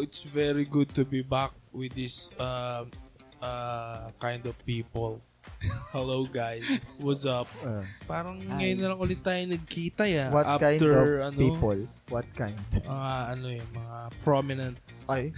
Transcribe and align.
So 0.00 0.08
it's 0.08 0.24
very 0.24 0.64
good 0.64 0.88
to 0.96 1.04
be 1.04 1.20
back 1.20 1.52
with 1.76 1.92
this 1.92 2.32
uh, 2.40 2.88
uh, 3.36 4.08
kind 4.16 4.40
of 4.48 4.56
people. 4.64 5.20
Hello 5.92 6.24
guys, 6.24 6.64
what's 6.96 7.28
up? 7.28 7.44
Uh, 7.60 7.84
Parang 8.08 8.40
ngayon 8.40 8.80
na 8.80 8.96
lang 8.96 9.00
ulit 9.04 9.20
tayo 9.20 9.44
nagkita 9.44 10.08
ya. 10.08 10.32
what 10.32 10.48
kind 10.56 10.80
After 10.80 10.92
of 10.96 11.04
ano, 11.04 11.36
people? 11.36 11.80
What 12.08 12.24
kind? 12.32 12.56
Mga 12.72 13.12
ano 13.28 13.46
eh, 13.52 13.60
mga 13.60 13.96
prominent 14.24 14.76
Ay, 15.04 15.36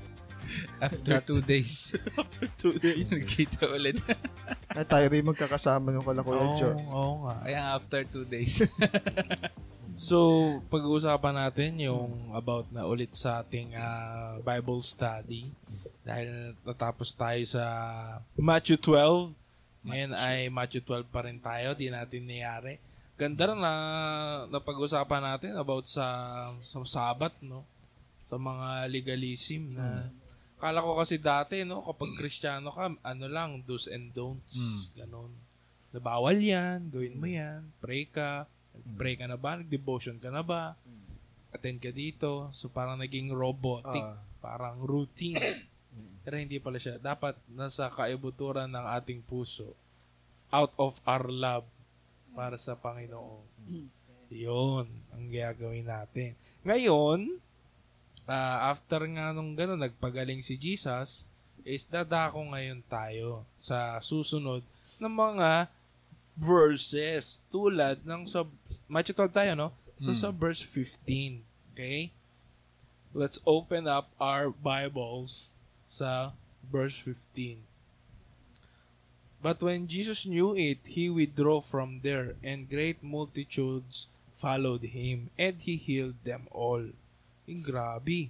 After 0.80 1.20
two 1.20 1.44
days, 1.44 1.92
after 2.16 2.48
two 2.56 2.80
days. 2.80 3.12
nagkita 3.12 3.76
ulit. 3.76 4.00
ay 4.72 4.88
tayo 4.88 5.04
rin 5.12 5.20
magkakasama 5.20 5.92
nung 5.92 6.00
kalakuyan, 6.00 6.48
Oo, 6.48 6.56
Chor. 6.56 6.74
oo 6.80 7.12
nga. 7.28 7.34
Kaya 7.44 7.60
after 7.76 8.00
two 8.08 8.24
days. 8.24 8.64
So, 9.96 10.16
pag-uusapan 10.68 11.34
natin 11.48 11.80
yung 11.80 12.30
about 12.36 12.68
na 12.68 12.84
ulit 12.84 13.16
sa 13.16 13.40
ating 13.40 13.72
ah, 13.80 14.36
Bible 14.44 14.84
study. 14.84 15.48
Dahil 16.04 16.52
natapos 16.62 17.16
tayo 17.16 17.40
sa 17.48 17.64
Matthew 18.36 18.76
12. 18.76 19.32
Ngayon 19.88 20.12
ay 20.12 20.52
Matthew 20.52 20.84
12 20.84 21.08
pa 21.08 21.24
rin 21.24 21.40
tayo. 21.40 21.72
Di 21.72 21.88
natin 21.88 22.28
niyari. 22.28 22.76
Ganda 23.16 23.48
rin 23.48 23.56
na 23.56 23.74
napag-usapan 24.52 25.34
natin 25.34 25.56
about 25.56 25.88
sa, 25.88 26.04
sa 26.60 26.84
Sabat, 26.84 27.32
no? 27.40 27.64
Sa 28.28 28.36
mga 28.36 28.84
legalism 28.92 29.72
na 29.72 30.12
Kala 30.56 30.80
ko 30.80 30.96
kasi 30.96 31.20
dati, 31.20 31.68
no, 31.68 31.84
kapag 31.84 32.16
Kristiyano 32.16 32.72
ka, 32.72 32.88
ano 32.88 33.26
lang, 33.28 33.60
do's 33.68 33.92
and 33.92 34.08
don'ts. 34.16 34.88
Ganon. 34.96 35.28
Na 35.92 36.00
bawal 36.00 36.40
yan, 36.40 36.88
gawin 36.88 37.12
mo 37.12 37.28
yan, 37.28 37.60
pray 37.76 38.08
ka, 38.08 38.48
pray 38.96 39.14
ka 39.14 39.24
na 39.24 39.36
ba, 39.36 39.56
nag-devotion 39.56 40.16
ka 40.16 40.28
na 40.28 40.40
ba, 40.40 40.76
attend 41.50 41.80
ka 41.80 41.88
dito. 41.88 42.50
So, 42.52 42.68
parang 42.68 42.96
naging 42.96 43.32
robotic, 43.32 44.02
Ah. 44.02 44.20
parang 44.38 44.80
routine. 44.80 45.40
Pero 46.20 46.36
hindi 46.36 46.58
pala 46.58 46.76
siya. 46.76 46.98
Dapat 46.98 47.38
nasa 47.48 47.88
kaibuturan 47.88 48.68
ng 48.68 48.86
ating 48.98 49.22
puso, 49.22 49.72
out 50.50 50.74
of 50.76 51.00
our 51.02 51.26
love 51.26 51.66
para 52.30 52.60
sa 52.60 52.76
Panginoon. 52.76 53.46
Yun 54.28 54.86
ang 55.10 55.24
gagawin 55.30 55.86
natin. 55.86 56.34
Ngayon, 56.62 57.40
ah, 58.26 58.68
after 58.68 59.06
nga 59.06 59.30
nung 59.30 59.54
gano'n, 59.54 59.80
nagpagaling 59.80 60.42
si 60.42 60.58
Jesus, 60.58 61.30
is 61.62 61.82
dadako 61.82 62.42
ngayon 62.46 62.78
tayo 62.86 63.42
sa 63.58 63.98
susunod 63.98 64.62
ng 64.98 65.10
mga 65.10 65.66
verses 66.36 67.40
tulad 67.48 68.04
ng 68.04 68.28
sa 68.28 68.44
12 68.92 69.32
tayo, 69.32 69.52
no? 69.56 69.68
So 69.96 70.12
sa 70.12 70.28
verse 70.28 70.60
15, 70.60 71.40
okay? 71.72 72.12
Let's 73.16 73.40
open 73.48 73.88
up 73.88 74.12
our 74.20 74.52
Bibles 74.52 75.48
sa 75.88 76.36
verse 76.68 77.00
15. 77.00 77.64
But 79.40 79.64
when 79.64 79.88
Jesus 79.88 80.28
knew 80.28 80.52
it, 80.52 80.84
he 80.84 81.08
withdrew 81.08 81.64
from 81.64 82.04
there, 82.04 82.36
and 82.44 82.68
great 82.68 83.00
multitudes 83.00 84.08
followed 84.36 84.92
him, 84.92 85.32
and 85.40 85.56
he 85.62 85.80
healed 85.80 86.20
them 86.24 86.44
all. 86.52 86.92
Yung 87.48 87.62
grabe. 87.64 88.28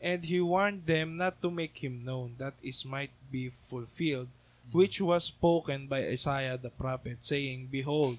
And 0.00 0.24
he 0.24 0.40
warned 0.40 0.86
them 0.86 1.14
not 1.14 1.42
to 1.42 1.50
make 1.50 1.78
him 1.78 2.00
known, 2.00 2.34
that 2.38 2.54
is 2.62 2.88
might 2.88 3.12
be 3.30 3.50
fulfilled, 3.50 4.32
which 4.72 5.00
was 5.00 5.24
spoken 5.24 5.86
by 5.86 6.08
Isaiah 6.08 6.58
the 6.58 6.70
prophet, 6.70 7.20
saying, 7.20 7.68
Behold, 7.70 8.18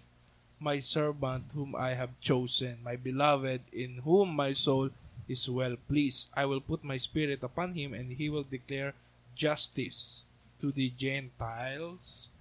my 0.60 0.80
servant 0.80 1.52
whom 1.54 1.76
I 1.76 1.98
have 1.98 2.16
chosen, 2.22 2.80
my 2.84 2.96
beloved, 2.96 3.62
in 3.74 4.00
whom 4.06 4.36
my 4.36 4.54
soul 4.54 4.90
is 5.28 5.50
well 5.50 5.76
pleased. 5.88 6.30
I 6.34 6.46
will 6.46 6.62
put 6.62 6.84
my 6.84 6.98
spirit 6.98 7.44
upon 7.44 7.74
him, 7.74 7.94
and 7.94 8.14
he 8.14 8.30
will 8.30 8.46
declare 8.48 8.94
justice 9.36 10.26
to 10.60 10.72
the 10.72 10.90
Gentiles. 10.96 12.32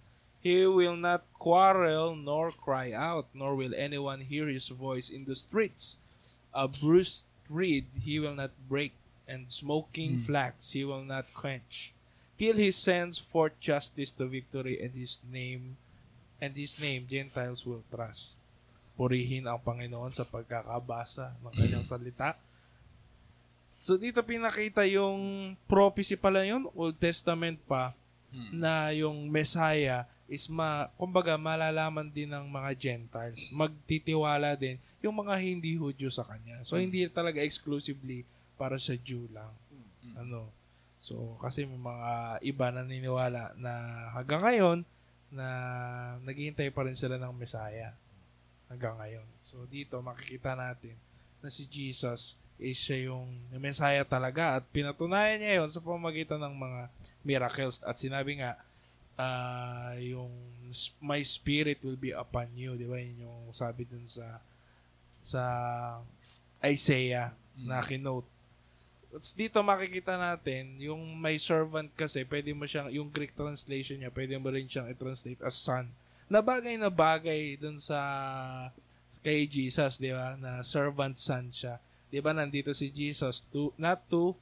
He 0.40 0.66
will 0.66 0.96
not 0.96 1.24
quarrel 1.38 2.14
nor 2.14 2.50
cry 2.50 2.92
out, 2.92 3.26
nor 3.34 3.54
will 3.54 3.74
anyone 3.74 4.20
hear 4.20 4.46
his 4.46 4.68
voice 4.68 5.08
in 5.08 5.24
the 5.24 5.34
streets. 5.34 5.96
A 6.52 6.68
bruised 6.68 7.26
reed 7.48 7.86
he 8.02 8.18
will 8.18 8.34
not 8.34 8.50
break, 8.68 8.92
and 9.26 9.50
smoking 9.50 10.18
hmm. 10.18 10.22
flax 10.22 10.72
he 10.72 10.84
will 10.84 11.04
not 11.04 11.32
quench, 11.32 11.94
till 12.42 12.58
he 12.58 12.74
sends 12.74 13.22
forth 13.22 13.54
justice 13.62 14.10
to 14.10 14.26
victory, 14.26 14.74
and 14.82 14.90
his 14.98 15.22
name 15.30 15.78
and 16.42 16.58
his 16.58 16.74
name 16.74 17.06
Gentiles 17.06 17.62
will 17.62 17.86
trust. 17.86 18.42
Purihin 18.98 19.46
ang 19.46 19.62
Panginoon 19.62 20.10
sa 20.10 20.26
pagkakabasa 20.26 21.38
ng 21.38 21.54
kanyang 21.54 21.86
salita. 21.94 22.34
So 23.78 23.94
dito 23.94 24.18
pinakita 24.26 24.82
yung 24.90 25.54
prophecy 25.70 26.18
pala 26.18 26.42
yun, 26.42 26.66
Old 26.74 26.98
Testament 26.98 27.62
pa, 27.62 27.94
na 28.50 28.90
yung 28.90 29.30
Messiah 29.30 30.02
is 30.26 30.50
ma, 30.50 30.90
kumbaga 30.98 31.38
malalaman 31.38 32.10
din 32.10 32.26
ng 32.26 32.50
mga 32.50 32.70
Gentiles, 32.74 33.54
magtitiwala 33.54 34.58
din 34.58 34.82
yung 34.98 35.14
mga 35.14 35.38
hindi 35.38 35.78
Hudyo 35.78 36.10
sa 36.10 36.26
kanya. 36.26 36.58
So 36.66 36.74
hindi 36.74 37.06
talaga 37.06 37.38
exclusively 37.38 38.26
para 38.58 38.82
sa 38.82 38.98
Jew 38.98 39.30
lang. 39.30 39.54
Ano? 40.18 40.50
So 41.02 41.34
kasi 41.42 41.66
may 41.66 41.82
mga 41.82 42.10
iba 42.46 42.66
na 42.70 42.86
niniwala 42.86 43.58
na 43.58 43.72
hanggang 44.14 44.46
ngayon 44.46 44.78
na 45.34 45.46
naghihintay 46.22 46.70
pa 46.70 46.86
rin 46.86 46.94
sila 46.94 47.18
ng 47.18 47.34
Messiah 47.34 47.90
hanggang 48.70 48.94
ngayon. 49.02 49.26
So 49.42 49.66
dito 49.66 49.98
makikita 49.98 50.54
natin 50.54 50.94
na 51.42 51.50
si 51.50 51.66
Jesus 51.66 52.38
is 52.62 52.78
siya 52.78 53.10
yung 53.10 53.26
Messiah 53.58 54.06
talaga 54.06 54.62
at 54.62 54.64
pinatunayan 54.70 55.42
niya 55.42 55.58
yon 55.58 55.70
sa 55.74 55.82
pamamagitan 55.82 56.38
ng 56.38 56.54
mga 56.54 56.80
miracles 57.26 57.82
at 57.82 57.98
sinabi 57.98 58.38
nga 58.38 58.54
ah, 59.18 59.98
yung 59.98 60.30
my 61.02 61.18
spirit 61.26 61.82
will 61.82 61.98
be 61.98 62.14
upon 62.14 62.48
you, 62.54 62.78
di 62.78 62.86
ba? 62.86 62.96
Yun 63.02 63.26
yung 63.28 63.40
sabi 63.50 63.84
dun 63.84 64.06
sa 64.06 64.38
sa 65.18 65.42
Isaiah 66.62 67.34
na 67.58 67.82
kinote. 67.82 68.41
Tapos 69.12 69.36
dito 69.36 69.60
makikita 69.60 70.16
natin, 70.16 70.80
yung 70.80 71.20
my 71.20 71.36
servant 71.36 71.92
kasi, 71.92 72.24
pwede 72.24 72.56
mo 72.56 72.64
siyang, 72.64 72.88
yung 72.88 73.12
Greek 73.12 73.36
translation 73.36 74.00
niya, 74.00 74.08
pwede 74.08 74.40
mo 74.40 74.48
rin 74.48 74.64
siyang 74.64 74.88
i-translate 74.88 75.44
as 75.44 75.52
son. 75.52 75.84
Na 76.32 76.40
bagay 76.40 76.80
na 76.80 76.88
bagay 76.88 77.60
dun 77.60 77.76
sa 77.76 78.00
kay 79.20 79.44
Jesus, 79.44 80.00
di 80.00 80.16
ba? 80.16 80.32
Na 80.40 80.64
servant 80.64 81.12
son 81.20 81.52
siya. 81.52 81.76
Di 82.08 82.24
ba 82.24 82.32
nandito 82.32 82.72
si 82.72 82.88
Jesus 82.88 83.44
to 83.52 83.68
not 83.76 84.00
to 84.08 84.32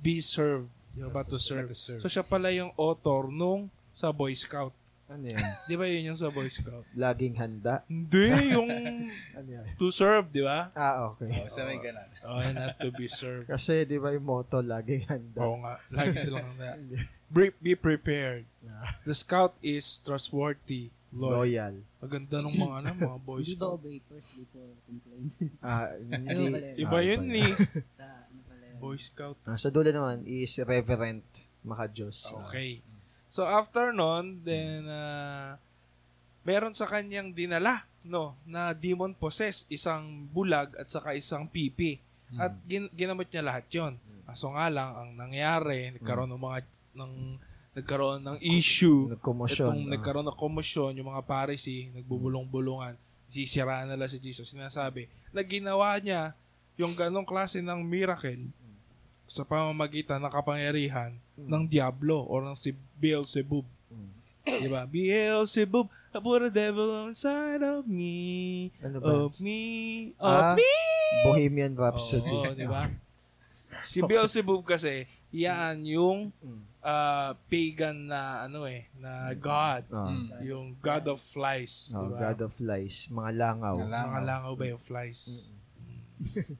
be 0.00 0.24
served, 0.24 0.72
di 0.96 1.04
ba? 1.04 1.20
But 1.20 1.28
to 1.28 1.36
serve. 1.36 1.68
to 1.68 1.76
serve. 1.76 2.00
So 2.00 2.08
siya 2.08 2.24
pala 2.24 2.48
yung 2.56 2.72
author 2.80 3.28
nung 3.28 3.68
sa 3.92 4.16
Boy 4.16 4.32
Scout. 4.32 4.72
Ano 5.10 5.26
yan? 5.26 5.42
Di 5.68 5.74
ba 5.74 5.84
yun 5.84 6.14
yung 6.14 6.18
sa 6.18 6.30
Boy 6.30 6.46
Scout? 6.46 6.86
Laging 6.94 7.34
handa? 7.34 7.82
Hindi, 7.84 8.30
yung 8.54 8.70
Ano 9.38 9.48
yan? 9.50 9.66
to 9.74 9.90
serve, 9.90 10.30
di 10.30 10.38
ba? 10.40 10.70
Ah, 10.72 11.10
okay. 11.10 11.26
oh, 11.34 11.50
sa 11.50 11.66
may 11.66 11.76
ganun. 11.76 12.06
Oh, 12.22 12.38
and 12.38 12.54
not 12.54 12.78
to 12.78 12.88
be 12.90 13.04
served. 13.04 13.50
Kasi, 13.50 13.82
di 13.82 13.98
ba 13.98 14.14
yung 14.14 14.22
motto, 14.22 14.62
laging 14.62 15.10
handa? 15.10 15.42
Oo 15.42 15.58
nga, 15.58 15.82
lagi 15.90 16.14
silang 16.16 16.46
na. 16.54 16.78
Be, 17.30 17.50
be 17.56 17.74
prepared. 17.74 18.42
Ah, 18.64 18.98
The 19.02 19.14
scout 19.14 19.54
is 19.60 19.98
trustworthy. 20.00 20.90
Loyal. 21.10 21.34
Loyal. 21.42 21.74
Maganda 21.98 22.36
nung 22.38 22.54
mga 22.54 22.74
ano, 22.80 22.88
mga 22.96 23.18
boys. 23.20 23.46
Hindi 23.46 23.58
ba 23.58 23.68
obey 23.70 23.98
first 24.04 24.30
before 24.34 24.70
complain? 24.82 25.26
Ah, 25.58 25.90
Ano 25.90 26.22
hindi. 26.22 26.54
yun? 26.54 26.54
Iba 26.80 26.98
Ah, 26.98 27.02
yun 27.02 27.22
ni 27.24 27.42
sa 27.86 28.06
ano 28.26 28.38
pala 28.44 28.62
yun? 28.64 28.78
Boy 28.78 28.98
Scout. 28.98 29.38
Ah, 29.42 29.54
sa 29.54 29.70
dulo 29.70 29.90
naman 29.90 30.22
is 30.22 30.54
reverent 30.60 31.26
maka-Diyos. 31.62 32.30
Ah, 32.30 32.46
Okay. 32.46 32.78
So 33.30 33.46
after 33.46 33.94
nun, 33.94 34.42
then 34.42 34.90
uh, 34.90 35.54
meron 36.42 36.74
sa 36.74 36.90
kanyang 36.90 37.30
dinala, 37.30 37.86
no, 38.02 38.34
na 38.42 38.74
demon 38.74 39.14
possess, 39.14 39.62
isang 39.70 40.26
bulag 40.34 40.74
at 40.74 40.90
saka 40.90 41.14
isang 41.14 41.46
pipi. 41.46 42.02
At 42.34 42.54
gin- 42.66 42.90
ginamot 42.94 43.30
niya 43.30 43.46
lahat 43.46 43.66
'yon. 43.70 43.94
Kaso 44.26 44.50
nga 44.54 44.66
lang 44.70 44.90
ang 44.94 45.10
nangyari, 45.14 45.94
nagkaroon 45.94 46.30
ng 46.30 46.42
mga 46.42 46.58
ng 46.94 47.12
nagkaroon 47.74 48.22
ng 48.22 48.38
issue. 48.42 49.10
Nagkomosyon. 49.14 49.66
Itong 49.66 49.82
ah. 49.86 49.90
nagkaroon 49.94 50.26
ng 50.26 50.38
komosyon, 50.38 50.98
yung 50.98 51.10
mga 51.10 51.22
Pharisee, 51.22 51.90
nagbubulong-bulungan, 51.94 52.98
sisiraan 53.30 53.90
nila 53.90 54.10
si 54.10 54.18
Jesus. 54.18 54.50
Sinasabi, 54.50 55.06
na 55.30 55.42
ginawa 55.46 55.94
niya 56.02 56.34
yung 56.74 56.94
ganong 56.98 57.26
klase 57.26 57.62
ng 57.62 57.80
miracle 57.82 58.50
sa 59.30 59.46
pamamagitan 59.46 60.18
ng 60.18 60.32
kapangyarihan 60.34 61.14
ng 61.38 61.62
Diablo 61.64 62.26
or 62.26 62.42
ng 62.42 62.58
si 62.58 62.74
Beelzebub. 62.98 63.62
Mm. 63.86 64.10
Di 64.42 64.66
ba? 64.66 64.82
Beelzebub, 64.84 65.86
I 65.86 66.18
put 66.18 66.42
a 66.42 66.50
devil 66.50 67.06
inside 67.06 67.62
of 67.62 67.86
me, 67.86 68.74
Ano 68.82 68.98
ba? 68.98 69.06
of 69.22 69.38
me, 69.38 69.62
Ah, 70.18 70.52
of 70.52 70.58
me. 70.58 70.74
Bohemian 71.22 71.72
Rhapsody. 71.72 72.26
Oo, 72.28 72.50
di 72.52 72.66
ba? 72.66 72.90
Si 73.80 74.02
Beelzebub 74.02 74.60
kasi, 74.60 75.06
yan 75.30 75.86
yung 75.86 76.34
Mm. 76.36 76.62
ah, 76.82 77.32
pagan 77.46 78.10
na 78.10 78.44
ano 78.44 78.66
eh, 78.66 78.90
na 78.98 79.30
god. 79.32 79.86
Ah. 79.88 80.10
Mm. 80.10 80.26
Yung 80.42 80.66
god 80.76 81.06
of 81.06 81.22
flies, 81.22 81.94
Oh, 81.94 82.02
di 82.02 82.12
ba? 82.12 82.34
God 82.34 82.50
of 82.50 82.54
Lies. 82.58 83.06
Mga 83.06 83.30
langaw. 83.32 83.74
Mga 83.78 83.88
langaw. 83.88 84.10
Mga 84.10 84.22
langaw 84.26 84.52
ba 84.52 84.64
yung 84.66 84.82
flies? 84.82 85.20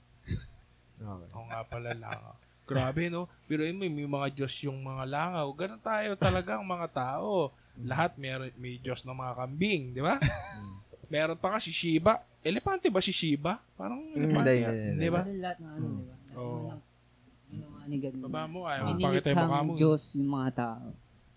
Okay. 1.00 1.28
Oo 1.32 1.44
nga 1.48 1.64
pala 1.64 1.96
langaw. 1.96 2.36
Grabe, 2.70 3.10
no? 3.10 3.26
Pero 3.50 3.66
mo, 3.74 3.82
may 3.82 4.06
mga 4.06 4.28
Diyos 4.30 4.54
yung 4.62 4.78
mga 4.78 5.02
langaw. 5.10 5.46
Ganun 5.58 5.82
tayo 5.82 6.10
talaga 6.14 6.62
ang 6.62 6.66
mga 6.66 6.86
tao. 6.94 7.50
Lahat 7.82 8.14
may, 8.14 8.30
may 8.54 8.78
Diyos 8.78 9.02
ng 9.02 9.16
mga 9.16 9.32
kambing, 9.34 9.82
di 9.90 9.98
ba? 9.98 10.22
Meron 11.10 11.34
pa 11.34 11.56
nga 11.56 11.60
si 11.60 11.74
Shiba. 11.74 12.22
Elepante 12.46 12.86
ba 12.86 13.02
si 13.02 13.10
Shiba? 13.10 13.58
Parang 13.74 13.98
elepante. 14.14 14.54
Hindi, 14.54 14.62
yan. 14.62 14.94
Di 14.94 15.08
ba? 15.10 15.18
Kasi 15.18 15.34
lahat 15.42 15.58
ng 15.58 15.70
ano, 15.74 15.86
di 15.90 16.04
ba? 16.06 16.14
Lahat 16.14 16.38
Oo. 16.38 16.54
naman 16.54 16.78
ng 16.78 16.82
ginawa 17.50 17.78
ni 17.90 17.96
God. 17.98 18.14
Baba 18.22 18.42
mo, 18.46 18.60
ayaw 18.70 18.82
mo 18.86 18.94
pakita 18.94 19.28
yung 19.34 19.42
mukha 19.42 19.60
mo. 19.66 19.72
Diyos 19.74 20.02
yung 20.14 20.30
mga 20.30 20.50
tao. 20.54 20.86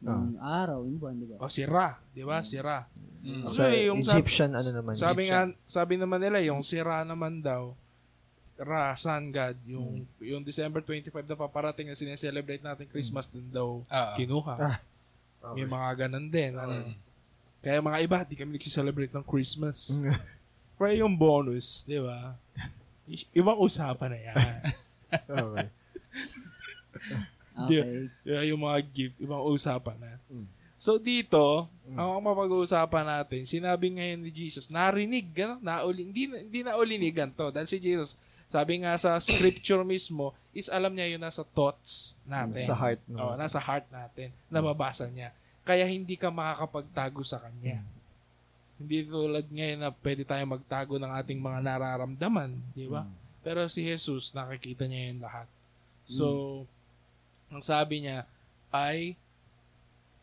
Yung 0.03 0.35
araw, 0.37 0.79
yung 0.85 0.97
buwan, 0.99 1.15
di 1.17 1.25
ba? 1.25 1.35
O, 1.41 1.49
si 1.49 1.63
Ra. 1.65 1.97
Di 2.11 2.21
ba? 2.21 2.37
Si 2.43 2.57
Ra. 2.59 2.85
Mm. 3.23 3.47
Sa 3.47 3.71
eh, 3.71 3.87
yung 3.87 4.03
sabi- 4.03 4.19
Egyptian, 4.19 4.51
ano 4.51 4.69
naman? 4.69 4.93
Sabi 4.99 5.21
Egyptian. 5.25 5.49
nga, 5.55 5.63
sabi 5.65 5.93
naman 5.95 6.19
nila, 6.19 6.37
yung 6.43 6.59
si 6.59 6.75
Ra 6.83 7.07
naman 7.07 7.39
daw, 7.39 7.71
Ra, 8.55 8.93
Sun 8.93 9.29
God, 9.29 9.57
yung, 9.65 10.05
yung 10.19 10.41
December 10.41 10.79
25 10.79 11.09
na 11.25 11.35
paparating 11.35 11.89
na 11.89 11.97
sineselebrate 11.97 12.61
natin 12.61 12.85
Christmas, 12.85 13.25
dun 13.25 13.49
daw 13.49 13.81
Ah. 13.87 14.13
kinuha. 14.13 14.55
Ah, 14.55 14.77
May 15.51 15.65
mga 15.65 16.05
ganun 16.05 16.27
din. 16.27 16.53
Ano? 16.53 16.93
Kaya 17.59 17.81
mga 17.81 17.99
iba, 17.99 18.17
di 18.21 18.35
kami 18.35 18.55
nagsiselebrate 18.55 19.11
ng 19.11 19.25
Christmas. 19.25 19.89
Kaya 20.77 20.99
yung 20.99 21.13
bonus, 21.13 21.81
di 21.83 21.97
ba? 21.97 22.35
I- 23.05 23.29
Ibang 23.33 23.57
usapan 23.57 24.09
na 24.11 24.19
yan. 24.19 24.35
okay. 25.43 25.67
Okay. 27.53 28.09
Kaya 28.23 28.41
yung 28.49 28.61
mga 28.61 28.79
gift, 28.83 29.15
ibang 29.19 29.43
usapan 29.43 29.97
na. 29.97 30.17
Mm. 30.27 30.47
So 30.73 30.99
dito, 30.99 31.69
ang 31.95 32.19
mapag-uusapan 32.19 33.05
natin, 33.07 33.45
sinabi 33.45 33.93
ngayon 33.93 34.19
ni 34.19 34.31
Jesus, 34.33 34.67
narinig, 34.67 35.23
gano, 35.31 35.55
nauli, 35.61 36.03
hindi, 36.03 36.27
hindi 36.27 36.59
naulinigan 36.59 37.31
to. 37.31 37.53
Dahil 37.53 37.69
si 37.69 37.79
Jesus, 37.79 38.19
sabi 38.53 38.85
nga 38.85 38.93
sa 39.01 39.17
scripture 39.17 39.81
mismo, 39.81 40.29
is 40.53 40.69
alam 40.69 40.93
niya 40.93 41.17
yun 41.17 41.21
nasa 41.25 41.41
thoughts 41.41 42.13
natin. 42.21 42.69
Sa 42.69 42.77
heart. 42.77 43.01
No? 43.09 43.17
Oo, 43.17 43.33
nasa 43.33 43.57
heart 43.57 43.89
natin. 43.89 44.29
Nababasa 44.45 45.09
niya. 45.09 45.33
Kaya 45.65 45.89
hindi 45.89 46.13
ka 46.13 46.29
makakapagtago 46.29 47.25
sa 47.25 47.41
kanya. 47.41 47.81
Hindi 48.77 49.09
tulad 49.09 49.49
ngayon 49.49 49.79
na 49.81 49.89
pwede 49.89 50.21
tayo 50.21 50.45
magtago 50.45 51.01
ng 51.01 51.11
ating 51.17 51.41
mga 51.41 51.59
nararamdaman, 51.65 52.53
di 52.77 52.85
ba? 52.85 53.09
Pero 53.41 53.65
si 53.65 53.89
Jesus, 53.89 54.37
nakikita 54.37 54.85
niya 54.85 55.09
yun 55.09 55.25
lahat. 55.25 55.49
So, 56.05 56.27
ang 57.49 57.65
sabi 57.65 58.05
niya 58.05 58.29
ay, 58.69 59.17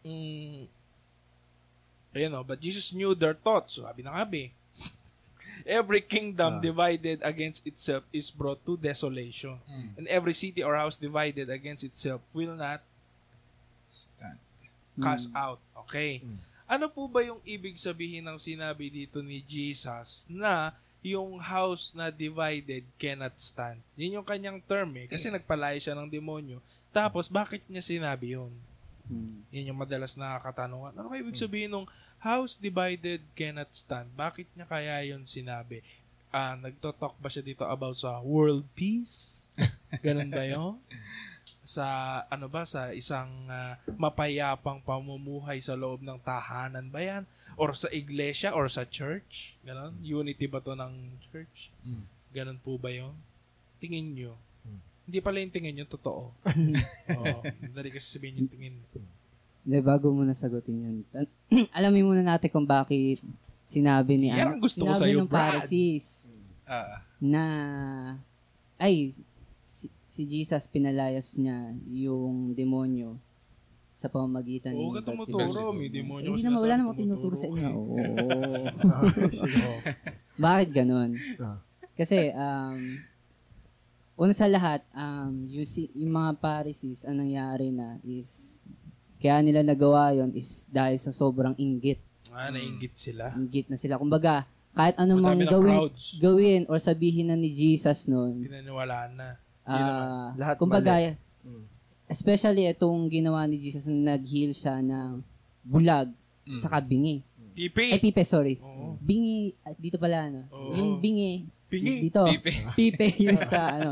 mm, 0.07 0.71
ayun 2.15 2.39
o, 2.39 2.47
but 2.47 2.63
Jesus 2.63 2.95
knew 2.95 3.11
their 3.19 3.35
thoughts. 3.35 3.75
So, 3.75 3.91
sabi 3.91 4.07
na 4.07 4.15
nga 4.15 4.23
be, 4.23 4.55
every 5.65 6.01
kingdom 6.01 6.59
Ah. 6.59 6.61
divided 6.61 7.19
against 7.21 7.65
itself 7.65 8.05
is 8.11 8.29
brought 8.29 8.61
to 8.63 8.75
desolation. 8.75 9.59
Mm. 9.65 9.89
And 9.97 10.05
every 10.07 10.33
city 10.33 10.61
or 10.61 10.75
house 10.75 10.97
divided 10.97 11.49
against 11.49 11.83
itself 11.83 12.21
will 12.31 12.55
not 12.55 12.81
Stand. 13.89 14.39
cast 14.97 15.29
out. 15.33 15.59
Okay. 15.87 16.23
Mm. 16.23 16.39
Ano 16.71 16.87
po 16.87 17.11
ba 17.11 17.21
yung 17.21 17.43
ibig 17.43 17.75
sabihin 17.77 18.23
ng 18.23 18.39
sinabi 18.39 18.87
dito 18.87 19.19
ni 19.19 19.43
Jesus 19.43 20.23
na 20.31 20.71
yung 21.03 21.41
house 21.41 21.91
na 21.91 22.13
divided 22.15 22.87
cannot 22.95 23.35
stand? 23.35 23.83
Yun 23.99 24.23
yung 24.23 24.27
kanyang 24.27 24.63
term 24.63 24.95
eh. 24.95 25.11
Kasi 25.11 25.27
nagpalaya 25.29 25.81
siya 25.83 25.99
ng 25.99 26.07
demonyo. 26.07 26.63
Tapos, 26.91 27.27
bakit 27.27 27.67
niya 27.67 27.83
sinabi 27.83 28.39
yun? 28.39 28.55
Hmm. 29.11 29.43
Yun 29.51 29.75
yung 29.75 29.81
madalas 29.83 30.15
na 30.15 30.39
katanungan. 30.39 30.95
Ano 30.95 31.11
kaya 31.11 31.27
ibig 31.27 31.35
sabihin 31.35 31.75
ng 31.75 31.87
house 32.23 32.55
divided 32.55 33.19
cannot 33.35 33.67
stand? 33.75 34.07
Bakit 34.15 34.47
niya 34.55 34.71
kaya 34.71 35.03
yun 35.03 35.27
sinabi? 35.27 35.83
Ah, 36.31 36.55
nagtotalk 36.55 37.19
ba 37.19 37.27
siya 37.27 37.43
dito 37.43 37.67
about 37.67 37.99
sa 37.99 38.23
world 38.23 38.63
peace? 38.79 39.51
Ganun 40.07 40.31
ba 40.31 40.47
yun? 40.47 40.79
Sa 41.67 41.83
ano 42.31 42.47
ba 42.47 42.63
sa 42.63 42.95
isang 42.95 43.51
ah, 43.51 43.75
mapayapang 43.99 44.79
pamumuhay 44.87 45.59
sa 45.59 45.75
loob 45.75 46.07
ng 46.07 46.23
tahanan 46.23 46.87
ba 46.87 47.03
yan? 47.03 47.27
Or 47.59 47.75
sa 47.75 47.91
iglesia 47.91 48.55
or 48.55 48.71
sa 48.71 48.87
church? 48.87 49.59
Ganon? 49.67 49.99
Unity 50.07 50.47
ba 50.47 50.63
to 50.63 50.79
ng 50.79 51.19
church? 51.35 51.75
Mm. 51.83 52.07
Ganon 52.31 52.59
po 52.63 52.79
ba 52.79 52.95
yun? 52.95 53.19
Tingin 53.83 54.15
nyo. 54.15 54.39
Hindi 55.11 55.19
pala 55.19 55.43
yung 55.43 55.51
tingin 55.51 55.75
nyo, 55.75 55.85
totoo. 55.85 56.31
Oo. 57.19 57.39
Dali 57.69 57.91
kasi 57.91 58.07
sabihin 58.09 58.47
yung 58.47 58.51
tingin. 58.51 58.79
Hindi, 59.61 59.79
bago 59.83 60.15
mo 60.15 60.23
na 60.23 60.33
sagutin 60.33 60.79
yun. 60.79 60.97
Alamin 61.77 62.07
muna 62.07 62.23
natin 62.23 62.47
kung 62.47 62.63
bakit 62.63 63.19
sinabi 63.61 64.15
ni 64.15 64.31
Yan 64.31 64.55
ang 64.55 64.63
gusto 64.63 64.83
ko 64.83 64.95
sinabi 64.95 65.03
sa'yo, 65.03 65.19
ng 65.19 65.27
Brad. 65.27 65.43
Pharisees 65.59 66.31
Ah. 66.63 67.03
na 67.19 67.45
ay 68.79 69.11
si, 69.61 69.91
si 70.07 70.23
Jesus 70.23 70.65
pinalayas 70.65 71.35
niya 71.35 71.75
yung 71.85 72.55
demonyo 72.55 73.19
sa 73.91 74.07
pamamagitan 74.07 74.71
Oo, 74.73 74.95
ni 74.95 75.03
ka 75.03 75.11
tumuturo. 75.11 75.75
May 75.75 75.91
demonyo. 75.91 76.31
Hindi 76.31 76.47
naman, 76.47 76.63
wala 76.63 76.75
namang 76.79 76.95
tinuturo 76.95 77.35
sa 77.35 77.51
inyo. 77.51 77.67
tumuturo 77.67 78.07
Oo. 78.07 78.47
eh. 78.47 78.71
Bakit 80.47 80.69
ganun? 80.71 81.19
Ah. 81.37 81.59
Kasi, 81.93 82.31
um, 82.31 82.79
una 84.21 84.33
sa 84.33 84.45
lahat, 84.47 84.85
um, 84.93 85.49
yung, 85.49 85.65
si- 85.65 85.89
yung 85.95 86.13
mga 86.13 86.37
Pharisees, 86.37 87.03
ang 87.03 87.17
nangyari 87.19 87.73
na 87.73 87.97
is, 88.03 88.61
kaya 89.17 89.41
nila 89.41 89.61
nagawa 89.63 90.13
yon 90.13 90.31
is 90.31 90.69
dahil 90.69 90.97
sa 90.97 91.09
sobrang 91.11 91.57
inggit. 91.57 91.97
Ah, 92.29 92.49
nainggit 92.49 92.93
sila. 92.95 93.33
Inggit 93.33 93.67
na 93.67 93.75
sila. 93.75 93.97
Kumbaga, 93.97 94.45
kahit 94.71 94.95
anumang 94.97 95.41
gawin, 95.43 95.73
crowds. 95.75 96.15
gawin 96.17 96.63
or 96.67 96.77
sabihin 96.77 97.27
na 97.27 97.35
ni 97.35 97.49
Jesus 97.49 98.07
noon, 98.07 98.45
Pinaniwalaan 98.45 99.13
na. 99.15 99.29
ah, 99.65 100.31
Lahat 100.37 100.55
kumbaga, 100.55 101.17
Mm. 101.41 101.65
especially 102.07 102.69
itong 102.69 103.09
ginawa 103.09 103.43
ni 103.45 103.57
Jesus 103.57 103.89
na 103.89 104.15
nag-heal 104.15 104.53
siya 104.53 104.79
ng 104.79 105.25
bulag 105.63 106.13
Mm. 106.45 106.59
sa 106.59 106.79
bingi. 106.79 107.25
Pipi. 107.51 107.91
Ay, 107.91 107.99
pipe, 107.99 108.23
sorry. 108.23 108.57
Oo. 108.59 108.95
Bingi, 108.97 109.53
ah, 109.61 109.75
dito 109.75 109.97
pala, 109.97 110.29
ano? 110.29 110.47
Oo. 110.51 110.71
Yung 110.73 110.91
bingi, 110.99 111.45
Bingi. 111.71 112.11
dito. 112.11 112.27
Pipe. 112.27 112.51
Pipe 112.77 113.07
yung 113.23 113.39
sa, 113.39 113.79
ano. 113.79 113.91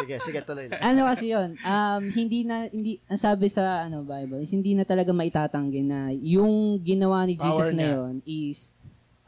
Sige, 0.00 0.16
sige, 0.24 0.40
tuloy 0.42 0.72
lang. 0.72 0.80
ano 0.80 1.00
kasi 1.12 1.28
yun, 1.28 1.54
um, 1.60 2.02
hindi 2.08 2.48
na, 2.48 2.72
hindi, 2.72 2.96
ang 3.06 3.20
sabi 3.20 3.52
sa, 3.52 3.84
ano, 3.84 4.00
Bible, 4.02 4.40
is 4.40 4.52
hindi 4.52 4.72
na 4.72 4.88
talaga 4.88 5.12
maitatanggi 5.12 5.84
na 5.84 6.08
yung 6.10 6.80
ginawa 6.80 7.28
ni 7.28 7.36
Jesus 7.36 7.68
Power 7.68 7.76
na 7.76 7.84
niya. 7.84 7.94
yun 8.00 8.14
is, 8.24 8.58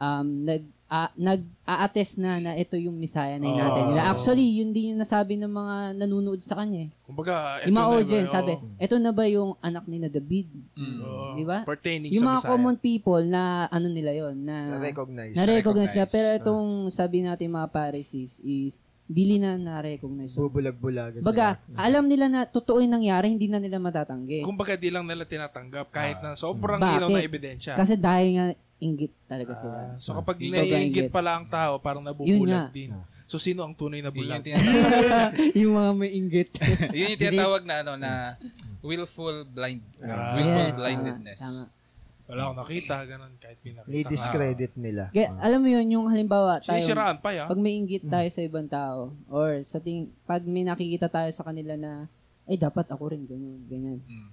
um, 0.00 0.48
nag, 0.48 0.64
a, 0.94 1.10
nag-a-attest 1.16 2.14
na 2.16 2.38
na 2.38 2.52
ito 2.54 2.76
yung 2.76 2.94
Messiah 2.94 3.34
na 3.34 3.42
Oo. 3.42 3.52
hinatay 3.52 3.82
nila. 3.84 4.02
Actually, 4.06 4.46
yun 4.54 4.70
din 4.70 4.94
yung 4.94 5.00
nasabi 5.00 5.34
ng 5.34 5.50
mga 5.50 5.74
nanonood 5.96 6.38
sa 6.38 6.54
kanya. 6.54 6.86
eh. 6.86 6.90
Kumbaga, 7.02 7.34
eto 7.58 7.66
Yung 7.66 7.74
mga 7.74 7.82
na 7.82 7.90
ba, 7.90 7.98
audience, 7.98 8.30
sabi, 8.30 8.52
ito 8.78 8.94
na 8.96 9.10
ba 9.10 9.24
yung 9.26 9.50
anak 9.60 9.84
ni 9.84 9.98
na 9.98 10.06
David? 10.06 10.46
Mm. 10.72 10.98
Oo. 11.00 11.34
Di 11.34 11.44
ba? 11.44 11.58
Pertaining 11.64 12.10
Yung 12.10 12.22
sa 12.22 12.28
mga 12.28 12.38
Messiah. 12.38 12.50
common 12.50 12.76
people 12.76 13.22
na 13.22 13.42
ano 13.68 13.86
nila 13.88 14.12
yon 14.12 14.36
na 14.38 14.56
Na-recognize. 14.72 15.34
na-recognize. 15.34 15.92
Na-recognize. 15.92 16.12
Pero 16.12 16.28
itong 16.36 16.66
sabi 16.88 17.18
natin 17.20 17.50
mga 17.50 17.68
Pharisees 17.68 18.38
is 18.40 18.86
dili 19.04 19.36
na 19.36 19.54
na-recognize. 19.54 20.32
So, 20.32 20.48
Bubulag-bulagan. 20.48 21.20
baga, 21.20 21.60
sila. 21.60 21.76
alam 21.76 22.04
nila 22.08 22.26
na 22.26 22.40
totoo 22.44 22.80
yung 22.80 22.94
nangyari, 22.94 23.28
hindi 23.28 23.46
na 23.46 23.60
nila 23.60 23.76
matatanggi. 23.76 24.40
Kumbaga, 24.40 24.74
di 24.74 24.88
lang 24.88 25.04
nila 25.04 25.28
tinatanggap 25.28 25.92
kahit 25.92 26.18
na 26.18 26.32
sobrang 26.32 26.80
Bakit? 26.80 26.94
linaw 26.98 27.08
na 27.10 27.20
ebidensya. 27.20 27.72
Kasi 27.76 27.94
dahil 27.94 28.28
nga 28.32 28.44
inggit 28.80 29.12
talaga 29.24 29.52
sila. 29.54 29.76
Ah, 29.76 29.96
so 29.96 30.12
kapag 30.12 30.40
Sobrang 30.40 30.56
naiingit 30.66 31.08
inggit. 31.08 31.12
pala 31.12 31.36
ang 31.36 31.46
tao, 31.46 31.76
parang 31.78 32.00
nabubulag 32.00 32.68
din. 32.68 32.92
So 33.24 33.36
sino 33.36 33.64
ang 33.64 33.72
tunay 33.72 34.00
na 34.00 34.08
Yun 34.08 34.18
bulag? 34.18 34.44
yung 34.44 34.60
yung 35.62 35.72
mga 35.74 35.90
may 35.96 36.10
inggit. 36.12 36.50
yun 36.92 37.12
yung 37.12 37.20
tinatawag 37.20 37.62
na 37.64 37.74
ano 37.80 37.92
na 37.96 38.36
willful 38.80 39.44
blind. 39.46 39.80
Ah. 40.00 40.36
willful 40.36 40.64
yes, 40.64 40.76
blindedness. 40.76 41.40
Tama, 41.40 41.62
tama. 41.64 41.82
Wala 42.24 42.40
akong 42.48 42.60
nakita, 42.64 42.96
ganun, 43.04 43.32
kahit 43.36 43.58
pinakita. 43.60 43.92
Ni-discredit 43.92 44.72
nila. 44.80 45.12
Kaya, 45.12 45.36
alam 45.44 45.60
mo 45.60 45.68
yun, 45.68 45.86
yung 45.92 46.06
halimbawa, 46.08 46.56
tayo, 46.56 46.80
Sinisiraan 46.80 47.20
pa 47.20 47.36
ya. 47.36 47.44
pag 47.44 47.60
may 47.60 47.76
inggit 47.76 48.08
tayo 48.08 48.28
sa 48.32 48.40
ibang 48.40 48.64
tao, 48.64 49.12
or 49.28 49.60
sa 49.60 49.76
ting, 49.76 50.08
pag 50.24 50.40
may 50.48 50.64
nakikita 50.64 51.12
tayo 51.12 51.28
sa 51.36 51.44
kanila 51.44 51.76
na, 51.76 52.08
ay, 52.48 52.56
dapat 52.56 52.88
ako 52.88 53.12
rin, 53.12 53.28
ganyan, 53.28 53.60
ganyan. 53.68 53.98
Mm. 54.08 54.30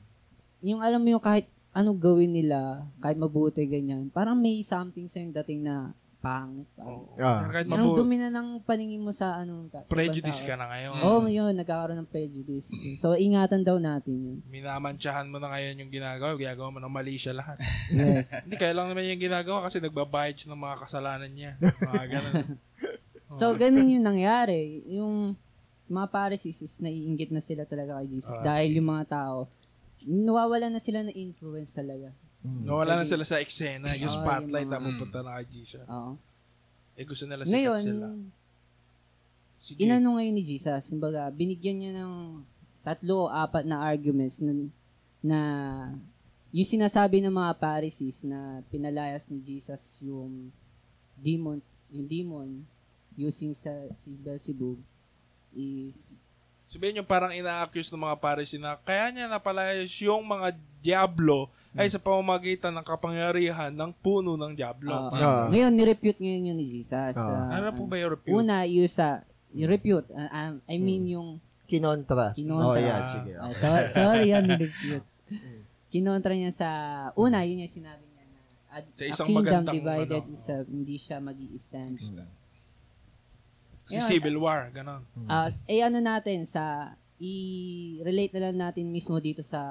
Yung 0.72 0.80
alam 0.80 1.04
mo 1.04 1.10
yung 1.12 1.24
kahit 1.24 1.52
anong 1.76 2.00
gawin 2.00 2.32
nila, 2.32 2.88
kahit 3.04 3.20
mabuti, 3.20 3.68
ganyan, 3.68 4.08
parang 4.08 4.40
may 4.40 4.64
something 4.64 5.12
sa 5.12 5.20
yung 5.20 5.36
dating 5.36 5.64
na 5.68 5.92
pangit. 6.22 6.70
Parang, 6.78 7.01
Oo. 7.01 7.18
Ah. 7.18 7.50
Kahit 7.50 7.66
ang 7.66 7.82
mabu- 7.82 7.98
dumi 7.98 8.16
na 8.16 8.30
ng 8.30 8.62
paningin 8.62 9.01
mo 9.01 9.10
sa 9.10 9.42
anong 9.42 9.74
ta- 9.74 9.82
sa 9.84 9.92
prejudice 9.92 10.46
ka 10.46 10.54
na 10.54 10.70
ngayon. 10.70 10.94
Oo, 11.01 11.18
oh, 11.18 11.25
yun, 11.25 11.51
nagkakaroon 11.58 11.98
ng 11.98 12.10
prejudice. 12.13 12.70
So, 12.96 13.18
ingatan 13.18 13.66
daw 13.66 13.82
natin 13.82 14.13
yun. 14.13 14.38
Minamantsahan 14.46 15.25
mo 15.25 15.42
na 15.42 15.50
ngayon 15.50 15.82
yung 15.82 15.92
ginagawa, 15.92 16.38
ginagawa 16.38 16.70
mo 16.70 16.80
ng 16.80 16.94
mali 16.94 17.18
siya 17.18 17.34
lahat. 17.36 17.58
Yes. 17.92 18.46
Hindi, 18.46 18.56
kaya 18.56 18.72
lang 18.72 18.88
naman 18.88 19.04
yung 19.04 19.20
ginagawa 19.20 19.66
kasi 19.66 19.82
nagbabayad 19.82 20.38
siya 20.38 20.54
ng 20.54 20.62
mga 20.62 20.78
kasalanan 20.86 21.32
niya. 21.34 21.51
Mga 21.92 22.06
ganun. 22.08 22.34
so, 23.42 23.51
ganun 23.58 23.90
yung 23.90 24.06
nangyari. 24.06 24.86
Yung 24.94 25.36
mga 25.92 26.08
Pharisees 26.08 26.62
is 26.62 26.80
naiingit 26.80 27.34
na 27.36 27.44
sila 27.44 27.68
talaga 27.68 28.00
kay 28.00 28.08
Jesus 28.08 28.38
Ah. 28.40 28.56
dahil 28.56 28.80
yung 28.80 28.88
mga 28.88 29.12
tao, 29.12 29.51
nawawala 30.01 30.72
na 30.72 30.80
sila 30.80 31.04
ng 31.04 31.12
influence 31.12 31.75
talaga. 31.75 32.16
Mm. 32.42 32.66
Nawala 32.66 32.98
na 32.98 33.06
sila 33.06 33.22
sa 33.22 33.38
eksena. 33.38 33.94
Yung 33.94 34.10
spotlight 34.10 34.66
yung 34.66 34.74
na 34.74 34.80
mga- 34.82 34.88
pupunta 34.98 35.20
na 35.22 35.38
kay 35.38 35.48
Jesus. 35.62 35.86
Oo. 35.86 36.18
Eh 36.98 37.06
gusto 37.06 37.24
nila 37.26 37.46
sikat 37.46 37.54
Ngayon, 37.54 37.80
sila. 37.82 38.08
Sige. 39.62 39.78
inano 39.78 40.18
ngayon 40.18 40.34
ni 40.34 40.42
Jesus, 40.42 40.90
kumbaga, 40.90 41.30
binigyan 41.30 41.78
niya 41.78 41.92
ng 42.02 42.42
tatlo 42.82 43.30
o 43.30 43.32
apat 43.32 43.62
na 43.62 43.78
arguments 43.78 44.42
na, 44.42 44.52
na 45.22 45.40
yung 46.50 46.66
sinasabi 46.66 47.22
ng 47.22 47.30
mga 47.30 47.54
Pharisees 47.62 48.26
na 48.26 48.66
pinalayas 48.74 49.30
ni 49.30 49.38
Jesus 49.38 50.02
yung 50.02 50.50
demon, 51.14 51.62
yung 51.94 52.10
demon 52.10 52.50
using 53.14 53.54
sa 53.54 53.70
si 53.94 54.18
Beelzebub 54.18 54.82
is 55.54 56.26
Sabihin 56.72 57.04
yung 57.04 57.10
parang 57.10 57.36
ina-accuse 57.36 57.92
ng 57.92 58.00
mga 58.00 58.16
Pharisee 58.16 58.56
na 58.56 58.80
kaya 58.80 59.12
niya 59.12 59.28
napalayas 59.28 59.92
yung 60.00 60.24
mga 60.24 60.56
Diablo 60.80 61.51
ay 61.75 61.92
sa 61.92 62.00
pamamagitan 62.00 62.72
ng 62.72 62.86
kapangyarihan 62.88 63.75
ng 63.75 63.92
puno 63.92 64.40
ng 64.40 64.56
Diablo. 64.56 64.96
uh, 64.96 65.12
Ah. 65.12 65.46
ngayon 65.51 65.68
nirepute 65.75 66.16
ngayon 66.18 66.48
yun 66.48 66.58
ni 66.58 66.66
Jesus. 66.66 67.20
Ah. 67.20 67.51
Ah, 67.51 67.60
ano 67.60 67.75
po 67.75 67.84
ba 67.86 68.00
yung 68.00 68.16
review? 68.16 68.34
Una, 68.34 68.63
yung 68.63 68.88
sa 68.88 69.28
yung 69.51 69.68
repute. 69.68 70.08
ah, 70.16 70.48
um, 70.48 70.63
I 70.63 70.80
mean 70.80 71.04
yung 71.06 71.30
Kinontra. 71.68 72.32
Kinontra. 72.32 72.68
Oh, 72.68 72.75
yan. 72.75 73.01
Sige. 73.06 73.32
Ah, 73.36 73.51
so, 73.51 73.68
sorry 73.88 74.32
yan, 74.32 74.44
nirepute. 74.44 75.04
Kinontra 75.88 76.32
niya 76.32 76.51
sa, 76.51 76.68
una, 77.16 77.44
yun 77.44 77.68
yung 77.68 77.72
sinabi 77.72 78.04
niya 78.08 78.24
na 78.25 78.40
a, 78.72 78.78
Sa 78.80 79.04
a 79.04 79.08
isang 79.08 79.28
kingdom 79.28 79.44
magandang, 79.68 79.75
divided 79.75 80.24
ano, 80.24 80.36
is 80.36 80.44
hindi 80.68 80.96
siya 80.96 81.20
mag 81.20 81.36
stand 81.58 82.00
Si 83.84 83.96
Ayun. 83.96 84.08
Civil 84.08 84.38
War, 84.38 84.70
ganon. 84.70 85.02
Ah, 85.26 85.50
eh 85.66 85.82
ano 85.82 85.98
natin 85.98 86.44
sa 86.44 86.96
i-relate 87.18 88.34
na 88.34 88.42
lang 88.44 88.58
natin 88.62 88.88
mismo 88.88 89.18
dito 89.18 89.42
sa 89.42 89.62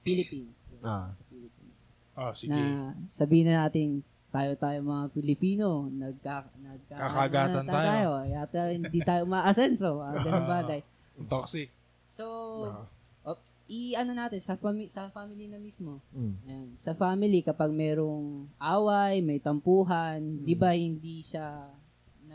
Philippines. 0.00 0.70
Ah. 0.78 1.10
Sa 1.10 1.22
Philippines. 1.26 1.78
Oh, 2.14 2.32
sige. 2.32 2.52
Na 2.52 2.94
sabihin 3.04 3.46
na 3.48 3.64
natin 3.64 4.02
tayo 4.30 4.54
tayo 4.54 4.78
mga 4.80 5.04
Pilipino, 5.10 5.90
nagka, 5.90 6.46
nagka 6.56 6.94
Kakagatan 6.94 7.66
na- 7.66 7.74
tayo. 7.74 8.08
Yata 8.24 8.70
hindi 8.70 9.00
tayo 9.00 9.26
umaasenso, 9.26 9.98
uh, 9.98 10.14
ganun 10.22 10.46
bagay. 10.46 10.80
Toxic. 11.26 11.66
So, 12.06 12.26
Ah. 12.68 12.86
op, 13.26 13.38
i-ano 13.66 14.12
natin 14.12 14.38
sa 14.38 14.54
fami- 14.54 14.86
sa 14.86 15.08
family 15.08 15.46
na 15.46 15.58
mismo. 15.58 15.98
Mm. 16.10 16.34
Ayan. 16.44 16.68
Sa 16.74 16.92
family 16.92 17.40
kapag 17.40 17.70
merong 17.70 18.46
away, 18.56 19.18
may 19.20 19.38
tampuhan, 19.38 20.18
'di 20.40 20.54
ba 20.54 20.70
hindi 20.72 21.22
siya 21.22 21.70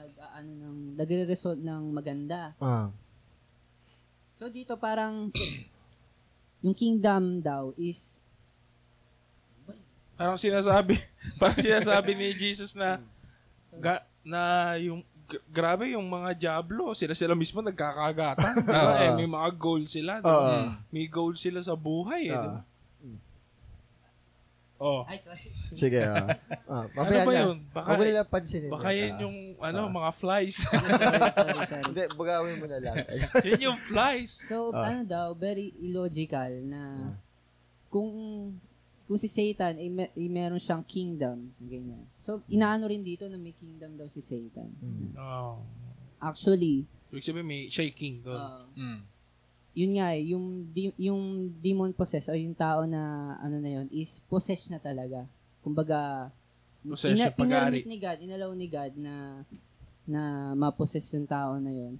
nag 0.05 0.13
ano 0.21 0.51
ng 0.53 0.77
nagre-result 0.93 1.57
ng 1.57 1.83
maganda. 1.89 2.53
Ah. 2.61 2.93
So 4.29 4.51
dito 4.53 4.77
parang 4.77 5.33
yung 6.63 6.75
kingdom 6.77 7.41
daw 7.41 7.73
is 7.77 8.21
Parang 10.15 10.39
sinasabi, 10.39 10.95
parang 11.41 11.59
sinasabi 11.59 12.15
ni 12.15 12.31
Jesus 12.31 12.71
na 12.71 13.03
ga, 13.83 13.99
na 14.23 14.71
yung 14.79 15.03
grabe 15.51 15.91
yung 15.91 16.07
mga 16.07 16.31
Diablo, 16.39 16.95
sila 16.95 17.11
sila 17.11 17.35
mismo 17.35 17.59
nagkakagatan. 17.59 18.63
di 18.63 18.63
ba? 18.63 18.79
Oo. 18.79 18.95
eh, 18.95 19.11
may 19.11 19.27
mga 19.27 19.49
goal 19.59 19.83
sila, 19.83 20.23
di 20.23 20.31
ba? 20.31 20.39
Oo. 20.39 20.71
May 20.87 21.11
goal 21.11 21.35
sila 21.35 21.59
sa 21.59 21.75
buhay, 21.75 22.31
eh, 22.31 22.35
di 22.35 22.47
ba? 22.47 22.63
Ah. 22.63 22.74
Oh. 24.75 25.07
ay 25.07 25.15
sorry. 25.15 25.47
Sige. 25.71 26.03
Ah. 26.03 26.35
Ah, 26.67 26.83
Ano 26.91 27.17
ba 27.23 27.31
yun? 27.31 27.57
Baka, 27.69 27.95
mo 27.95 28.03
nila 28.03 28.21
pansinin. 28.21 28.67
baka 28.67 28.89
yan. 28.89 28.97
yun 28.97 29.13
Ah. 29.13 29.21
yung 29.23 29.37
ano, 29.61 29.79
mga 29.87 30.11
flies. 30.13 30.57
sorry, 30.61 30.91
sorry, 31.31 31.59
sorry. 31.63 31.83
Hindi, 31.89 32.03
bagawin 32.11 32.55
mo 32.59 32.65
na 32.65 32.79
lang. 32.79 32.95
yun 33.47 33.61
yung 33.63 33.79
flies. 33.79 34.31
So 34.33 34.69
Ah. 34.69 34.89
ano 34.89 35.01
daw 35.01 35.27
very 35.31 35.71
illogical 35.79 36.51
na 36.61 37.15
kung 37.87 38.11
kung 39.05 39.15
si 39.15 39.29
Satan 39.29 39.77
ay, 39.77 39.87
may, 39.87 40.09
ay 40.09 40.27
meron 40.27 40.57
siyang 40.57 40.81
kingdom, 40.81 41.53
ganyan. 41.57 42.03
So 42.17 42.41
inaano 42.45 42.89
rin 42.89 42.99
dito 42.99 43.29
na 43.29 43.37
may 43.37 43.53
kingdom 43.53 43.95
daw 43.95 44.09
si 44.09 44.19
Satan. 44.19 44.73
Mm. 44.75 45.13
Oh. 45.15 45.61
Actually, 46.17 46.89
Ibig 47.07 47.21
sabihin 47.23 47.45
may 47.45 47.69
shaking 47.69 48.19
doon. 48.19 48.35
uh, 48.35 48.65
Mm. 48.73 48.99
Yun 49.75 49.91
nga 49.93 50.07
eh, 50.09 50.31
yung, 50.31 50.45
di- 50.65 50.95
yung 50.97 51.21
demon 51.53 51.91
possessed 51.91 52.27
or 52.27 52.35
yung 52.35 52.55
tao 52.55 52.87
na 52.87 53.01
ano 53.37 53.59
na 53.59 53.69
yun 53.73 53.87
is 53.91 54.23
possessed 54.23 54.71
na 54.71 54.79
talaga. 54.79 55.27
Kumbaga, 55.59 56.31
Possessed 56.81 57.13
yung 57.13 57.35
pag-aari. 57.35 57.81
inermit 57.81 57.85
ni 57.85 57.97
God, 57.97 58.17
inalaw 58.19 58.51
ni 58.51 58.67
God 58.67 58.93
na 58.95 59.15
na 60.05 60.21
ma-possess 60.53 61.11
yung 61.11 61.25
tao 61.25 61.57
na 61.57 61.69
yun 61.69 61.97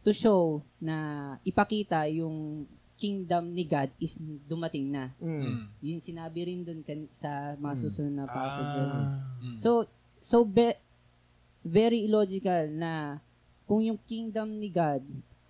to 0.00 0.12
show 0.12 0.42
na 0.78 0.96
ipakita 1.42 2.04
yung 2.06 2.64
kingdom 2.94 3.48
ni 3.48 3.64
God 3.64 3.88
is 3.96 4.16
dumating 4.44 4.88
na. 4.88 5.08
Mm. 5.18 5.68
Yun 5.78 5.98
sinabi 5.98 6.46
rin 6.46 6.60
dun 6.62 6.80
kan- 6.80 7.08
sa 7.10 7.52
mga 7.54 7.74
Mm. 7.74 7.80
susunod 7.80 8.14
na 8.14 8.24
passages. 8.24 8.92
Ah. 8.94 9.24
Mm. 9.40 9.56
So, 9.56 9.84
so 10.16 10.40
be, 10.42 10.76
very 11.60 12.04
illogical 12.04 12.68
na 12.70 13.20
kung 13.64 13.80
yung 13.82 14.00
kingdom 14.00 14.52
ni 14.54 14.68
God 14.68 15.00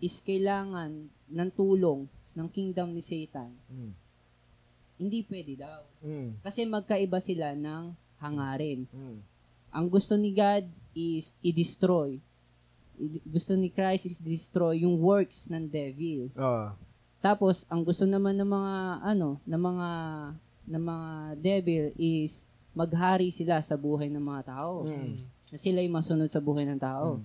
is 0.00 0.24
kailangan 0.24 1.06
ng 1.28 1.50
tulong 1.52 2.08
ng 2.34 2.48
kingdom 2.48 2.90
ni 2.90 3.04
Satan, 3.04 3.52
Mm. 3.68 3.92
hindi 5.00 5.20
pwede 5.28 5.60
daw. 5.60 5.80
Mm. 6.00 6.40
Kasi 6.40 6.64
magkaiba 6.64 7.18
sila 7.20 7.52
ng 7.56 7.92
hangarin. 8.20 8.84
Mm. 8.90 9.18
Ang 9.70 9.86
gusto 9.88 10.16
ni 10.16 10.34
God 10.34 10.66
is 10.92 11.32
i-destroy. 11.40 12.18
I- 13.00 13.22
gusto 13.24 13.56
ni 13.56 13.72
Christ 13.72 14.04
is 14.04 14.20
destroy 14.20 14.84
yung 14.84 15.00
works 15.00 15.48
ng 15.48 15.64
devil. 15.64 16.28
Ah. 16.36 16.76
Tapos 17.20 17.64
ang 17.68 17.84
gusto 17.84 18.04
naman 18.04 18.36
ng 18.36 18.48
mga 18.48 18.74
ano, 19.04 19.40
ng 19.44 19.60
mga 19.60 19.88
ng 20.70 20.82
mga 20.84 21.10
devil 21.40 21.84
is 21.96 22.44
maghari 22.76 23.32
sila 23.34 23.58
sa 23.60 23.74
buhay 23.76 24.08
ng 24.12 24.22
mga 24.22 24.52
tao. 24.52 24.84
Mm. 24.84 25.16
Na 25.50 25.56
sila'y 25.56 25.88
masunod 25.90 26.28
sa 26.28 26.38
buhay 26.38 26.64
ng 26.68 26.80
tao. 26.80 27.18
Mm. 27.18 27.24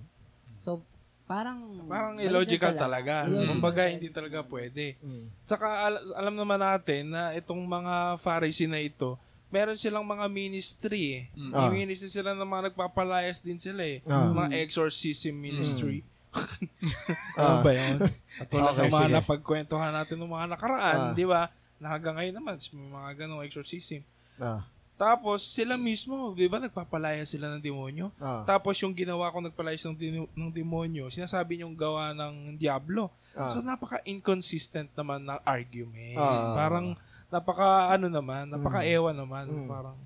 So 0.56 0.80
parang 1.26 1.58
Parang 1.84 2.14
illogical 2.16 2.72
talaga. 2.72 3.26
Illogical 3.26 3.50
Kumbaga, 3.50 3.82
talaga. 3.82 3.92
hindi 3.92 4.08
talaga 4.08 4.38
pwede. 4.42 4.94
Mm. 4.98 5.26
Saka 5.42 5.66
al- 5.84 6.14
alam 6.14 6.34
naman 6.34 6.58
natin 6.58 7.10
na 7.10 7.34
itong 7.34 7.60
mga 7.60 7.94
Pharisee 8.16 8.66
na 8.66 8.78
ito, 8.78 9.18
meron 9.46 9.74
silang 9.74 10.02
mga 10.02 10.26
ministry 10.26 11.02
eh. 11.12 11.22
Mm. 11.34 11.50
May 11.50 11.66
Ah. 11.66 11.74
ministry 11.76 12.08
sila 12.08 12.30
na 12.30 12.42
mga 12.42 12.70
nagpapalayas 12.70 13.38
din 13.38 13.58
sila 13.58 13.82
eh. 13.82 14.02
Ah. 14.02 14.26
Mga 14.26 14.54
exorcism 14.60 15.34
ministry. 15.34 16.00
Ah. 16.00 16.10
ano 17.38 17.56
ba 17.60 17.72
yun? 17.72 17.96
At 18.36 18.46
tulad 18.46 18.70
Okay, 18.70 18.82
ng 18.82 18.92
mga 18.92 19.08
napagkwentuhan 19.16 19.90
natin 19.90 20.16
ng 20.16 20.28
mga 20.28 20.46
nakaraan, 20.52 20.98
Ah. 21.00 21.14
di 21.14 21.24
ba? 21.24 21.48
Na 21.76 21.92
hanggang 21.92 22.16
ngayon 22.16 22.34
naman, 22.34 22.54
may 22.72 22.88
mga 22.88 23.10
ganong 23.18 23.42
exorcism. 23.42 24.00
Ah. 24.36 24.62
Tapos, 24.96 25.44
sila 25.44 25.76
mismo, 25.76 26.32
di 26.32 26.48
ba, 26.48 26.56
nagpapalaya 26.56 27.20
sila 27.22 27.52
ng 27.52 27.60
demonyo? 27.60 28.08
Ah. 28.16 28.48
Tapos, 28.48 28.80
yung 28.80 28.96
ginawa 28.96 29.28
ko 29.28 29.44
nagpalayas 29.44 29.84
ng, 29.84 29.92
dino- 29.92 30.32
ng 30.32 30.48
demonyo, 30.48 31.12
sinasabi 31.12 31.60
niyong 31.60 31.76
gawa 31.76 32.16
ng 32.16 32.56
Diablo. 32.56 33.12
Ah. 33.36 33.44
So, 33.44 33.60
napaka-inconsistent 33.60 34.88
naman 34.96 35.28
ng 35.28 35.36
argument. 35.44 36.16
Ah. 36.16 36.56
Parang, 36.56 36.96
napaka, 37.28 37.92
ano 37.92 38.08
naman, 38.08 38.48
napaka-ewa 38.48 39.12
naman. 39.12 39.44
Mm. 39.46 39.68
Parang, 39.68 39.96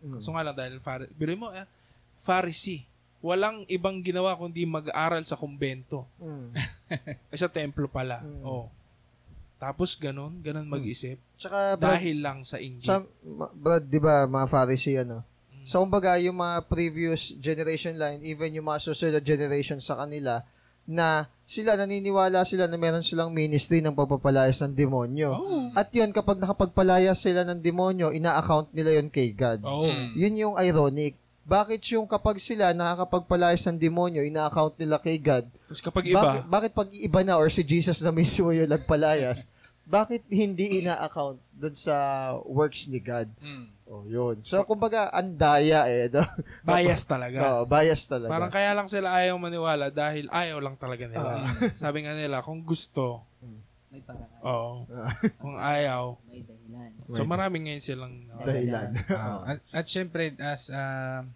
Mm. 0.00 0.20
so 0.20 0.32
nga 0.32 0.44
lang, 0.44 0.56
dahil, 0.56 0.80
Phari- 0.80 1.12
biro 1.12 1.32
mo, 1.36 1.48
eh, 1.52 1.64
Pharisee. 2.20 2.84
Walang 3.20 3.68
ibang 3.68 4.00
ginawa 4.00 4.32
kundi 4.32 4.64
mag-aaral 4.64 5.24
sa 5.24 5.36
kumbento. 5.36 6.04
Mm. 6.16 6.48
Ay, 7.28 7.36
sa 7.40 7.48
templo 7.48 7.84
pala. 7.84 8.20
Mm. 8.20 8.44
Oh. 8.44 8.68
Tapos, 9.60 9.92
ganun, 9.92 10.40
ganun 10.40 10.64
mag-isip. 10.64 11.20
Tsaka, 11.36 11.76
Brad, 11.76 12.00
Dahil 12.00 12.16
lang 12.24 12.40
sa 12.48 12.56
Injil. 12.56 12.88
sa, 12.88 13.04
ma- 13.20 13.52
Brad, 13.52 13.84
di 13.84 14.00
ba, 14.00 14.24
mga 14.24 14.46
Pharisee, 14.48 15.04
ano? 15.04 15.20
Mm. 15.52 15.68
So, 15.68 15.84
kumbaga, 15.84 16.16
yung 16.16 16.40
mga 16.40 16.64
previous 16.64 17.36
generation 17.36 17.92
line, 18.00 18.24
even 18.24 18.56
yung 18.56 18.64
mga 18.64 18.80
susunod 18.88 19.20
generation 19.20 19.76
sa 19.84 20.00
kanila, 20.00 20.40
na 20.88 21.28
sila, 21.44 21.76
naniniwala 21.76 22.42
sila 22.48 22.64
na 22.66 22.80
meron 22.80 23.04
silang 23.04 23.30
ministry 23.30 23.84
ng 23.84 23.92
pagpapalayas 23.92 24.58
ng 24.64 24.72
demonyo. 24.72 25.30
Oh. 25.30 25.68
At 25.76 25.92
yun, 25.92 26.10
kapag 26.10 26.40
nakapagpalayas 26.40 27.20
sila 27.20 27.44
ng 27.44 27.60
demonyo, 27.60 28.10
ina-account 28.16 28.72
nila 28.72 28.96
yun 28.96 29.12
kay 29.12 29.30
God. 29.36 29.60
Oh. 29.62 29.86
Mm. 29.86 30.08
Yun 30.16 30.34
yung 30.40 30.54
ironic. 30.56 31.14
Bakit 31.50 31.82
yung 31.98 32.06
kapag 32.06 32.38
sila 32.38 32.70
nakakapagpalayas 32.70 33.66
ng 33.66 33.74
demonyo, 33.74 34.22
ina-account 34.22 34.78
nila 34.78 35.02
kay 35.02 35.18
God? 35.18 35.50
Tapos 35.66 35.82
kapag 35.82 36.06
Bakit, 36.06 36.14
iba, 36.14 36.46
bakit 36.46 36.70
pag 36.70 36.88
iba 36.94 37.20
na 37.26 37.34
or 37.34 37.50
si 37.50 37.66
Jesus 37.66 37.98
na 37.98 38.14
mismo 38.14 38.54
yung 38.54 38.70
nagpalayas, 38.70 39.42
bakit 39.82 40.22
hindi 40.30 40.78
ina-account 40.78 41.42
dun 41.50 41.74
sa 41.74 41.94
works 42.46 42.86
ni 42.86 43.02
God? 43.02 43.26
Mm. 43.42 43.66
Oh, 43.90 44.06
yun. 44.06 44.38
So, 44.46 44.62
kumbaga, 44.62 45.10
andaya 45.10 45.90
eh. 45.90 46.06
No? 46.14 46.22
bias 46.62 47.02
talaga. 47.02 47.38
Oh, 47.42 47.66
bias 47.66 48.06
talaga. 48.06 48.30
Parang 48.30 48.54
kaya 48.54 48.70
lang 48.70 48.86
sila 48.86 49.10
ayaw 49.10 49.34
maniwala 49.34 49.90
dahil 49.90 50.30
ayaw 50.30 50.62
lang 50.62 50.78
talaga 50.78 51.10
nila. 51.10 51.50
Ah. 51.50 51.54
Sabi 51.82 52.06
nga 52.06 52.14
nila, 52.14 52.38
kung 52.46 52.62
gusto, 52.62 53.26
may 53.90 53.98
paraan, 54.06 54.30
oo. 54.46 54.86
Ah. 54.94 55.10
kung 55.42 55.58
ayaw, 55.58 56.14
may 56.30 56.46
dahilan. 56.46 56.90
so 57.10 57.26
maraming 57.26 57.66
ngayon 57.66 57.82
silang 57.82 58.14
uh, 58.30 58.46
Dahilan. 58.46 58.94
Ah, 59.10 59.58
at, 59.58 59.58
at 59.74 59.86
syempre, 59.90 60.38
as 60.38 60.70
uh, 60.70 61.26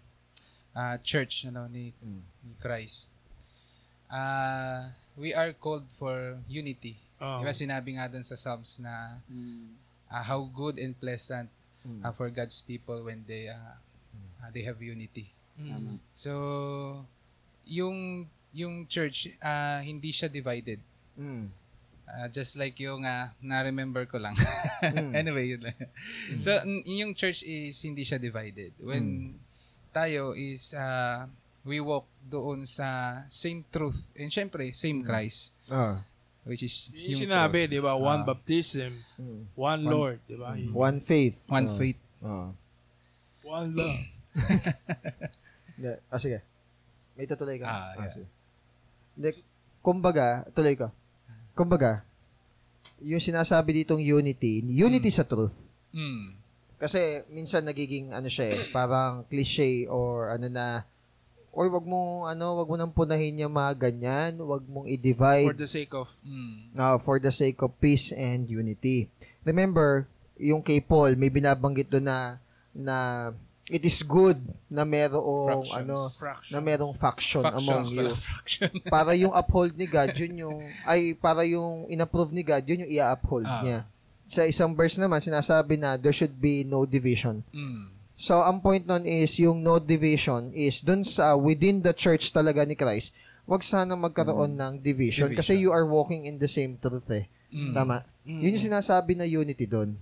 uh, 0.75 0.95
church 1.01 1.47
ano, 1.47 1.65
ni, 1.67 1.95
Mm. 1.97 2.21
ni 2.43 2.53
Christ, 2.59 3.09
uh, 4.11 4.91
we 5.17 5.33
are 5.33 5.53
called 5.53 5.87
for 5.97 6.37
unity. 6.47 6.99
oh. 7.17 7.39
Diba 7.39 7.55
sinabi 7.55 7.95
nga 7.95 8.11
dun 8.11 8.23
sa 8.23 8.35
Psalms 8.35 8.77
na 8.77 9.19
Mm. 9.31 9.71
uh, 10.11 10.23
how 10.23 10.43
good 10.45 10.77
and 10.77 10.93
pleasant 10.93 11.47
Mm. 11.85 12.01
uh, 12.03 12.11
for 12.11 12.27
God's 12.29 12.59
people 12.59 13.01
when 13.03 13.23
they 13.25 13.47
uh, 13.47 13.77
uh, 14.41 14.49
they 14.51 14.63
have 14.63 14.81
unity. 14.81 15.31
Mm. 15.55 16.01
So, 16.11 17.05
yung 17.63 18.27
yung 18.51 18.87
church, 18.87 19.31
ah, 19.39 19.79
hindi 19.79 20.11
siya 20.11 20.27
divided. 20.27 20.79
Mm. 21.15 21.47
Ah, 22.05 22.27
just 22.27 22.55
like 22.55 22.77
yung 22.77 23.03
ah, 23.03 23.31
na-remember 23.39 24.05
ko 24.05 24.17
lang. 24.17 24.35
Mm. 24.83 25.11
anyway, 25.21 25.45
yun 25.47 25.61
lang. 25.63 25.77
So, 26.37 26.51
n- 26.63 26.83
yung 26.85 27.13
church 27.13 27.41
is 27.41 27.77
hindi 27.81 28.03
siya 28.03 28.17
divided. 28.17 28.73
When 28.79 29.35
tayo 29.95 30.35
is 30.35 30.75
ah, 30.75 31.23
we 31.63 31.79
walk 31.79 32.03
doon 32.21 32.67
sa 32.67 32.85
same 33.27 33.63
truth 33.65 34.03
and 34.13 34.27
syempre 34.27 34.75
same 34.75 34.99
Christ 34.99 35.55
Ah. 35.65 36.03
which 36.43 36.61
is 36.61 36.91
Yung 36.91 37.25
sinabi, 37.25 37.65
di 37.65 37.79
ba? 37.79 37.95
One 37.95 38.21
Ah. 38.21 38.27
baptism, 38.27 38.91
Mm. 39.15 39.41
one 39.55 39.81
Lord, 39.81 40.17
di 40.27 40.35
ba? 40.35 40.53
Yung 40.53 40.75
One 40.75 40.99
faith. 40.99 41.39
one 41.47 41.65
Ah. 41.65 41.75
faith. 41.75 41.99
Ah. 42.19 42.49
One 43.41 43.69
love. 43.71 43.99
Ah, 46.07 46.17
sige. 46.17 46.39
May 47.13 47.25
tutuloy 47.25 47.59
ka. 47.59 47.65
Ah, 47.65 47.91
yeah. 47.95 48.11
sige. 48.11 48.27
Hindi, 49.15 49.29
kumbaga, 49.79 50.43
tuloy 50.51 50.75
ko. 50.75 50.87
Kumbaga, 51.51 52.03
yung 52.99 53.19
sinasabi 53.19 53.83
ditong 53.83 53.99
unity, 53.99 54.59
unity 54.61 55.11
sa 55.11 55.23
truth. 55.23 55.55
Mm. 55.91 56.35
Kasi 56.77 56.99
minsan 57.27 57.61
nagiging 57.61 58.11
ano 58.11 58.27
siya 58.27 58.51
eh, 58.51 58.61
parang 58.69 59.23
cliche 59.25 59.87
or 59.87 60.29
ano 60.29 60.47
na 60.47 60.83
or 61.49 61.69
wag 61.69 61.83
mo 61.83 61.99
ano, 62.25 62.57
wag 62.57 62.67
mo 62.67 62.75
nang 62.75 62.91
punahin 62.91 63.39
yung 63.39 63.51
mga 63.51 63.73
ganyan, 63.81 64.35
wag 64.39 64.59
mong 64.61 64.85
i-divide 64.85 65.47
For 65.47 65.55
the 65.57 65.69
sake 65.69 65.93
of 65.93 66.11
Mm. 66.21 66.75
uh, 66.75 66.97
for 66.99 67.15
the 67.17 67.31
sake 67.31 67.59
of 67.59 67.71
peace 67.77 68.11
and 68.11 68.45
unity. 68.45 69.07
Remember, 69.41 70.03
yung 70.35 70.59
kay 70.59 70.79
Paul, 70.79 71.15
may 71.15 71.29
binabanggit 71.29 71.87
doon 71.87 72.05
na 72.05 72.35
na 72.69 72.97
it 73.65 73.81
is 73.81 74.03
good 74.03 74.35
na 74.67 74.83
merong 74.83 75.63
Fractions. 75.63 75.79
ano 75.79 75.95
fraction. 76.11 76.51
na 76.51 76.59
merong 76.59 76.93
faction, 76.93 77.41
among 77.41 77.55
Factions 77.81 77.89
you. 77.89 77.97
pala, 77.97 78.11
fraction. 78.13 78.69
para 78.85 79.11
yung 79.15 79.31
uphold 79.31 79.73
ni 79.73 79.87
God, 79.87 80.11
yun 80.13 80.33
yung 80.37 80.57
ay 80.83 81.15
para 81.15 81.41
yung 81.41 81.87
inapprove 81.87 82.29
ni 82.29 82.43
God, 82.43 82.61
yun 82.61 82.83
yung 82.83 82.91
i-uphold 82.91 83.47
Ah. 83.47 83.63
niya. 83.63 83.79
Sa 84.25 84.43
isang 84.43 84.73
verse 84.73 84.97
naman 84.97 85.21
sinasabi 85.21 85.77
na 85.77 85.97
there 85.97 86.15
should 86.15 86.37
be 86.41 86.65
no 86.65 86.85
division. 86.85 87.45
Mm. 87.53 87.93
So, 88.15 88.39
ang 88.39 88.63
point 88.63 88.87
nun 88.87 89.03
is, 89.03 89.35
yung 89.35 89.59
no 89.59 89.75
division 89.77 90.55
is, 90.55 90.79
dun 90.79 91.03
sa, 91.03 91.35
within 91.35 91.83
the 91.83 91.91
church 91.91 92.31
talaga 92.31 92.63
ni 92.63 92.73
Christ, 92.73 93.11
wag 93.43 93.61
sana 93.61 93.93
magkaroon 93.93 94.55
ng 94.55 94.73
division, 94.79 95.29
Division. 95.29 95.39
kasi 95.43 95.53
you 95.59 95.69
are 95.69 95.83
walking 95.85 96.25
in 96.25 96.39
the 96.39 96.47
same 96.47 96.79
truth 96.79 97.05
eh. 97.11 97.27
Mm. 97.51 97.75
Tama? 97.75 98.07
Mm. 98.23 98.39
Yun 98.41 98.55
yung 98.55 98.67
sinasabi 98.71 99.19
na 99.19 99.27
unity 99.27 99.67
dun. 99.67 99.99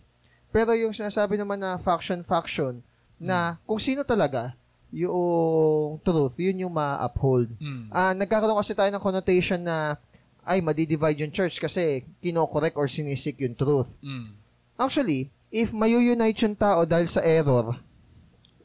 Pero 0.53 0.77
yung 0.77 0.94
sinasabi 0.94 1.42
naman 1.42 1.58
na 1.58 1.82
faction-faction, 1.82 2.86
na 3.18 3.58
kung 3.65 3.82
sino 3.82 4.06
talaga, 4.06 4.53
yung 4.94 5.98
truth, 6.06 6.38
yun 6.38 6.70
yung 6.70 6.74
ma-uphold. 6.74 7.50
Mm. 7.58 7.89
Ah, 7.89 8.13
nagkakaroon 8.13 8.62
kasi 8.62 8.77
tayo 8.77 8.94
ng 8.94 9.01
connotation 9.01 9.58
na, 9.58 9.98
ay, 10.44 10.60
madidivide 10.60 11.24
yung 11.24 11.32
church 11.32 11.58
kasi 11.58 12.04
kinokorek 12.20 12.76
or 12.76 12.88
sinisik 12.88 13.40
yung 13.40 13.56
truth. 13.56 13.90
Mm. 14.04 14.36
Actually, 14.76 15.32
if 15.48 15.72
mayu-unite 15.72 16.40
yung 16.44 16.56
tao 16.56 16.84
dahil 16.84 17.08
sa 17.08 17.24
error, 17.24 17.80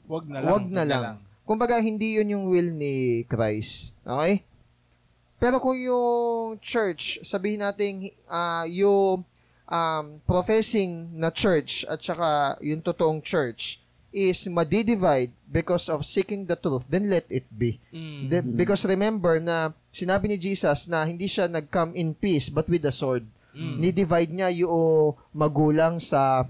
Wag 0.08 0.24
na 0.24 0.40
lang. 0.40 0.50
wag 0.50 0.66
na 0.66 0.84
lang. 0.84 1.04
Kumbaga, 1.44 1.76
hindi 1.80 2.16
yun 2.16 2.32
yung 2.32 2.44
will 2.48 2.72
ni 2.72 3.24
Christ. 3.24 3.92
Okay? 4.04 4.44
Pero 5.38 5.62
kung 5.62 5.78
yung 5.78 6.58
church, 6.58 7.22
sabihin 7.22 7.62
natin, 7.62 8.10
ah 8.26 8.66
yung 8.66 9.22
um, 9.68 10.04
professing 10.24 11.12
na 11.14 11.30
church 11.30 11.86
at 11.86 12.02
saka 12.02 12.58
yung 12.64 12.82
totoong 12.82 13.22
church 13.22 13.78
is 14.10 14.48
madidivide 14.48 15.30
because 15.46 15.88
of 15.88 16.04
seeking 16.04 16.48
the 16.48 16.56
truth, 16.56 16.84
then 16.88 17.08
let 17.08 17.28
it 17.28 17.44
be. 17.52 17.76
Mm. 17.92 18.28
Then- 18.28 18.48
because 18.56 18.84
remember 18.88 19.36
na 19.38 19.70
sinabi 19.92 20.32
ni 20.32 20.36
Jesus 20.40 20.88
na 20.88 21.04
hindi 21.04 21.28
siya 21.28 21.48
nag-come 21.48 21.92
in 21.92 22.16
peace 22.16 22.48
but 22.48 22.68
with 22.68 22.82
the 22.82 22.92
sword. 22.92 23.24
Mm. 23.52 23.76
Ni-divide 23.80 24.32
niya 24.32 24.48
yung 24.64 25.12
magulang 25.34 26.00
sa 26.00 26.46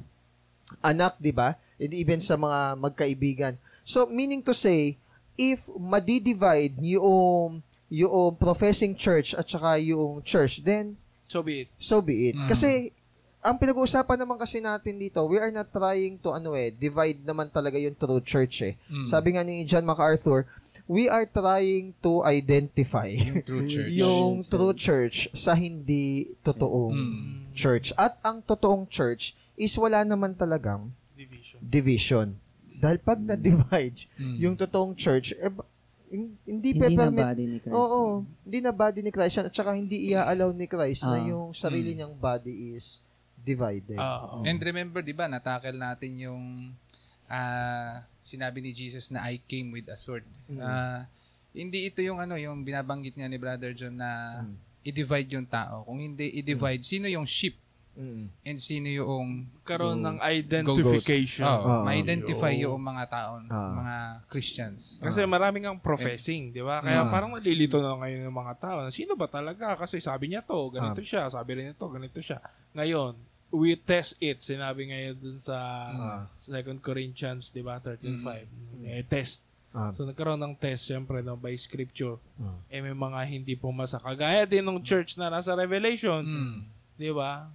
anak, 0.82 1.16
di 1.18 1.32
ba? 1.32 1.56
And 1.78 1.94
even 1.94 2.20
sa 2.20 2.36
mga 2.36 2.78
magkaibigan. 2.78 3.54
So, 3.82 4.04
meaning 4.06 4.44
to 4.44 4.52
say, 4.52 4.98
if 5.38 5.62
madidivide 5.66 6.76
yung, 6.82 7.62
yung 7.88 8.34
professing 8.36 8.92
church 8.98 9.32
at 9.32 9.48
saka 9.48 9.80
yung 9.80 10.20
church, 10.22 10.60
then 10.62 10.98
So 11.28 11.40
be 11.44 11.64
it. 11.64 11.68
so 11.78 12.00
be 12.00 12.32
it. 12.32 12.36
Mm. 12.36 12.48
Kasi, 12.48 12.92
ang 13.40 13.56
pinag-uusapan 13.56 14.18
naman 14.18 14.36
kasi 14.36 14.58
natin 14.58 14.96
dito, 14.96 15.22
we 15.24 15.36
are 15.36 15.50
not 15.50 15.68
trying 15.68 16.18
to, 16.18 16.30
ano 16.30 16.52
eh, 16.52 16.70
divide 16.70 17.22
naman 17.22 17.46
talaga 17.48 17.76
yung 17.76 17.94
true 17.94 18.20
church 18.20 18.62
eh. 18.62 18.74
Mm. 18.86 19.04
Sabi 19.04 19.28
nga 19.32 19.42
ni 19.42 19.62
John 19.62 19.84
MacArthur, 19.84 20.44
we 20.84 21.06
are 21.06 21.24
trying 21.24 21.92
to 21.98 22.24
identify 22.24 23.06
yung 23.06 23.40
true 23.40 23.62
church. 23.70 23.92
yung 23.92 24.40
true 24.42 24.72
church 24.72 25.28
sa 25.32 25.52
hindi 25.52 26.32
totoong 26.40 26.92
Mm. 26.92 27.24
church. 27.52 27.94
At 27.94 28.18
ang 28.20 28.40
totoong 28.40 28.86
church 28.86 29.32
is 29.54 29.74
wala 29.74 30.02
naman 30.02 30.32
talagang 30.32 30.90
Division. 31.12 31.58
division. 31.60 32.28
Dahil 32.74 32.98
pag 32.98 33.18
na-divide 33.18 34.06
Mm. 34.14 34.36
yung 34.36 34.54
totoong 34.54 34.94
church, 34.94 35.30
eh, 35.32 35.50
hindi, 36.08 36.72
Hindi 36.72 36.96
na 36.96 37.10
body 37.12 37.44
ni 37.44 37.58
Christ. 37.60 37.74
Oo, 37.74 38.24
hindi 38.40 38.58
na 38.58 38.72
body 38.72 39.00
ni 39.02 39.10
Christ. 39.10 39.38
At 39.40 39.52
saka 39.52 39.76
hindi 39.76 40.08
i-allow 40.08 40.50
ni 40.50 40.64
Christ 40.64 41.04
na 41.04 41.20
Ah. 41.20 41.26
yung 41.26 41.52
sarili 41.52 41.92
Mm. 41.92 41.96
niyang 41.96 42.16
body 42.16 42.54
is 42.72 43.04
divided. 43.44 43.96
Oo. 43.96 44.42
And 44.42 44.58
remember, 44.58 45.00
di 45.00 45.12
ba, 45.12 45.26
natakil 45.26 45.74
natin 45.74 46.12
yung 46.18 46.44
ah, 47.28 48.00
sinabi 48.18 48.64
ni 48.64 48.72
Jesus 48.72 49.12
na 49.12 49.20
I 49.24 49.36
came 49.40 49.68
with 49.70 49.88
a 49.88 49.96
sword. 49.96 50.24
Mm. 50.48 50.60
Ah, 50.60 51.04
hindi 51.52 51.84
ito 51.84 52.00
yung 52.00 52.18
ano, 52.18 52.40
yung 52.40 52.64
binabanggit 52.64 53.12
nga 53.12 53.28
ni 53.28 53.36
Brother 53.36 53.72
John 53.72 53.96
na 53.96 54.42
Mm. 54.44 54.54
i-divide 54.84 55.30
yung 55.36 55.44
tao. 55.44 55.84
Kung 55.84 56.00
hindi 56.00 56.32
i-divide, 56.34 56.80
sino 56.80 57.04
yung 57.04 57.28
sheep 57.28 57.56
Mm. 57.98 58.30
and 58.46 58.58
sino 58.58 58.86
yung 58.86 59.26
Karoon 59.60 59.98
Go- 59.98 60.06
ng 60.06 60.16
identification. 60.22 61.42
oh, 61.44 61.82
Ah. 61.82 61.82
ma-identify 61.82 62.54
Yun. 62.54 62.70
yung 62.70 62.78
mga 62.78 63.04
tao, 63.10 63.42
Ah. 63.44 63.74
mga 63.74 63.96
Christians. 64.28 65.02
Kasi 65.02 65.26
maraming 65.26 65.66
ang 65.66 65.76
professing, 65.76 66.48
di 66.48 66.62
ba? 66.62 66.78
Kaya 66.78 67.02
Ah. 67.02 67.10
parang 67.10 67.34
nalilito 67.34 67.76
na 67.76 67.98
ngayon 67.98 68.22
ng 68.22 68.36
mga 68.36 68.54
tao. 68.56 68.76
Sino 68.88 69.12
ba 69.12 69.26
talaga? 69.26 69.74
Kasi 69.74 69.98
sabi 69.98 70.30
niya 70.30 70.40
to, 70.40 70.70
ganito 70.70 71.02
siya. 71.02 71.26
Sabi 71.26 71.50
rin 71.54 71.74
ito, 71.74 71.84
ganito 71.84 72.18
siya. 72.18 72.38
Ngayon, 72.72 73.18
we 73.50 73.74
test 73.74 74.14
it. 74.18 74.38
Sinabi 74.38 74.86
ngayon 74.86 75.14
dun 75.18 75.34
sa 75.34 75.56
Ah. 75.90 76.22
2 76.38 76.78
Corinthians, 76.78 77.50
di 77.50 77.60
ba? 77.60 77.82
13.5. 77.82 78.46
Eh, 78.84 79.02
test. 79.02 79.42
Ah. 79.68 79.90
So, 79.90 80.06
nagkaroon 80.06 80.38
ng 80.38 80.54
test, 80.54 80.86
syempre, 80.86 81.18
no, 81.18 81.34
by 81.34 81.52
scripture. 81.54 82.16
Ah. 82.38 82.56
Eh, 82.68 82.78
may 82.78 82.94
mga 82.94 83.20
hindi 83.26 83.52
pumasa. 83.52 83.98
Kagaya 83.98 84.46
din 84.46 84.62
ng 84.62 84.80
church 84.80 85.16
na 85.16 85.28
nasa 85.28 85.52
Revelation. 85.52 86.22
Mm. 86.22 86.58
Di 86.94 87.10
ba? 87.10 87.50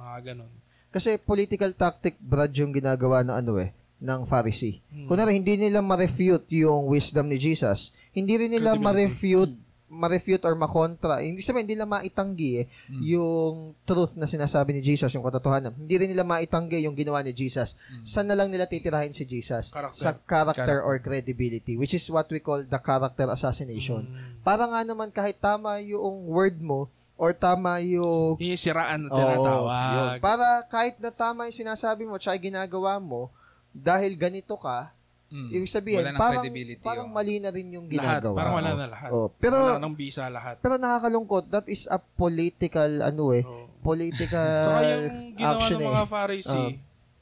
Mga 0.00 0.18
ganun. 0.24 0.52
Kasi 0.90 1.20
political 1.20 1.70
tactic, 1.70 2.16
Brad, 2.18 2.50
yung 2.56 2.72
ginagawa 2.72 3.22
ng 3.22 3.36
ano 3.36 3.52
eh, 3.60 3.70
ng 4.00 4.26
Pharisee. 4.26 4.80
Hmm. 4.90 5.06
Kunwari, 5.06 5.36
hindi 5.36 5.54
nila 5.54 5.78
ma-refute 5.78 6.48
yung 6.56 6.88
wisdom 6.88 7.28
ni 7.28 7.36
Jesus. 7.36 7.92
Hindi 8.10 8.40
rin 8.40 8.50
nila 8.50 8.74
ma-refute 8.74 9.54
ma-refute 9.90 10.46
or 10.46 10.54
makontra. 10.54 11.18
Hindi 11.18 11.42
sabihin, 11.42 11.66
hindi 11.66 11.74
nila 11.74 11.90
maitanggi 11.90 12.62
eh, 12.62 12.66
Mm. 12.94 13.02
yung 13.10 13.54
truth 13.82 14.14
na 14.14 14.30
sinasabi 14.30 14.70
ni 14.70 14.86
Jesus, 14.86 15.10
yung 15.10 15.26
katotohanan. 15.26 15.74
Hindi 15.74 15.98
rin 15.98 16.14
nila 16.14 16.22
maitanggi 16.22 16.86
yung 16.86 16.94
ginawa 16.94 17.26
ni 17.26 17.34
Jesus. 17.34 17.74
Mm. 17.90 18.06
Saan 18.06 18.30
na 18.30 18.38
lang 18.38 18.54
nila 18.54 18.70
titirahin 18.70 19.10
si 19.10 19.26
Jesus? 19.26 19.74
Character. 19.74 19.98
Sa 19.98 20.14
character, 20.14 20.62
Character. 20.62 20.86
or 20.86 20.94
credibility, 21.02 21.74
which 21.74 21.90
is 21.90 22.06
what 22.06 22.30
we 22.30 22.38
call 22.38 22.62
the 22.62 22.78
character 22.78 23.26
assassination. 23.26 24.06
Mm. 24.06 24.46
Para 24.46 24.70
nga 24.70 24.80
naman 24.86 25.10
kahit 25.10 25.42
tama 25.42 25.82
yung 25.82 26.22
word 26.22 26.62
mo 26.62 26.86
or 27.20 27.30
tama 27.30 27.76
yung 27.80 28.40
Yung 28.40 28.56
siraan 28.56 29.04
na 29.04 29.08
Oo, 29.08 29.14
yun. 29.14 29.28
tinatawag. 29.28 30.16
Para 30.18 30.46
kahit 30.64 30.96
na 30.96 31.12
tama 31.12 31.44
yung 31.44 31.58
sinasabi 31.58 32.02
mo 32.02 32.16
tsaka 32.16 32.40
ginagawa 32.40 32.96
mo, 32.96 33.28
dahil 33.70 34.16
ganito 34.16 34.56
ka, 34.56 34.88
Mm. 35.28 35.46
ibig 35.52 35.70
sabihin, 35.70 36.02
Wala 36.02 36.10
ng 36.10 36.18
parang, 36.18 36.44
parang 36.82 37.06
oh. 37.06 37.14
mali 37.14 37.38
na 37.38 37.54
rin 37.54 37.70
yung 37.70 37.86
lahat. 37.86 38.18
ginagawa. 38.18 38.34
Parang 38.34 38.54
wala 38.56 38.70
na 38.74 38.86
lahat. 38.88 39.10
Oo. 39.14 39.28
Pero, 39.38 39.56
wala 39.62 39.78
nang 39.78 39.94
bisa 39.94 40.26
lahat. 40.26 40.58
pero 40.58 40.74
nakakalungkot, 40.74 41.44
that 41.46 41.66
is 41.68 41.86
a 41.86 42.02
political, 42.02 42.90
ano 42.98 43.24
eh, 43.30 43.44
Oo. 43.44 43.70
political 43.78 44.50
Saka 44.66 44.80
yung 44.82 45.06
ginawa 45.38 45.62
ng 45.62 45.78
eh. 45.78 45.86
mga 45.86 46.02
Pharisee, 46.04 46.70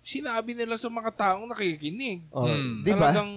sinabi 0.01 0.57
nila 0.57 0.75
sa 0.75 0.89
mga 0.89 1.11
taong 1.13 1.47
nakikinig. 1.47 2.25
Oh, 2.31 2.49
Mm. 2.49 2.81
Di 2.81 2.93
ba? 2.93 3.13
Talagang, 3.13 3.31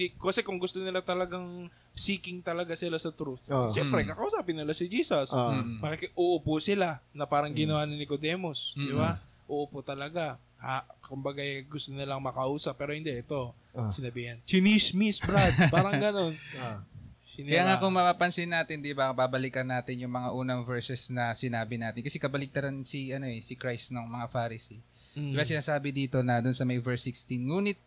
hindi, 0.00 0.16
kasi 0.16 0.40
kung 0.40 0.56
gusto 0.56 0.80
nila 0.80 1.04
talagang 1.04 1.68
seeking 1.92 2.40
talaga 2.40 2.72
sila 2.72 2.96
sa 2.96 3.12
truth, 3.12 3.44
Oh. 3.52 3.68
syempre, 3.68 4.00
Mm. 4.00 4.16
kakausapin 4.16 4.56
nila 4.56 4.72
si 4.72 4.88
Jesus. 4.88 5.28
Ah. 5.30 5.52
Mm. 5.52 5.76
Makiki- 5.76 6.16
uupo 6.16 6.56
sila 6.56 7.04
na 7.12 7.28
parang 7.28 7.52
ginawa 7.52 7.84
ni 7.84 8.00
Nicodemus. 8.00 8.72
Di 8.72 8.88
Mm. 8.88 8.96
ba? 8.96 9.20
Uupo 9.44 9.84
talaga. 9.84 10.40
Ha, 10.56 10.88
kumbaga 11.02 11.40
eh, 11.40 11.60
gusto 11.62 11.92
nilang 11.92 12.20
makausap 12.20 12.72
pero 12.74 12.96
hindi 12.96 13.12
ito. 13.12 13.52
Ah. 13.76 13.92
Sinabihan, 13.92 14.40
chinismis, 14.44 15.20
Brad. 15.20 15.52
Parang 15.68 16.00
ganun. 16.00 16.32
Ah. 16.56 16.80
Sinira. 17.22 17.52
Kaya 17.52 17.62
nga 17.62 17.76
kung 17.78 17.94
mapapansin 17.94 18.50
natin, 18.50 18.80
'di 18.80 18.90
ba, 18.90 19.12
babalikan 19.12 19.62
natin 19.62 20.00
yung 20.00 20.10
mga 20.10 20.32
unang 20.32 20.64
verses 20.64 21.06
na 21.08 21.30
sinabi 21.32 21.76
natin 21.76 22.02
kasi 22.02 22.18
kabaliktaran 22.18 22.82
si 22.82 23.12
ano 23.12 23.24
eh, 23.24 23.38
si 23.38 23.54
Christ 23.54 23.92
ng 23.92 24.02
mga 24.02 24.26
Pharisee. 24.28 24.82
Mm. 25.14 25.30
Di 25.30 25.36
ba 25.36 25.44
sinasabi 25.44 25.92
dito 25.92 26.18
na 26.20 26.40
doon 26.40 26.52
sa 26.52 26.64
may 26.64 26.76
verse 26.76 27.06
16, 27.06 27.38
ngunit 27.40 27.78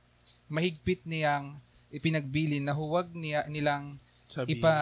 mahigpit 0.47 1.03
niyang 1.03 1.59
ipinagbilin 1.93 2.61
na 2.61 2.73
huwag 2.73 3.09
niya 3.09 3.45
nilang 3.45 4.01
Sabihin. 4.25 4.57
ipa 4.57 4.73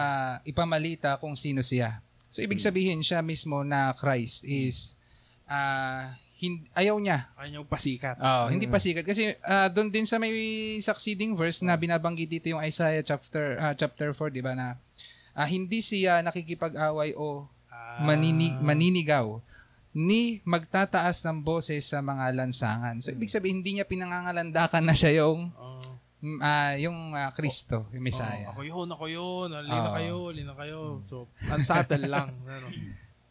ipamalita 0.42 1.16
kung 1.16 1.36
sino 1.36 1.60
siya. 1.60 2.00
So 2.26 2.40
ibig 2.40 2.56
Hmm. 2.56 2.66
sabihin 2.66 3.00
siya 3.00 3.20
mismo 3.20 3.60
na 3.60 3.92
Christ 3.92 4.42
is 4.42 4.96
ah 5.44 6.10
hin- 6.34 6.64
ayaw 6.72 6.96
niya. 6.96 7.28
Ayaw 7.36 7.62
pasikat. 7.62 8.16
Oh, 8.16 8.48
hindi 8.48 8.64
pa 8.64 8.76
sikat 8.76 9.04
kasi 9.04 9.36
ah, 9.42 9.68
doon 9.68 9.88
din 9.88 10.02
sa 10.02 10.16
may 10.16 10.32
succeeding 10.78 11.32
verse 11.32 11.60
na 11.60 11.76
binabanggit 11.76 12.26
dito 12.26 12.48
yung 12.48 12.58
Isaiah 12.60 13.00
chapter 13.00 13.54
ah, 13.56 13.72
chapter 13.72 14.10
4, 14.10 14.26
'di 14.28 14.40
ba 14.40 14.52
na 14.52 14.80
ah, 15.32 15.46
hindi 15.46 15.78
siya 15.78 16.18
nakikipag-away 16.20 17.12
o 17.12 17.44
manini, 18.00 18.56
maninigaw 18.56 19.36
ni 19.92 20.40
magtataas 20.42 21.20
ng 21.22 21.38
boses 21.38 21.84
sa 21.84 22.00
mga 22.00 22.32
lansangan. 22.32 22.96
So 22.98 23.12
ibig 23.12 23.28
sabihin 23.28 23.60
hindi 23.60 23.76
niya 23.76 23.84
pinangangalandakan 23.84 24.80
na 24.82 24.96
siya 24.96 25.20
yung 25.20 25.52
Oh. 26.22 26.26
mm, 26.28 26.38
ah, 26.38 26.72
yung 26.78 26.98
ah, 27.12 27.34
Kristo, 27.34 27.90
yung 27.90 28.06
Messiah. 28.06 28.46
Oh, 28.46 28.54
ako 28.54 28.62
yun, 28.62 28.88
ako 28.88 29.04
yun. 29.10 29.48
Lina 29.50 29.90
Oo. 29.90 29.94
kayo, 29.98 30.16
lina 30.30 30.54
kayo. 30.54 30.80
So, 31.02 31.26
unsubtle 31.42 32.06
lang. 32.06 32.30
Ano. 32.46 32.68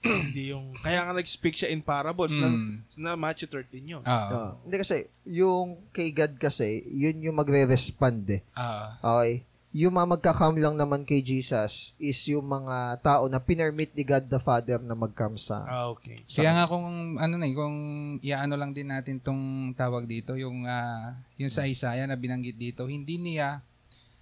Hindi 0.34 0.50
yung, 0.50 0.74
kaya 0.82 1.06
nga 1.06 1.14
nag-speak 1.14 1.54
siya 1.54 1.70
in 1.70 1.78
parables 1.80 2.34
na, 2.34 2.50
Mm. 2.50 2.82
na 2.98 3.14
Matthew 3.14 3.46
13 3.48 3.86
yun. 3.86 4.02
Oo. 4.02 4.10
Ah. 4.10 4.58
Hindi 4.66 4.82
kasi, 4.82 5.06
yung 5.24 5.78
kay 5.94 6.10
God 6.10 6.42
kasi, 6.42 6.82
yun 6.90 7.22
yung 7.22 7.38
magre-respond 7.38 8.26
eh. 8.34 8.42
Oo. 8.58 8.86
Okay? 8.98 9.46
Yung 9.72 9.96
mga 9.96 10.20
magkakam 10.20 10.60
lang 10.60 10.76
naman 10.76 11.08
kay 11.08 11.24
Jesus 11.24 11.96
is 11.96 12.20
yung 12.28 12.44
mga 12.44 13.00
tao 13.00 13.32
na 13.32 13.40
pinermit 13.40 13.96
ni 13.96 14.04
God 14.04 14.28
the 14.28 14.36
Father 14.36 14.76
na 14.84 14.92
magkam 14.92 15.40
sa... 15.40 15.64
Ah, 15.64 15.88
okay. 15.88 16.20
Kaya 16.28 16.52
nga 16.52 16.68
kung 16.68 17.16
ano 17.16 17.34
na 17.40 17.48
eh, 17.48 17.56
kung 17.56 17.78
iaano 18.20 18.60
lang 18.60 18.76
din 18.76 18.92
natin 18.92 19.24
tong 19.24 19.72
tawag 19.72 20.12
dito, 20.12 20.36
yung 20.36 20.68
ah, 20.68 21.16
yung 21.40 21.48
sa 21.48 21.64
Isaiah 21.64 22.04
na 22.04 22.20
binanggit 22.20 22.60
dito, 22.60 22.84
hindi 22.84 23.16
niya 23.16 23.64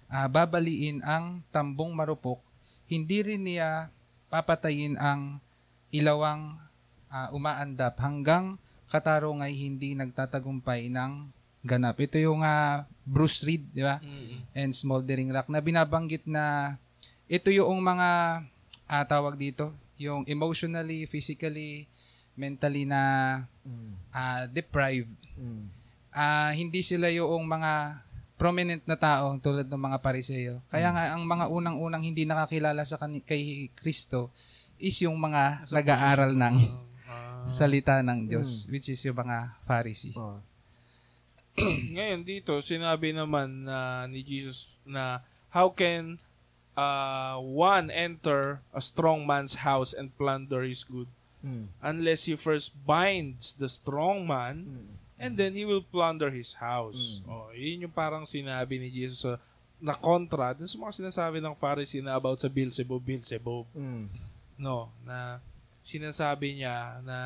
ah, 0.06 0.30
babaliin 0.30 1.02
ang 1.02 1.42
tambong 1.50 1.98
marupok, 1.98 2.38
hindi 2.86 3.18
rin 3.18 3.42
niya 3.42 3.90
papatayin 4.30 4.94
ang 5.02 5.42
ilawang 5.90 6.62
ah, 7.10 7.26
umaandap 7.34 7.98
hanggang 7.98 8.54
katarong 8.86 9.42
ay 9.42 9.58
hindi 9.58 9.98
nagtatagumpay 9.98 10.94
ng 10.94 11.39
ganap. 11.60 11.96
Ito 11.96 12.16
yung 12.16 12.40
ah, 12.40 12.84
Bruce 13.02 13.42
Reed, 13.42 13.68
di 13.68 13.80
ba? 13.80 13.98
Mm. 13.98 14.38
and 14.52 14.70
Smoldering 14.72 15.28
Rock 15.28 15.46
na 15.46 15.58
binabanggit 15.58 16.24
na 16.24 16.76
ito 17.26 17.48
yung 17.48 17.78
mga 17.78 18.08
ah, 18.84 19.04
tawag 19.04 19.36
dito, 19.36 19.70
yung 19.96 20.24
emotionally, 20.24 21.04
physically, 21.04 21.86
mentally 22.32 22.84
na 22.84 23.02
Mm. 23.60 23.92
ah, 24.10 24.42
deprived. 24.46 25.12
Mm. 25.34 25.68
Ah, 26.10 26.50
hindi 26.50 26.80
sila 26.80 27.06
yung 27.08 27.44
mga 27.44 28.02
prominent 28.34 28.80
na 28.82 28.96
tao 28.96 29.36
tulad 29.36 29.68
ng 29.68 29.82
mga 29.82 29.98
pariseo. 30.00 30.64
Kaya 30.66 30.88
nga 30.88 31.12
ang 31.12 31.22
mga 31.22 31.46
unang-unang 31.46 32.00
hindi 32.00 32.24
nakakilala 32.24 32.82
sa 32.82 32.96
kani- 32.96 33.20
kay 33.20 33.68
Kristo 33.70 34.32
is 34.74 34.96
yung 34.98 35.14
mga 35.14 35.68
Sa 35.68 35.76
nag-aaral 35.76 36.32
ng 36.40 36.56
Ah. 37.04 37.44
salita 37.44 38.00
ng 38.00 38.26
Diyos, 38.26 38.64
which 38.66 38.88
is 38.88 39.00
yung 39.02 39.18
mga 39.18 39.60
Pharisee. 39.62 40.14
Oh. 40.14 40.40
Ngayon 41.96 42.20
dito, 42.22 42.58
sinabi 42.60 43.10
naman 43.10 43.64
na 43.64 44.04
ni 44.06 44.20
Jesus 44.20 44.70
na 44.82 45.20
how 45.50 45.68
can 45.68 46.16
uh, 46.72 47.36
one 47.40 47.90
enter 47.90 48.62
a 48.70 48.80
strong 48.80 49.22
man's 49.22 49.60
house 49.60 49.92
and 49.92 50.10
plunder 50.16 50.62
his 50.62 50.82
good 50.82 51.08
Mm. 51.40 51.72
unless 51.80 52.28
he 52.28 52.36
first 52.36 52.68
binds 52.84 53.56
the 53.56 53.64
strong 53.64 54.28
man 54.28 54.60
Mm. 54.60 54.92
and 55.16 55.30
then 55.40 55.56
he 55.56 55.64
will 55.64 55.80
plunder 55.80 56.28
his 56.28 56.52
house. 56.60 57.24
Oh, 57.24 57.48
yun 57.56 57.88
yung 57.88 57.96
parang 57.96 58.28
sinabi 58.28 58.76
ni 58.76 58.92
Jesus 58.92 59.24
sa 59.24 59.40
na 59.80 59.96
kontra 59.96 60.52
dun 60.52 60.68
sa 60.68 60.76
mga 60.76 61.00
sinasabi 61.00 61.40
ng 61.40 61.56
Pharisee 61.56 62.04
na 62.04 62.20
about 62.20 62.36
sa 62.36 62.52
Beelzebub, 62.52 63.00
Beelzebub. 63.00 63.64
Mm. 63.72 64.12
No, 64.60 64.92
na 65.00 65.40
sinasabi 65.80 66.60
niya 66.60 67.00
na 67.00 67.18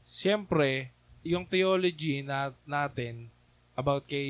siyempre 0.00 0.88
yung 1.22 1.46
theology 1.46 2.22
na, 2.22 2.50
natin 2.66 3.30
about 3.72 4.04
kay 4.04 4.28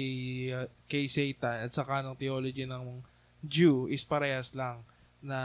uh, 0.55 0.68
kay 0.87 1.09
Satan 1.11 1.66
at 1.66 1.72
saka 1.72 1.98
ng 2.00 2.14
theology 2.14 2.62
ng 2.62 3.02
Jew 3.42 3.90
is 3.90 4.07
parehas 4.07 4.55
lang 4.55 4.87
na 5.18 5.40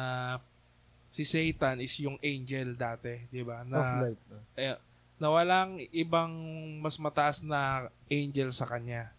si 1.10 1.26
Satan 1.26 1.82
is 1.82 1.98
yung 1.98 2.22
angel 2.22 2.78
dati, 2.78 3.26
'di 3.34 3.42
ba? 3.42 3.66
Na 3.66 4.06
light. 4.06 4.22
no? 4.30 4.38
eh, 4.54 4.78
na 5.18 5.28
walang 5.34 5.82
ibang 5.90 6.30
mas 6.78 7.02
mataas 7.02 7.42
na 7.42 7.90
angel 8.06 8.54
sa 8.54 8.70
kanya. 8.70 9.10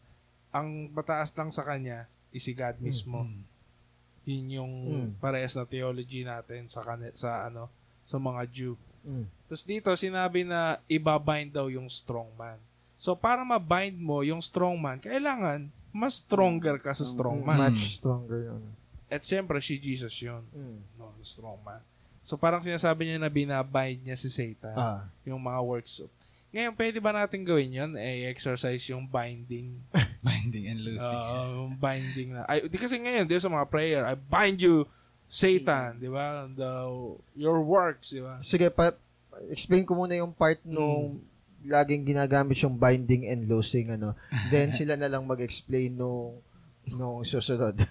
Ang 0.55 0.95
mataas 0.95 1.35
lang 1.35 1.51
sa 1.51 1.67
kanya 1.67 2.07
is 2.31 2.47
si 2.47 2.55
God 2.55 2.79
mismo. 2.79 3.27
Mm. 3.27 3.43
Yun 4.29 4.47
yung 4.53 4.75
Mm. 4.87 5.11
parehas 5.19 5.59
na 5.59 5.67
theology 5.67 6.23
natin 6.23 6.71
sa 6.71 6.85
kani- 6.87 7.17
sa 7.19 7.51
ano 7.51 7.67
sa 8.07 8.21
mga 8.21 8.47
Jew. 8.47 8.73
Mm. 9.09 9.25
Tapos 9.49 9.65
dito 9.65 9.89
sinabi 9.95 10.45
na 10.45 10.77
ibabind 10.85 11.49
daw 11.51 11.67
yung 11.67 11.89
strong 11.89 12.29
man. 12.37 12.61
So 12.95 13.17
para 13.17 13.41
mabind 13.41 13.97
mo 13.97 14.21
yung 14.21 14.39
strong 14.39 14.77
man, 14.77 15.01
kailangan 15.01 15.67
mas 15.89 16.21
stronger 16.21 16.77
ka 16.77 16.93
sa 16.93 17.03
strong 17.03 17.41
man. 17.41 17.73
Much 17.73 17.97
stronger 17.97 18.53
yun. 18.53 18.63
At 19.09 19.25
siyempre 19.25 19.57
si 19.59 19.81
Jesus 19.81 20.13
yun, 20.19 20.45
Mm. 20.51 20.79
no, 20.95 21.17
the 21.17 21.25
strong 21.25 21.57
man. 21.63 21.81
So 22.21 22.37
parang 22.37 22.61
sinasabi 22.61 23.09
niya 23.09 23.17
na 23.17 23.33
binabind 23.33 24.05
niya 24.05 24.15
si 24.15 24.29
Satan 24.29 24.77
Ah. 24.77 25.09
yung 25.25 25.41
mga 25.41 25.61
works. 25.65 26.05
of- 26.05 26.13
Ngayon, 26.49 26.73
pwede 26.75 26.97
ba 26.97 27.13
natin 27.13 27.45
gawin 27.45 27.69
yun? 27.71 27.93
Eh, 27.95 28.25
exercise 28.25 28.81
yung 28.89 29.05
binding. 29.05 29.85
Binding 30.25 30.65
and 30.67 30.81
loosing. 30.81 31.13
Oo, 31.15 31.37
yung 31.63 31.77
binding 31.77 32.33
na. 32.33 32.43
Ay, 32.45 32.65
di 32.65 32.75
kasi 32.75 32.97
ngayon, 32.97 33.25
di 33.25 33.37
sa 33.37 33.49
mga 33.49 33.69
prayer, 33.69 34.03
I 34.03 34.17
bind 34.17 34.57
you, 34.59 34.89
Satan, 35.29 36.01
di 36.01 36.09
ba? 36.09 36.49
The, 36.49 36.73
your 37.37 37.61
works, 37.61 38.17
di 38.17 38.25
ba? 38.25 38.41
Sige, 38.41 38.73
pa, 38.73 38.97
explain 39.53 39.85
ko 39.85 39.93
muna 39.95 40.17
yung 40.17 40.33
part 40.33 40.59
nung 40.65 41.21
laging 41.63 42.07
ginagamit 42.07 42.57
yung 42.65 42.75
binding 42.75 43.29
and 43.29 43.45
loosing 43.45 43.93
ano. 43.93 44.17
Then 44.49 44.73
sila 44.73 44.97
na 44.97 45.11
lang 45.11 45.29
mag-explain 45.29 45.93
nung 45.93 46.41
nung 46.89 47.21
susunod. 47.23 47.85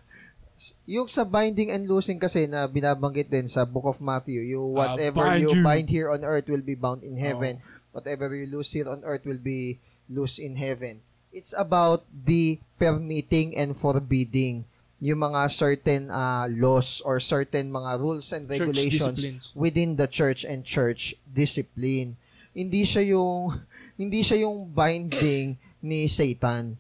Yung 0.90 1.06
sa 1.06 1.22
binding 1.22 1.70
and 1.70 1.86
loosing 1.86 2.18
kasi 2.18 2.50
na 2.50 2.66
binabanggit 2.66 3.30
din 3.30 3.46
sa 3.46 3.62
Book 3.62 3.86
of 3.86 4.02
Matthew, 4.02 4.42
you 4.42 4.58
Ah, 4.74 4.98
whatever 4.98 5.22
bind 5.30 5.44
you, 5.46 5.52
you. 5.54 5.62
bind 5.62 5.88
here 5.88 6.10
on 6.10 6.26
earth 6.26 6.50
will 6.50 6.66
be 6.66 6.74
bound 6.74 7.06
in 7.06 7.14
heaven. 7.14 7.62
Whatever 7.94 8.34
you 8.34 8.50
loose 8.50 8.74
here 8.74 8.90
on 8.90 9.06
earth 9.06 9.22
will 9.22 9.38
be 9.38 9.78
loose 10.10 10.42
in 10.42 10.58
heaven. 10.58 11.06
It's 11.30 11.54
about 11.54 12.02
the 12.10 12.58
permitting 12.82 13.54
and 13.54 13.78
forbidding 13.78 14.66
yung 14.98 15.22
mga 15.22 15.42
certain 15.54 16.10
uh, 16.10 16.50
laws 16.50 17.06
or 17.06 17.22
certain 17.22 17.70
mga 17.70 18.02
rules 18.02 18.34
and 18.34 18.50
regulations 18.50 19.54
within 19.54 19.94
the 19.94 20.10
church 20.10 20.42
and 20.42 20.66
church 20.66 21.14
discipline. 21.30 22.18
Hindi 22.58 22.82
siya 22.82 23.14
yung 23.14 23.62
hindi 24.02 24.26
siya 24.26 24.46
yung 24.46 24.70
binding 24.74 25.58
ni 25.82 26.10
Satan. 26.10 26.78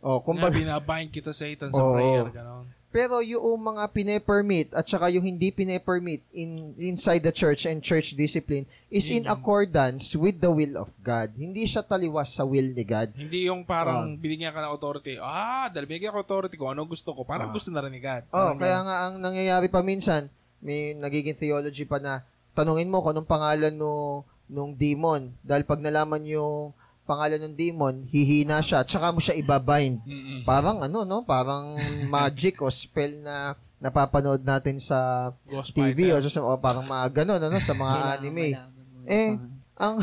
O, 0.00 0.22
Kumbaga, 0.22 0.54
binabind 0.54 1.10
kita 1.10 1.34
Satan 1.34 1.74
sa 1.74 1.82
Oo. 1.82 1.92
prayer, 1.92 2.26
gano'n. 2.30 2.77
Pero 2.98 3.22
yung 3.22 3.38
mga 3.62 3.86
pine-permit 3.88 4.74
at 4.74 4.82
saka 4.82 5.06
yung 5.06 5.22
hindi 5.22 5.54
pine-permit 5.54 6.18
in 6.34 6.74
inside 6.74 7.22
the 7.22 7.30
church 7.30 7.62
and 7.62 7.78
church 7.78 8.18
discipline 8.18 8.66
is 8.90 9.06
in 9.06 9.22
yung- 9.22 9.30
accordance 9.30 10.18
with 10.18 10.42
the 10.42 10.50
will 10.50 10.74
of 10.74 10.90
God. 10.98 11.30
Hindi 11.38 11.62
siya 11.62 11.86
taliwas 11.86 12.34
sa 12.34 12.42
will 12.42 12.74
ni 12.74 12.82
God. 12.82 13.14
Hindi 13.14 13.46
yung 13.46 13.62
parang 13.62 14.18
binigyan 14.18 14.50
ka 14.50 14.58
ng 14.58 14.74
authority. 14.74 15.14
Ah, 15.14 15.70
dahil 15.70 15.86
binigyan 15.86 16.10
ko 16.10 16.18
authority 16.18 16.58
ko, 16.58 16.74
ano 16.74 16.82
gusto 16.82 17.14
ko? 17.14 17.22
Parang 17.22 17.50
Ah. 17.50 17.54
gusto 17.54 17.70
na 17.70 17.86
rin 17.86 17.94
ni 17.94 18.02
God. 18.02 18.26
Oh, 18.34 18.58
kaya 18.58 18.82
nga 18.82 18.96
ang 19.06 19.22
nangyayari 19.22 19.70
pa 19.70 19.78
minsan, 19.78 20.26
may 20.58 20.90
nagiging 20.90 21.38
theology 21.38 21.86
pa 21.86 22.02
na 22.02 22.26
tanungin 22.50 22.90
mo 22.90 22.98
kung 22.98 23.14
anong 23.14 23.30
pangalan 23.30 23.70
no 23.70 24.26
nung 24.50 24.74
demon 24.74 25.30
dahil 25.38 25.62
pag 25.62 25.78
nalaman 25.78 26.26
yung 26.26 26.74
pangalan 27.08 27.40
ng 27.40 27.56
demon, 27.56 28.04
hihina 28.04 28.60
siya, 28.60 28.84
tsaka 28.84 29.08
mo 29.08 29.24
siya 29.24 29.40
ibabind. 29.40 30.04
Mm-mm. 30.04 30.44
Parang 30.44 30.84
ano 30.84 31.08
no, 31.08 31.24
parang 31.24 31.80
magic 32.12 32.60
o 32.60 32.68
spell 32.68 33.24
na 33.24 33.56
napapanood 33.80 34.44
natin 34.44 34.76
sa 34.76 35.30
Ghost 35.48 35.72
TV 35.72 36.12
o 36.12 36.20
fighter. 36.20 36.28
sa 36.28 36.44
o 36.44 36.60
parang 36.60 36.84
mga 36.84 37.24
ganun 37.24 37.40
ano 37.40 37.56
sa 37.64 37.72
mga 37.72 37.96
Kailangan 37.96 38.18
anime. 38.20 38.48
Eh. 39.08 39.30
Ang 39.78 39.96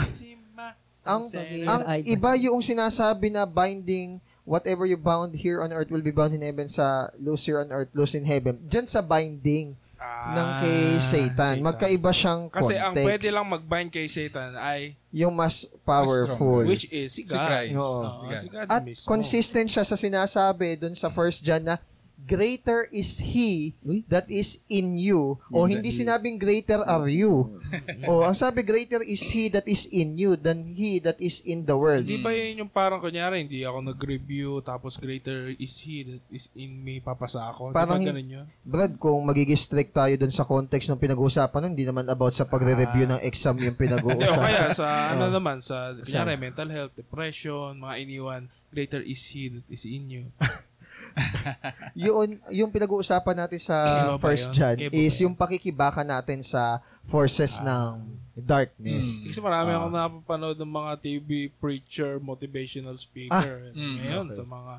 ang 1.05 1.23
ang 1.69 2.01
iba 2.01 2.31
yung 2.39 2.65
sinasabi 2.65 3.29
na 3.29 3.45
binding 3.45 4.17
whatever 4.47 4.89
you 4.89 4.97
bound 4.97 5.37
here 5.37 5.61
on 5.61 5.69
earth 5.69 5.93
will 5.93 6.01
be 6.01 6.13
bound 6.13 6.33
in 6.33 6.41
heaven 6.41 6.65
sa 6.65 7.13
loose 7.21 7.45
here 7.45 7.61
on 7.61 7.69
earth, 7.69 7.91
loose 7.93 8.17
in 8.17 8.25
heaven. 8.25 8.57
Diyan 8.65 8.89
sa 8.89 9.05
binding 9.05 9.77
Ah, 10.05 10.33
ng 10.33 10.49
kay 10.59 10.79
Satan. 10.99 11.55
Magkaiba 11.59 12.09
siyang 12.09 12.41
Kasi 12.47 12.73
context. 12.73 12.81
ang 12.83 12.93
pwede 12.99 13.27
lang 13.29 13.45
mag-bind 13.45 13.89
kay 13.89 14.05
Satan 14.05 14.53
ay 14.53 14.97
yung 15.11 15.31
mas 15.31 15.65
powerful. 15.81 16.61
which 16.63 16.85
is 16.89 17.09
si 17.11 17.21
Si 17.21 17.29
God. 17.31 17.45
Christ. 17.45 17.75
Oo. 17.75 18.01
Oo, 18.23 18.33
si 18.35 18.47
God 18.47 18.67
At 18.67 18.81
mismo. 18.83 19.05
consistent 19.07 19.67
siya 19.67 19.81
sa 19.81 19.93
sinasabi 19.95 20.75
dun 20.75 20.93
sa 20.93 21.09
first 21.09 21.41
John 21.41 21.61
na 21.63 21.77
greater 22.25 22.89
is 22.89 23.17
He 23.17 23.77
that 24.05 24.25
is 24.27 24.57
in 24.65 24.97
you. 24.97 25.38
O 25.47 25.63
hindi 25.63 25.89
sinabing 25.89 26.35
greater 26.35 26.81
are 26.81 27.05
you. 27.05 27.61
o 28.03 28.21
ang 28.21 28.33
sabi, 28.33 28.61
greater 28.61 28.99
is 28.99 29.21
He 29.23 29.47
that 29.47 29.63
is 29.63 29.85
in 29.88 30.13
you 30.13 30.33
than 30.33 30.65
He 30.67 30.97
that 30.99 31.17
is 31.17 31.39
in 31.41 31.63
the 31.63 31.73
world. 31.73 32.01
Hindi 32.01 32.17
ba 32.17 32.31
yun 32.31 32.59
yung 32.59 32.71
parang 32.71 32.97
kunyari, 32.97 33.41
hindi 33.41 33.61
ako 33.61 33.85
nag-review, 33.85 34.59
tapos 34.61 34.95
greater 34.95 35.53
is 35.55 35.77
he 35.77 36.01
that 36.03 36.23
is 36.27 36.49
in 36.53 36.75
me, 36.75 36.97
papasa 36.97 37.45
ako. 37.45 37.69
Parang 37.69 37.97
Di 37.97 38.09
ba 38.09 38.09
hin- 38.09 38.09
ganun 38.11 38.27
yun? 38.31 38.45
Brad, 38.61 38.93
kung 38.95 39.21
magiging 39.21 39.55
strict 39.55 39.93
tayo 39.93 40.13
dun 40.15 40.29
sa 40.29 40.43
context 40.43 40.88
ng 40.88 40.97
pinag-uusapan 40.97 41.59
nun, 41.61 41.71
hindi 41.71 41.85
naman 41.85 42.05
about 42.05 42.31
sa 42.31 42.43
pagre-review 42.43 43.05
ng 43.05 43.21
exam 43.21 43.55
yung 43.55 43.71
Hindi, 43.71 43.93
o 43.93 44.01
pinag-uusapan. 44.01 44.39
kaya 44.41 44.63
sa 44.71 44.85
ano 45.13 45.23
Oh. 45.25 45.31
naman, 45.31 45.57
sa 45.59 45.93
kunyari, 45.95 46.33
mental 46.35 46.67
health, 46.67 46.93
depression, 46.93 47.77
mga 47.77 47.95
iniwan, 47.99 48.41
greater 48.67 48.99
is 48.99 49.21
he 49.27 49.49
that 49.49 49.65
is 49.67 49.83
in 49.83 50.03
you. 50.07 50.25
yun, 51.95 52.39
yung 52.51 52.69
pinag-uusapan 52.71 53.45
natin 53.45 53.60
sa 53.60 53.75
Iba 54.12 54.19
First 54.19 54.51
ba 54.51 54.75
is 54.91 55.15
yun? 55.15 55.32
yung 55.32 55.36
pakikibaka 55.36 56.04
natin 56.04 56.43
sa 56.43 56.84
forces 57.08 57.62
ng 57.62 58.04
darkness. 58.36 59.21
Mm. 59.21 59.32
Kasi 59.32 59.39
marami 59.39 59.69
Ah. 59.71 59.78
akong 59.80 59.95
napapanood 59.95 60.58
ng 60.60 60.73
mga 60.73 60.91
TV 60.99 61.30
preacher, 61.56 62.19
motivational 62.19 62.97
speaker. 62.99 63.71
Mm, 63.71 63.95
ngayon, 64.01 64.25
okay. 64.28 64.38
sa 64.38 64.43
mga, 64.43 64.73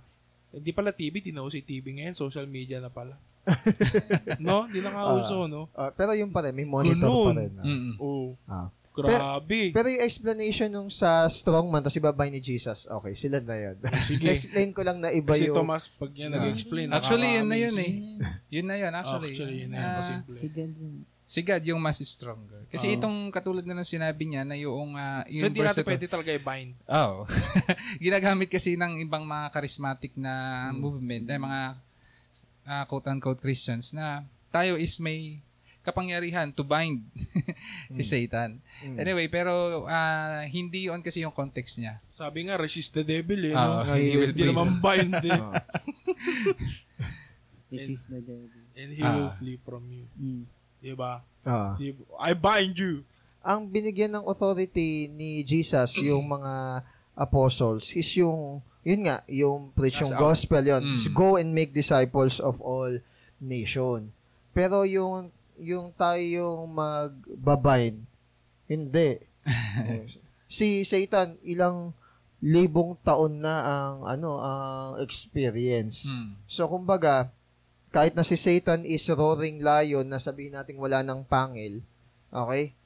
hindi 0.57 0.71
pala 0.73 0.91
TV, 0.93 1.15
uso 1.41 1.57
yung 1.57 1.69
TV 1.69 1.85
ngayon, 1.97 2.15
social 2.15 2.45
media 2.45 2.83
na 2.83 2.93
pala. 2.93 3.17
no? 4.43 4.67
Di 4.67 4.83
na 4.83 4.91
nga 4.91 5.15
uso, 5.15 5.47
no? 5.47 5.71
Ah, 5.73 5.95
pero 5.95 6.13
yung 6.19 6.35
pa 6.35 6.43
rin, 6.43 6.53
may 6.53 6.67
monitor 6.67 7.07
Ganun. 7.07 7.27
pa 7.31 7.41
rin. 7.41 7.53
ah. 7.57 7.65
Mm-mm. 7.65 7.95
Oo. 8.03 8.29
Ah. 8.51 8.69
Grabe. 8.97 9.61
Pero 9.71 9.87
yung 9.87 10.01
explanation 10.01 10.69
nung 10.69 10.89
sa 10.89 11.29
strongman, 11.29 11.85
tapos 11.85 11.97
ibabay 11.97 12.33
ni 12.33 12.41
Jesus, 12.41 12.89
okay, 12.89 13.13
sila 13.13 13.45
na 13.45 13.53
yun. 13.53 13.77
Sige. 14.03 14.33
explain 14.37 14.73
ko 14.73 14.81
lang 14.81 14.99
na 14.99 15.13
iba 15.13 15.37
Kasi 15.37 15.53
yung... 15.53 15.57
Thomas, 15.57 15.91
pag 15.91 16.09
yan 16.11 16.33
nag-explain, 16.33 16.89
Actually, 16.89 17.37
yun 17.37 17.47
na 17.47 17.57
yun 17.57 17.77
eh. 17.77 17.93
Yun 18.57 18.67
na 18.67 18.77
yun, 18.79 18.93
actually. 18.95 19.35
Actually, 19.37 19.57
yun 19.67 19.71
na 19.71 19.77
yun. 19.77 19.85
Ah, 19.85 19.97
Pasimple. 20.01 20.33
Si 20.33 20.47
God. 20.49 20.73
si 21.27 21.41
God 21.43 21.63
yung 21.67 21.81
mas 21.83 21.99
stronger. 21.99 22.63
Kasi 22.71 22.87
Oo. 22.87 22.95
itong 22.97 23.17
katulad 23.29 23.67
na 23.67 23.75
ng 23.75 23.85
sinabi 23.85 24.23
niya 24.25 24.47
na 24.47 24.55
yung, 24.55 24.95
ah, 24.95 25.27
So, 25.27 25.35
yung 25.35 25.51
hindi 25.51 25.61
verse 25.61 25.77
natin 25.77 25.85
pwede 25.85 26.07
talaga 26.07 26.31
i-bind. 26.33 26.73
Oo. 26.87 27.27
Ginagamit 28.07 28.49
kasi 28.49 28.79
ng 28.79 29.03
ibang 29.03 29.27
mga 29.27 29.51
charismatic 29.51 30.15
na 30.15 30.33
Hmm. 30.71 30.79
movement, 30.79 31.27
eh, 31.27 31.37
mga 31.37 31.61
ah, 32.65 32.85
quote-unquote 32.87 33.39
Christians 33.39 33.91
na 33.91 34.23
tayo 34.49 34.75
is 34.75 34.97
may 34.99 35.43
kapangyarihan 35.87 36.51
to 36.51 36.61
bind 36.61 37.07
si 37.95 38.03
Satan. 38.03 38.59
Mm. 38.83 38.97
Anyway, 38.99 39.27
pero 39.27 39.83
ah, 39.87 40.43
hindi 40.45 40.87
yun 40.87 41.01
kasi 41.01 41.23
yung 41.23 41.31
context 41.31 41.79
niya. 41.79 41.97
Sabi 42.11 42.45
nga, 42.45 42.57
resist 42.57 42.91
the 42.91 43.01
devil 43.01 43.39
eh. 43.41 43.55
Oo, 43.55 43.81
no? 43.81 43.95
he 43.95 44.13
will 44.13 44.31
Hindi 44.35 44.45
naman 44.45 44.77
bind 44.79 45.15
eh. 45.23 45.31
Ah. 45.39 45.63
This 47.67 47.89
is 47.89 48.07
the 48.07 48.19
devil. 48.19 48.49
And 48.75 48.91
he 48.91 49.03
will 49.03 49.29
Ah. 49.29 49.33
flee 49.33 49.59
from 49.59 49.87
you. 49.87 50.07
Mm. 50.15 50.43
Diba? 50.79 51.23
Ah. 51.43 51.75
Di- 51.75 51.95
I 52.17 52.33
bind 52.33 52.75
you. 52.75 53.03
ang 53.41 53.63
binigyan 53.63 54.11
ng 54.11 54.27
authority 54.27 55.07
ni 55.07 55.41
Jesus 55.41 55.95
yung 56.03 56.27
mga 56.27 56.83
apostles 57.15 57.95
is 57.95 58.11
yung 58.19 58.59
yun 58.83 59.07
nga 59.07 59.23
yung 59.31 59.71
preach 59.71 60.03
yung 60.03 60.11
gospel 60.13 60.59
yun 60.59 60.83
Mm. 60.83 60.99
Go 61.15 61.39
and 61.39 61.51
make 61.51 61.71
disciples 61.71 62.39
of 62.39 62.59
all 62.59 62.91
nation 63.39 64.11
pero 64.51 64.83
yung 64.83 65.31
yung 65.61 65.93
tayo 65.95 66.21
yung 66.21 66.69
magbabind 66.73 68.05
hindi 68.67 69.23
si 70.57 70.83
Satan 70.85 71.39
ilang 71.47 71.95
libong 72.45 72.95
taon 73.01 73.41
na 73.41 73.55
ang 73.65 73.97
ano 74.05 74.39
ang 74.39 74.91
experience 75.01 76.07
Mm. 76.07 76.37
So, 76.47 76.69
kumbaga, 76.69 77.33
kahit 77.91 78.13
na 78.13 78.23
si 78.27 78.37
Satan 78.37 78.85
is 78.85 79.09
roaring 79.09 79.63
lion 79.65 80.07
na 80.07 80.21
sabihin 80.21 80.55
natin 80.55 80.77
wala 80.77 81.01
ng 81.01 81.25
pangil, 81.27 81.81
okay? 82.29 82.77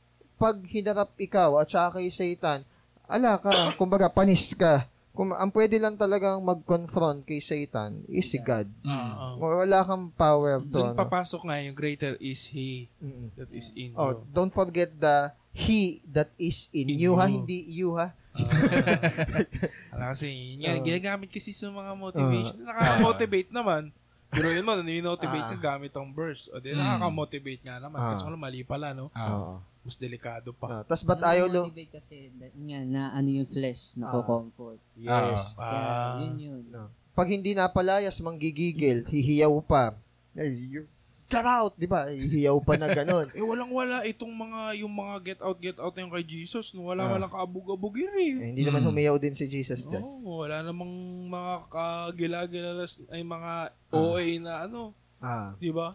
Pag 0.41 0.65
hinarap 0.71 1.13
ikaw 1.19 1.61
at 1.61 1.69
saka 1.69 2.01
kay 2.01 2.09
Satan, 2.09 2.65
ala 3.11 3.37
ka, 3.43 3.75
kumbaga, 3.75 4.07
panis 4.09 4.55
ka. 4.55 4.87
Kung, 5.11 5.31
ang 5.31 5.51
pwede 5.51 5.77
lang 5.77 5.95
talagang 5.95 6.39
mag-confront 6.39 7.23
kay 7.23 7.39
Satan 7.39 8.07
is 8.07 8.27
si 8.27 8.39
God. 8.39 8.71
Oo. 8.81 9.27
Wala 9.59 9.83
kang 9.83 10.09
power 10.11 10.59
to. 10.61 10.71
Doon 10.71 10.89
ano. 10.89 10.97
papasok 10.97 11.43
nga 11.45 11.59
yung 11.59 11.75
greater 11.75 12.15
is 12.19 12.47
he 12.47 12.87
Mm-mm. 12.97 13.29
that 13.35 13.51
is 13.51 13.75
in 13.75 13.91
Oh, 13.93 14.11
you. 14.13 14.23
don't 14.31 14.51
forget 14.51 14.95
the 14.95 15.29
he 15.51 15.99
that 16.07 16.31
is 16.37 16.71
in, 16.71 16.89
In 16.89 16.97
you, 16.97 17.13
ha? 17.15 17.27
you. 17.27 17.43
Hindi 17.43 17.59
you, 17.69 17.91
ha? 17.95 18.15
Ala 19.93 20.15
kasi, 20.15 20.31
yan, 20.57 20.81
Oo. 20.81 20.87
ginagamit 20.87 21.29
kasi 21.29 21.51
sa 21.51 21.67
mga 21.69 21.93
motivation. 21.93 22.63
Nakaka-motivate 22.63 23.51
naman. 23.51 23.91
Pero 24.31 24.47
yun 24.47 24.63
mo, 24.63 24.79
nanomotivate 24.79 25.51
ka 25.51 25.59
Ah. 25.59 25.65
gamit 25.75 25.91
ang 25.91 26.15
verse. 26.15 26.47
O 26.49 26.63
di, 26.63 26.71
Mm. 26.71 26.79
nakaka-motivate 26.79 27.63
nga 27.63 27.77
naman. 27.79 27.99
Ah. 27.99 28.15
Kasi 28.15 28.23
kung 28.23 28.39
mali 28.39 28.63
pala, 28.63 28.95
no? 28.95 29.11
Oo. 29.11 29.59
Mas 29.81 29.97
delikado 29.97 30.53
pa. 30.53 30.67
Ah, 30.71 30.85
tas 30.85 31.01
ba't 31.01 31.19
ayaw 31.19 31.49
lo? 31.49 31.65
Motivate 31.65 31.89
kasi 31.91 32.29
that, 32.37 32.53
nga, 32.53 32.79
na 32.85 33.03
ano 33.11 33.29
yung 33.33 33.49
flesh, 33.49 33.97
na 33.97 34.09
Ah. 34.09 34.21
comfort 34.21 34.77
Yes. 34.93 35.57
Kaya, 35.57 35.57
Ah. 35.57 36.21
yun 36.21 36.37
yun. 36.37 36.63
Pag 37.11 37.29
hindi 37.31 37.53
napalayas, 37.53 38.17
manggigigil, 38.19 39.05
hihiyaw 39.05 39.53
pa. 39.63 39.97
Eh, 40.33 40.85
Get 41.31 41.47
out, 41.47 41.79
di 41.79 41.87
ba? 41.87 42.11
Hihiyaw 42.11 42.59
pa 42.59 42.75
na 42.75 42.91
ganun. 42.91 43.31
Eh, 43.39 43.41
walang-wala 43.41 44.03
itong 44.03 44.35
mga, 44.35 44.83
yung 44.83 44.91
mga 44.91 45.15
get 45.23 45.41
out, 45.41 45.59
get 45.59 45.79
out 45.79 45.95
yung 45.95 46.11
kay 46.11 46.27
Jesus. 46.27 46.75
No? 46.75 46.91
Wala 46.91 47.07
Ah. 47.07 47.11
walang 47.15 47.31
kaabog-abogin 47.31 48.11
eh. 48.19 48.33
Eh, 48.37 48.49
hindi 48.51 48.67
naman 48.67 48.83
Mm. 48.83 48.89
humiyaw 48.91 49.15
din 49.17 49.33
si 49.33 49.47
Jesus 49.47 49.87
dyan. 49.87 50.03
Oo, 50.03 50.43
wala 50.43 50.59
namang 50.61 50.91
mga 51.25 51.53
kagilagilalas 51.71 52.99
ay 53.09 53.23
mga 53.23 53.53
Ah. 53.71 53.95
OA 53.95 54.27
na 54.39 54.67
ano, 54.67 54.91
Ah, 55.19 55.53
di 55.55 55.71
ba? 55.71 55.95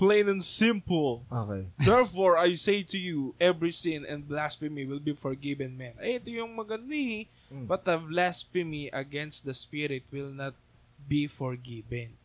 Plain 0.00 0.32
and 0.32 0.40
simple. 0.40 1.28
okay. 1.28 1.68
Therefore, 1.76 2.40
I 2.40 2.56
say 2.56 2.80
to 2.88 2.96
you, 2.96 3.36
every 3.36 3.68
sin 3.68 4.08
and 4.08 4.24
blasphemy 4.24 4.88
will 4.88 4.98
be 4.98 5.12
forgiven 5.12 5.76
men. 5.76 5.92
Eh, 6.00 6.16
ito 6.16 6.32
yung 6.32 6.56
maganda 6.56 6.96
eh. 6.96 7.28
Mm. 7.52 7.68
But 7.68 7.84
the 7.84 8.00
blasphemy 8.00 8.88
against 8.88 9.44
the 9.44 9.52
Spirit 9.52 10.08
will 10.08 10.32
not 10.32 10.56
be 11.04 11.28
forgiven. 11.28 12.16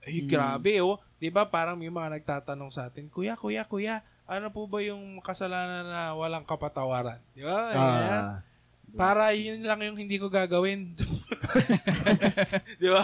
Ay, 0.00 0.24
Mm. 0.24 0.28
grabe 0.32 0.80
oh. 0.80 0.96
Di 1.20 1.28
ba 1.28 1.44
parang 1.44 1.76
may 1.76 1.92
mga 1.92 2.16
nagtatanong 2.20 2.72
sa 2.72 2.88
atin, 2.88 3.08
Kuya, 3.12 3.36
kuya, 3.36 3.68
kuya, 3.68 4.00
ano 4.24 4.48
po 4.48 4.64
ba 4.64 4.80
yung 4.80 5.20
kasalanan 5.20 5.84
na 5.84 6.16
walang 6.16 6.44
kapatawaran? 6.44 7.20
Di 7.36 7.44
ba? 7.44 7.56
Ah, 7.76 8.40
Para 8.94 9.34
yun 9.34 9.60
lang 9.60 9.82
yung 9.82 9.98
hindi 9.98 10.16
ko 10.16 10.30
gagawin. 10.32 10.94
Di 12.80 12.88
ba? 12.88 13.02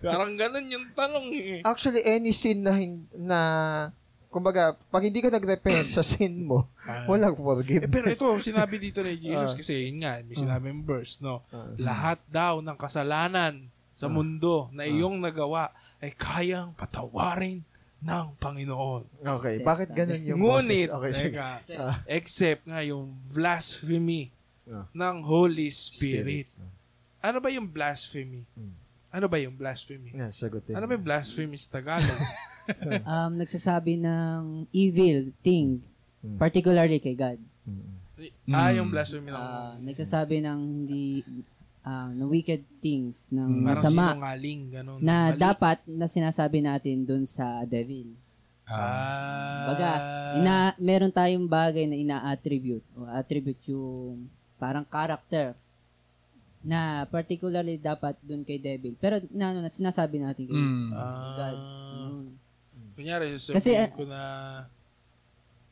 Parang 0.00 0.34
ganun 0.34 0.66
yung 0.66 0.86
tanong 0.90 1.26
eh. 1.30 1.60
actually, 1.62 2.02
any 2.02 2.30
sin 2.30 2.60
na, 2.60 2.72
hin- 2.72 3.08
na 3.10 3.38
kumbaga, 4.28 4.74
pag 4.88 5.00
hindi 5.00 5.18
ka 5.18 5.30
nag-repent 5.30 5.88
sa 5.88 6.02
sin 6.02 6.42
mo, 6.42 6.66
walang 7.06 7.32
Eh, 7.32 7.40
forgiveness. 7.40 7.88
pero 7.88 8.06
ito, 8.08 8.26
sinabi 8.38 8.76
dito 8.78 9.00
ni 9.00 9.14
Jesus 9.16 9.50
Ah. 9.50 9.56
kasi 9.56 9.86
yun 9.86 10.02
nga, 10.02 10.18
may 10.20 10.34
sinabi 10.34 10.64
yung 10.68 10.82
verse, 10.82 11.18
no? 11.18 11.40
Ah. 11.48 11.70
Lahat 11.76 12.18
daw 12.26 12.58
ng 12.58 12.74
kasalanan 12.74 13.70
sa 13.92 14.04
Ah. 14.04 14.12
mundo 14.12 14.68
na 14.70 14.82
iyong 14.82 15.16
nagawa 15.16 15.70
ay 15.98 16.12
kayang 16.12 16.74
patawarin 16.74 17.62
ng 18.00 18.26
Panginoon. 18.36 19.06
Okay, 19.16 19.56
Except, 19.56 19.64
bakit 19.64 19.88
ah. 19.88 19.96
ganun 19.96 20.20
yung 20.20 20.38
Ngunit? 20.38 20.88
Okay, 20.90 21.12
sige. 21.14 21.30
teka, 21.32 21.48
Ah, 21.78 21.96
except 22.04 22.62
nga 22.64 22.82
yung 22.82 23.14
blasphemy 23.30 24.28
Ah. 24.66 24.84
ng 24.90 25.16
Holy 25.22 25.70
Spirit. 25.70 26.50
Spirit. 26.50 26.74
Ano 27.22 27.38
ba 27.38 27.48
yung 27.48 27.64
blasphemy? 27.64 28.44
Hmm. 28.52 28.76
Ano 29.14 29.30
ba 29.30 29.38
yung 29.38 29.54
blasphemy? 29.54 30.10
Yan, 30.10 30.34
sagutin. 30.34 30.74
Ano 30.74 30.84
ba 30.84 30.98
yung 30.98 31.06
blasphemy 31.06 31.54
sa 31.54 31.68
Tagalog? 31.72 32.18
Um, 33.04 33.36
nagsasabi 33.36 34.00
ng 34.00 34.64
evil 34.72 35.28
thing, 35.38 35.84
Mm. 36.24 36.40
particularly 36.40 36.96
kay 36.96 37.12
God. 37.12 37.36
Mm. 37.62 37.92
ah, 38.48 38.72
yung 38.72 38.88
blasphemy 38.88 39.28
ng 39.28 39.36
Ah, 39.36 39.76
nagsasabi 39.76 40.40
ng 40.40 40.58
hindi, 40.64 41.20
ah, 41.82 42.08
ng 42.08 42.24
wicked 42.24 42.64
things, 42.80 43.28
ng 43.28 43.44
Mm. 43.44 43.60
parang 43.60 43.76
masama, 43.76 44.04
sinungaling, 44.08 44.60
ganun. 44.72 44.96
na 44.98 45.16
Mali. 45.28 45.36
dapat 45.36 45.78
na 45.84 46.08
sinasabi 46.08 46.58
natin 46.58 47.04
dun 47.04 47.28
sa 47.28 47.68
devil. 47.68 48.16
Ah. 48.64 48.72
Ah. 48.72 49.64
Baga, 49.68 49.90
ina, 50.34 50.56
meron 50.80 51.12
tayong 51.12 51.44
bagay 51.44 51.84
na 51.84 52.00
ina-attribute 52.00 52.86
o 52.96 53.04
attribute 53.04 53.60
yung 53.68 54.24
parang 54.56 54.88
character 54.88 55.52
na 56.64 56.80
particularly 57.06 57.76
dapat 57.76 58.16
dun 58.18 58.40
kay 58.40 58.56
devil. 58.56 58.96
Pero 58.96 59.20
na, 59.30 59.52
ano, 59.52 59.60
na 59.60 59.68
sinasabi 59.68 60.16
natin 60.16 60.44
kay 60.44 60.56
Mm. 60.56 60.88
Ah. 60.90 61.36
God. 61.36 61.58
Yun. 61.94 62.24
Kunyari, 62.94 63.26
Kasi, 63.30 63.52
sabihin 63.52 63.84
ah, 63.84 63.90
ko 63.90 64.02
na, 64.04 64.20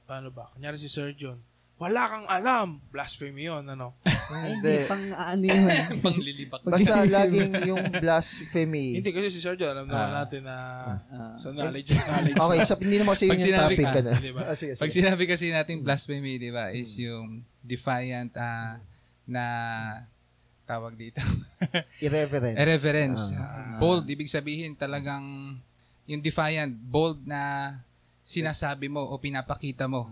paano 0.05 0.28
ba? 0.28 0.50
Kunyari 0.52 0.76
si 0.76 0.87
Sir 0.87 1.14
John, 1.14 1.38
wala 1.78 2.02
kang 2.05 2.26
alam. 2.28 2.68
Blasphemy 2.90 3.42
yun, 3.44 3.64
ano? 3.64 3.94
Ay, 4.33 4.55
hindi, 4.55 4.68
Hindi. 4.74 4.87
pang 4.87 5.05
ano 5.11 5.42
yun. 5.42 5.66
Panglilibak. 6.05 6.61
Basta 6.62 6.94
laging 7.02 7.52
yung 7.64 7.85
blasphemy. 7.94 9.00
Hindi 9.00 9.11
kasi 9.11 9.28
si 9.31 9.40
Sir 9.40 9.57
John, 9.57 9.72
alam 9.72 9.87
naman 9.87 10.09
Ah. 10.09 10.14
natin 10.22 10.40
na 10.42 10.57
Ah, 11.09 11.35
sa 11.37 11.48
knowledge 11.50 11.90
and 11.90 12.05
knowledge. 12.05 12.37
Okay, 12.37 12.59
so 12.62 12.74
hindi 12.76 12.96
naman 12.98 13.12
kasi 13.14 13.24
yun 13.24 13.33
Pag 13.33 13.40
yung 13.40 13.59
topic 13.62 13.78
ka, 13.81 13.92
ka 13.92 14.00
na. 14.00 14.12
di 14.14 14.33
ba? 14.33 14.40
Ah, 14.44 14.55
sige, 14.55 14.72
Pag 14.74 14.90
sige. 14.90 14.98
sinabi 15.00 15.22
kasi 15.24 15.44
natin 15.48 15.74
blasphemy, 15.81 16.37
di 16.37 16.50
ba, 16.50 16.68
is 16.70 16.92
yung 16.94 17.40
defiant 17.61 18.31
ah, 18.37 18.76
na 19.24 19.44
tawag 20.72 20.92
dito. 20.96 21.20
Irreverence. 22.04 22.56
Reverence. 22.56 23.22
Ah. 23.32 23.76
bold, 23.76 24.08
ibig 24.08 24.26
sabihin 24.26 24.72
talagang 24.72 25.56
yung 26.04 26.20
defiant, 26.20 26.72
bold 26.72 27.20
na 27.22 27.76
sinasabi 28.24 28.88
mo 28.88 29.04
o 29.04 29.20
pinapakita 29.20 29.85
mo 29.85 30.08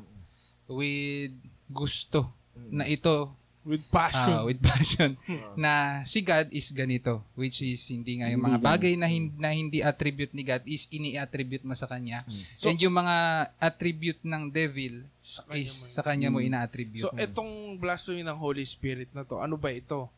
with 0.68 1.32
gusto 1.66 2.28
na 2.68 2.84
ito 2.84 3.32
With 3.60 3.84
ah, 3.92 4.08
passion. 4.08 4.38
with 4.48 4.60
passion 4.64 5.10
na 5.60 6.00
si 6.08 6.24
God 6.24 6.48
is 6.48 6.72
ganito 6.72 7.20
which 7.36 7.60
is 7.60 7.84
hindi 7.92 8.16
nga 8.16 8.32
yung 8.32 8.40
mga 8.40 8.56
bagay 8.56 8.96
na, 8.96 9.04
hin- 9.04 9.36
na 9.36 9.52
hindi 9.52 9.84
attribute 9.84 10.32
ni 10.32 10.40
God 10.40 10.64
is 10.64 10.88
ini-attribute 10.88 11.60
mo 11.60 11.76
sa 11.76 11.84
kanya 11.84 12.24
So- 12.56 12.72
and 12.72 12.80
yung 12.80 12.96
mga 12.96 13.16
attribute 13.60 14.24
ng 14.24 14.48
devil 14.48 15.04
Sa 15.20 15.44
kanya 15.44 15.60
is 15.60 15.76
mo 15.76 15.92
sa 15.92 16.00
kanya 16.00 16.28
mo 16.32 16.40
ina-attribute 16.40 17.04
So, 17.04 17.12
etong 17.12 17.76
blasphemy 17.76 18.24
ng 18.24 18.38
Holy 18.40 18.64
Spirit 18.64 19.12
na 19.12 19.28
to, 19.28 19.36
ano 19.36 19.60
ba 19.60 19.68
ito? 19.68 20.08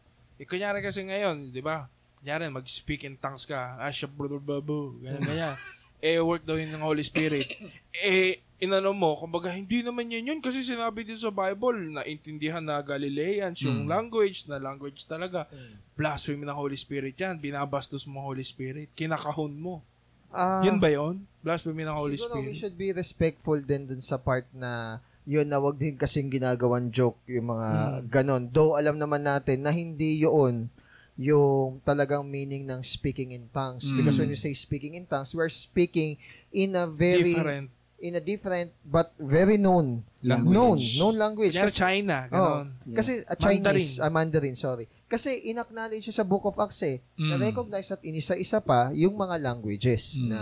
Eh, 0.42 0.46
kunyari 0.50 0.82
kasi 0.82 1.06
ngayon, 1.06 1.54
di 1.54 1.62
ba? 1.62 1.86
Kunyari, 2.18 2.50
mag-speak 2.50 3.06
in 3.06 3.14
tongues 3.14 3.46
ka. 3.46 3.78
Ah, 3.78 3.94
siya, 3.94 4.10
brother, 4.10 4.42
babu. 4.42 4.98
Ganyan, 4.98 5.22
ganyan. 5.22 5.54
eh, 6.02 6.18
work 6.18 6.42
daw 6.42 6.58
yun 6.58 6.74
ng 6.74 6.82
Holy 6.82 7.06
Spirit. 7.06 7.46
eh, 7.94 8.42
inano 8.58 8.90
mo, 8.90 9.14
kumbaga, 9.14 9.54
hindi 9.54 9.86
naman 9.86 10.10
yan 10.10 10.34
yun 10.34 10.40
kasi 10.42 10.66
sinabi 10.66 11.06
din 11.06 11.14
sa 11.14 11.30
Bible, 11.30 11.94
na 11.94 12.02
intindihan 12.02 12.58
na 12.58 12.82
Galileans, 12.82 13.62
yung 13.62 13.86
Mm. 13.86 13.90
language, 13.90 14.50
na 14.50 14.58
language 14.58 15.06
talaga. 15.06 15.46
Blasphemy 15.94 16.42
ng 16.42 16.58
Holy 16.58 16.74
Spirit 16.74 17.14
yan. 17.14 17.38
Binabastos 17.38 18.02
mo 18.02 18.18
Holy 18.18 18.42
Spirit. 18.42 18.90
Kinakahon 18.94 19.54
mo. 19.54 19.78
Ah, 20.26 20.58
yun 20.66 20.82
ba 20.82 20.90
yun? 20.90 21.22
Blasphemy 21.38 21.84
ng 21.84 21.94
Holy 21.94 22.18
siguro 22.18 22.34
we 22.34 22.50
Spirit. 22.50 22.56
should 22.58 22.74
be 22.74 22.90
respectful 22.90 23.58
din 23.60 23.84
dun 23.84 24.00
sa 24.00 24.16
part 24.16 24.48
na 24.50 24.98
yun 25.24 25.44
na 25.44 25.56
wag 25.56 25.76
din 25.76 25.94
kasing 25.94 26.26
ginagawan 26.28 26.88
joke 26.88 27.18
yung 27.24 27.48
mga 27.48 27.68
Hmm. 27.70 28.00
ganon. 28.08 28.42
Though 28.46 28.74
alam 28.74 28.96
naman 28.96 29.22
natin 29.22 29.62
na 29.62 29.70
hindi 29.70 30.18
yun 30.18 30.66
yung 31.14 31.78
talagang 31.82 32.24
meaning 32.24 32.64
ng 32.64 32.80
speaking 32.80 33.30
in 33.30 33.44
tongues. 33.48 33.84
Mm. 33.84 33.96
Because 33.96 34.16
when 34.16 34.26
you 34.26 34.36
say 34.36 34.50
speaking 34.52 34.94
in 34.94 35.04
tongues, 35.04 35.30
we're 35.30 35.46
speaking 35.48 36.16
in 36.50 36.72
a 36.72 36.86
very 36.86 37.36
Different. 37.36 37.68
in 37.98 38.12
a 38.12 38.22
different 38.22 38.72
but 38.82 39.12
very 39.14 39.54
known 39.56 40.02
Language. 40.20 40.50
known 40.50 40.78
known 40.96 41.14
language. 41.16 41.54
Kasi, 41.54 41.76
China. 41.76 42.26
Ganon. 42.26 42.66
kasi 42.90 43.22
a 43.22 43.36
Mandarin. 43.36 43.62
Chinese, 43.62 43.92
a 44.00 44.08
Mandarin, 44.08 44.56
sorry. 44.56 44.86
Kasi 45.06 45.36
inacknowledge 45.44 46.02
siya 46.02 46.16
sa 46.16 46.24
Book 46.24 46.42
of 46.42 46.56
Acts 46.56 46.80
eh. 46.82 46.98
Mm. 47.14 47.28
Na-recognize 47.30 47.92
at 47.92 48.00
inisa-isa 48.00 48.58
pa 48.58 48.90
yung 48.90 49.12
mga 49.12 49.36
languages 49.38 50.16
Mm. 50.16 50.26
na 50.26 50.40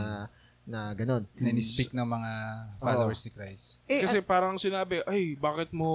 na 0.70 0.94
ganon. 0.94 1.26
na 1.35 1.50
ni-speak 1.50 1.90
ng 1.90 2.06
mga 2.06 2.30
followers 2.78 3.20
ni 3.20 3.30
Christ. 3.30 3.64
Eh, 3.85 4.00
Kasi 4.00 4.22
parang 4.22 4.54
sinabi, 4.54 5.02
ay, 5.04 5.35
bakit 5.35 5.68
mo 5.70 5.90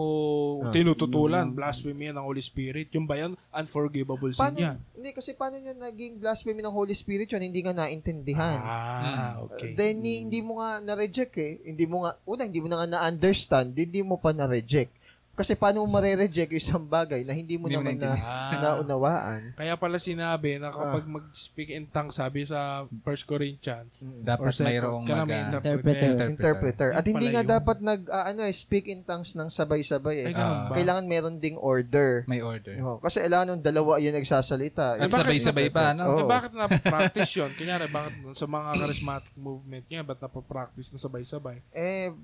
Ah. 0.61 0.69
tinututulan? 0.69 1.47
Blasphemy 1.49 2.11
yan 2.11 2.15
ng 2.15 2.25
Holy 2.25 2.43
Spirit. 2.43 2.91
Yung 2.91 3.07
ba 3.07 3.15
yan? 3.15 3.39
Unforgivable 3.49 4.29
sin 4.29 4.43
paano, 4.43 4.59
yan. 4.59 4.77
Hindi, 4.91 5.09
kasi 5.11 5.31
paano 5.31 5.55
niya 5.55 5.71
naging 5.73 6.19
blasphemy 6.19 6.59
ng 6.59 6.69
Holy 6.69 6.93
Spirit 6.93 7.27
yun? 7.27 7.41
Hindi 7.41 7.63
nga 7.63 7.73
naintindihan. 7.73 8.59
Ah, 8.59 9.39
okay. 9.41 9.71
Then, 9.73 10.01
ni- 10.01 10.21
hindi 10.21 10.39
mo 10.39 10.59
nga 10.59 10.77
na-reject 10.77 11.33
eh. 11.37 11.63
Hindi 11.63 11.85
mo 11.85 12.03
nga, 12.03 12.19
una, 12.23 12.43
hindi 12.43 12.59
mo 12.59 12.67
na 12.67 12.83
nga 12.83 12.89
na-understand, 12.91 13.71
hindi 13.71 14.01
mo 14.01 14.19
pa 14.19 14.29
na-reject. 14.29 14.91
Kasi 15.35 15.51
paano 15.51 15.83
mo 15.83 15.91
mare-reject 15.91 16.47
yung 16.47 16.63
isang 16.63 16.85
bagay 16.87 17.21
na 17.21 17.35
hindi 17.35 17.59
mo 17.59 17.67
Hindi 17.67 17.75
mo 17.75 17.83
naman 17.83 17.99
na, 17.99 18.15
Ah, 18.15 18.55
naunawaan? 18.55 19.51
kaya 19.53 19.75
pala 19.75 19.99
sinabi 19.99 20.55
na 20.55 20.71
kapag 20.71 21.03
mag-speak 21.03 21.69
in 21.69 21.83
tongues, 21.85 22.15
sabi 22.15 22.47
sa 22.47 22.87
1 22.87 23.03
Corinthians, 23.25 23.99
Dapat 24.23 24.55
second, 24.55 24.65
mayroong 24.65 25.03
na 25.03 25.11
mag, 25.13 25.27
may 25.27 25.35
ah, 25.35 25.45
interpreter. 25.45 25.75
Interpreter. 25.83 26.29
Interpreter. 26.31 26.89
At 26.95 27.03
hindi 27.03 27.27
nga 27.27 27.43
yun. 27.43 27.51
dapat 27.51 27.77
nag, 27.83 28.01
ah, 28.07 28.25
ano 28.25 28.41
eh, 28.41 28.55
speak 28.55 28.87
in 28.87 29.03
tongues 29.03 29.35
ng 29.35 29.51
sabay-sabay 29.51 30.15
eh. 30.23 30.27
Ay, 30.31 30.33
Ah. 30.33 30.71
ba? 30.71 30.73
Kailangan 30.73 31.03
meron 31.03 31.35
ding 31.37 31.59
order. 31.59 32.23
may 32.25 32.39
order. 32.39 32.79
Oh, 32.79 32.97
kasi 32.97 33.19
kailangan 33.19 33.45
nung 33.51 33.61
dalawa 33.61 33.99
yun 33.99 34.15
nagsasalita. 34.15 34.95
At 34.95 35.11
bakit 35.11 35.35
sabay-sabay 35.35 35.67
pa, 35.67 35.91
no? 35.91 36.15
Oo. 36.15 36.19
Eh, 36.19 36.25
bakit 36.25 36.55
na-practice 36.55 37.31
yun? 37.35 37.51
Kunyari, 37.51 37.91
bakit 37.91 38.15
sa 38.31 38.47
mga 38.47 38.69
charismatic 38.73 39.35
movement 39.35 39.83
niya, 39.91 39.99
ba't 39.99 40.17
napapractice 40.17 40.95
na 40.95 40.97
sabay-sabay? 40.97 41.59
Eh, 41.69 42.15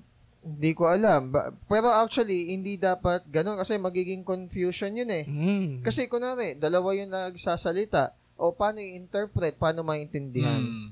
hindi 0.41 0.73
ko 0.73 0.89
alam. 0.89 1.29
Ba- 1.29 1.53
Pero 1.69 1.89
actually, 1.89 2.49
hindi 2.49 2.75
dapat 2.75 3.21
ganun 3.29 3.61
kasi 3.61 3.77
magiging 3.77 4.25
confusion 4.25 4.97
yun 4.97 5.09
eh. 5.09 5.23
Mm. 5.23 5.85
Kasi 5.85 6.09
kunwari, 6.09 6.57
dalawa 6.57 6.97
yung 6.97 7.13
nagsasalita. 7.13 8.11
O 8.35 8.49
paano 8.49 8.81
i-interpret? 8.81 9.53
Paano 9.55 9.85
maintindihan? 9.85 10.57
Mm. 10.57 10.87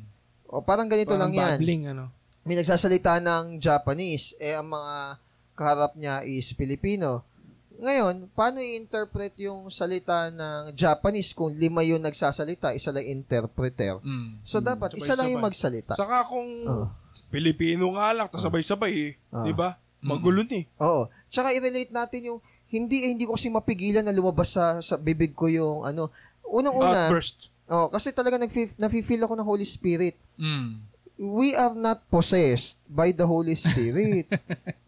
O 0.49 0.61
parang 0.61 0.85
ganito 0.85 1.17
lang 1.17 1.33
Parang 1.33 1.33
yan. 1.33 1.57
babbling, 1.57 1.83
ano? 1.89 2.05
May 2.45 2.57
nagsasalita 2.57 3.17
ng 3.17 3.57
Japanese. 3.57 4.37
Eh, 4.37 4.53
ang 4.53 4.69
mga 4.69 5.17
kaharap 5.53 5.93
niya 5.93 6.21
is 6.23 6.53
Filipino. 6.53 7.25
Ngayon, 7.79 8.27
paano 8.35 8.59
i-interpret 8.59 9.39
yung 9.39 9.71
salita 9.71 10.27
ng 10.27 10.75
Japanese 10.75 11.31
kung 11.31 11.55
lima 11.55 11.79
yung 11.87 12.03
nagsasalita, 12.03 12.75
isa 12.75 12.91
lang 12.91 13.07
interpreter? 13.07 14.03
Mm. 14.03 14.43
So, 14.43 14.59
dapat 14.59 14.99
isa 14.99 15.15
lang 15.15 15.31
yung 15.31 15.43
magsalita. 15.47 15.95
Saka 15.95 16.27
kung 16.27 16.49
Oo. 16.67 16.85
Pilipino 17.31 17.95
nga 17.95 18.11
lang, 18.11 18.27
tas 18.27 18.43
sabay-sabay 18.43 18.93
eh. 18.93 19.11
Di 19.31 19.53
ba? 19.55 19.79
Mm. 20.03 20.07
Magulo 20.11 20.43
ni. 20.43 20.67
Oo. 20.83 21.07
Tsaka 21.31 21.55
i-relate 21.55 21.95
natin 21.95 22.35
yung 22.35 22.39
hindi 22.69 23.01
eh, 23.01 23.09
hindi 23.15 23.25
ko 23.25 23.33
kasi 23.33 23.49
mapigilan 23.49 24.05
na 24.05 24.13
lumabas 24.13 24.53
sa 24.53 24.77
sa 24.83 24.95
bibig 24.99 25.33
ko 25.33 25.49
yung 25.49 25.87
ano. 25.87 26.13
Unang-una, 26.45 27.09
Outburst. 27.09 27.53
oh, 27.69 27.89
kasi 27.93 28.09
talaga 28.09 28.41
nag 28.41 28.49
nafe-feel 28.77 29.21
ako 29.25 29.33
ng 29.37 29.47
Holy 29.47 29.65
Spirit. 29.65 30.17
Mm. 30.37 30.81
We 31.19 31.51
are 31.51 31.75
not 31.75 32.07
possessed 32.07 32.79
by 32.87 33.11
the 33.11 33.27
Holy 33.27 33.59
Spirit. 33.59 34.31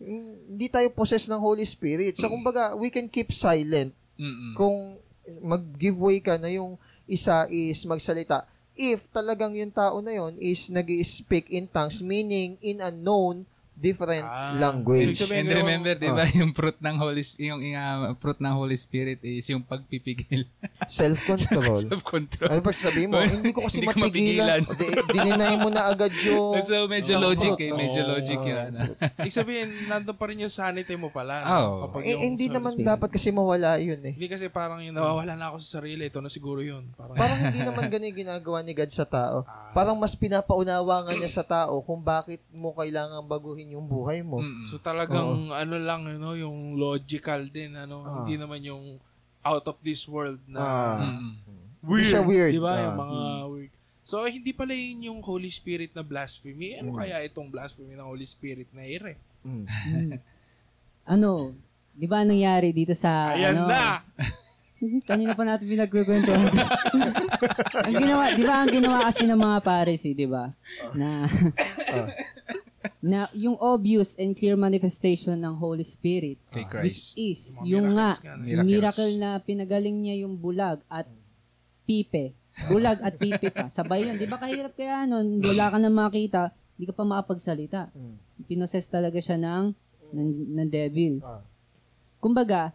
hindi 0.51 0.71
tayo 0.71 0.87
possessed 0.95 1.27
ng 1.27 1.41
Holy 1.43 1.67
Spirit. 1.67 2.15
So 2.15 2.31
kumbaga, 2.31 2.71
we 2.79 2.87
can 2.87 3.11
keep 3.11 3.35
silent 3.35 3.91
Mm-mm. 4.15 4.55
kung 4.55 4.95
mag-give 5.43 5.99
way 5.99 6.23
ka 6.23 6.39
na 6.39 6.47
yung 6.51 6.79
isa 7.03 7.51
is 7.51 7.83
magsalita. 7.83 8.47
If 8.71 9.03
talagang 9.11 9.59
yung 9.59 9.75
tao 9.75 9.99
na 9.99 10.15
yon 10.15 10.39
is 10.39 10.71
nag 10.71 10.87
speak 11.03 11.51
in 11.51 11.67
tongues, 11.67 11.99
meaning 11.99 12.55
in 12.63 12.79
a 12.79 12.87
known 12.87 13.43
different 13.81 14.21
Ah. 14.23 14.53
language. 14.53 15.17
So, 15.17 15.25
And 15.27 15.49
remember, 15.49 15.91
di 15.93 16.05
Oh. 16.05 16.13
ba, 16.13 16.29
yung 16.29 16.53
fruit 16.53 16.77
ng 16.77 16.95
Holy 16.95 17.19
yung 17.41 17.59
uh, 17.67 18.13
fruit 18.15 18.37
ng 18.37 18.53
Holy 18.53 18.77
Spirit 18.77 19.17
is 19.19 19.43
yung 19.47 19.61
pagpipigil. 19.61 20.45
Self-control. 20.87 21.81
Self-control. 21.87 22.47
Ano 22.47 22.61
ba 22.61 22.69
sabihin 22.71 23.09
mo? 23.09 23.17
Hindi 23.25 23.49
ko 23.49 23.65
kasi 23.65 23.79
Hindi 23.79 23.89
ko 23.89 23.97
mapigilan. 23.99 24.61
Di, 24.67 24.85
dininay 25.09 25.55
mo 25.57 25.67
na 25.67 25.89
agad 25.89 26.13
yung... 26.21 26.61
So, 26.61 26.85
medyo 26.85 27.17
Oh, 27.17 27.25
logic 27.27 27.51
fruit. 27.51 27.65
eh. 27.65 27.71
Medyo 27.73 28.01
Oo. 28.01 28.09
logic 28.13 28.39
yun. 28.39 28.57
ano. 28.69 28.79
Ibig 29.17 29.33
sabihin, 29.33 29.67
nandun 29.87 30.13
pa 30.13 30.25
rin 30.25 30.37
yung 30.39 30.51
sanity 30.51 30.93
mo 30.93 31.09
pala. 31.09 31.41
No? 31.41 31.89
Kapag 31.89 32.01
Eh, 32.03 32.13
yung 32.13 32.21
hindi 32.29 32.45
sa- 32.45 32.53
naman 32.55 32.73
dapat 32.77 33.09
kasi 33.09 33.29
mawala 33.29 33.77
yun 33.77 33.97
eh. 33.99 34.13
Hindi 34.13 34.27
kasi 34.27 34.45
parang 34.47 34.77
yung 34.79 34.93
nawawala 34.93 35.33
na 35.33 35.49
ako 35.49 35.57
sa 35.59 35.79
sarili, 35.79 36.05
ito 36.05 36.19
na 36.19 36.29
siguro 36.29 36.61
yun. 36.61 36.85
Parang, 36.93 37.15
Parang 37.15 37.39
hindi 37.47 37.61
naman 37.61 37.89
ganun 37.89 38.07
yung 38.07 38.19
ginagawa 38.21 38.61
ni 38.61 38.71
God 38.71 38.91
sa 38.91 39.03
tao. 39.03 39.41
Ah. 39.43 39.71
Parang 39.71 39.95
mas 39.95 40.13
pinapaunawa 40.13 41.01
nga 41.01 41.13
niya 41.13 41.31
sa 41.31 41.41
tao 41.41 41.79
kung 41.79 41.99
bakit 41.99 42.43
mo 42.51 42.71
kailangan 42.71 43.23
baguhin 43.23 43.70
yung 43.71 43.87
buhay 43.87 44.19
mo. 44.21 44.37
Mm-mm. 44.37 44.67
So 44.67 44.77
talagang 44.77 45.49
ano 45.49 45.75
lang, 45.77 46.05
you 46.05 46.19
know, 46.19 46.35
yung 46.35 46.75
logical 46.75 47.47
din, 47.47 47.73
ano, 47.73 48.01
Ah. 48.01 48.11
hindi 48.21 48.35
naman 48.35 48.61
yung 48.61 48.99
out 49.41 49.65
of 49.65 49.77
this 49.81 50.05
world 50.05 50.39
na 50.45 50.59
Ah. 50.59 50.97
Mm-mm. 50.99 51.33
Hindi 51.81 52.03
siya 52.05 52.21
weird. 52.21 52.51
Di 52.51 52.59
ba? 52.59 52.73
Ah. 52.73 52.83
Yung 52.83 52.97
mga 52.99 53.19
weird. 53.49 53.71
So, 54.01 54.25
hindi 54.25 54.51
pala 54.51 54.73
yun 54.73 55.07
yung 55.07 55.19
Holy 55.21 55.47
Spirit 55.47 55.93
na 55.93 56.01
blasphemy. 56.01 56.75
Ano 56.75 56.91
Mm. 56.91 56.97
kaya 56.99 57.21
itong 57.23 57.47
blasphemy 57.47 57.93
ng 57.93 58.03
Holy 58.03 58.25
Spirit 58.25 58.67
na 58.69 58.83
ire? 58.83 59.15
Mm. 59.41 59.65
Mm. 59.65 60.11
ano, 61.03 61.53
di 61.91 62.05
ba 62.05 62.21
nangyari 62.21 62.69
dito 62.69 62.93
sa, 62.93 63.33
Ayan 63.33 63.57
ano, 63.57 63.69
na! 63.69 64.05
kanina 65.09 65.33
pa 65.33 65.45
natin 65.45 65.69
pinagkukwentuhan. 65.69 66.49
ang 67.85 67.95
ginawa, 67.95 68.33
di 68.33 68.43
ba 68.43 68.55
ang 68.59 68.71
ginawa 68.71 68.97
kasi 69.05 69.25
ng 69.25 69.37
mga 69.37 69.57
pares, 69.61 70.01
eh, 70.03 70.13
di 70.13 70.25
ba? 70.25 70.49
Na, 70.91 71.25
na 73.01 73.25
yung 73.33 73.57
obvious 73.57 74.13
and 74.13 74.37
clear 74.37 74.53
manifestation 74.53 75.33
ng 75.33 75.57
Holy 75.57 75.81
Spirit, 75.81 76.37
Kay 76.53 76.69
which 76.85 77.17
Christ. 77.17 77.17
is, 77.17 77.41
Yung 77.65 77.97
nga, 77.97 78.13
miracles 78.13 78.21
nga, 78.21 78.35
Miracles. 78.37 78.69
miracle 78.69 79.13
na 79.17 79.29
pinagaling 79.41 79.97
niya 79.97 80.15
yung 80.21 80.37
bulag 80.37 80.85
at 80.85 81.09
pipe. 81.83 82.37
Bulag 82.69 83.01
at 83.01 83.17
pipe 83.17 83.49
pa. 83.49 83.65
Sabay 83.73 84.05
yun. 84.05 84.21
Di 84.21 84.29
ba 84.29 84.37
kahirap 84.37 84.77
kaya 84.77 85.09
nun, 85.09 85.41
wala 85.41 85.73
ka 85.73 85.77
na 85.81 85.89
makita, 85.89 86.53
hindi 86.77 86.85
ka 86.85 86.93
pa 86.93 87.01
makapagsalita. 87.01 87.89
Mm. 87.89 88.15
Pinoses 88.45 88.85
talaga 88.85 89.17
siya 89.17 89.41
ng, 89.41 89.73
ng, 90.13 90.29
ng 90.61 90.69
devil. 90.69 91.25
Ah. 91.25 91.41
Kumbaga, 92.21 92.69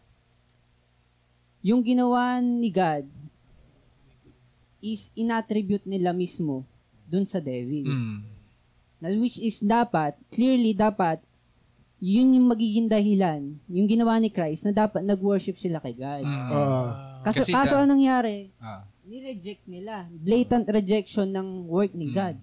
yung 1.63 1.87
ginawa 1.87 2.43
ni 2.43 2.67
God 2.75 3.07
is 4.83 5.15
inattribute 5.15 5.87
nila 5.87 6.11
mismo 6.11 6.67
dun 7.07 7.23
sa 7.23 7.39
devil. 7.39 7.87
Mm. 7.87 8.36
Na 8.97 9.13
which 9.13 9.37
is 9.39 9.61
dapat, 9.61 10.17
clearly 10.33 10.73
dapat, 10.73 11.21
yun 11.97 12.37
yung 12.37 12.49
magiging 12.49 12.89
dahilan, 12.89 13.57
yung 13.69 13.89
ginawa 13.89 14.21
ni 14.21 14.29
Christ 14.29 14.69
na 14.69 14.73
dapat 14.73 15.01
nag-worship 15.01 15.57
sila 15.57 15.81
kay 15.81 15.97
God. 15.97 16.25
Mm. 16.25 16.49
Ah. 16.53 17.21
Kaso, 17.25 17.43
Kasi 17.45 17.51
kaso 17.53 17.75
anong 17.77 17.97
nangyari? 17.97 18.53
Ah. 18.61 18.85
Ni-reject 19.07 19.65
nila. 19.65 20.05
Blatant 20.11 20.67
rejection 20.69 21.29
ng 21.31 21.69
work 21.69 21.93
ni 21.95 22.11
God 22.11 22.37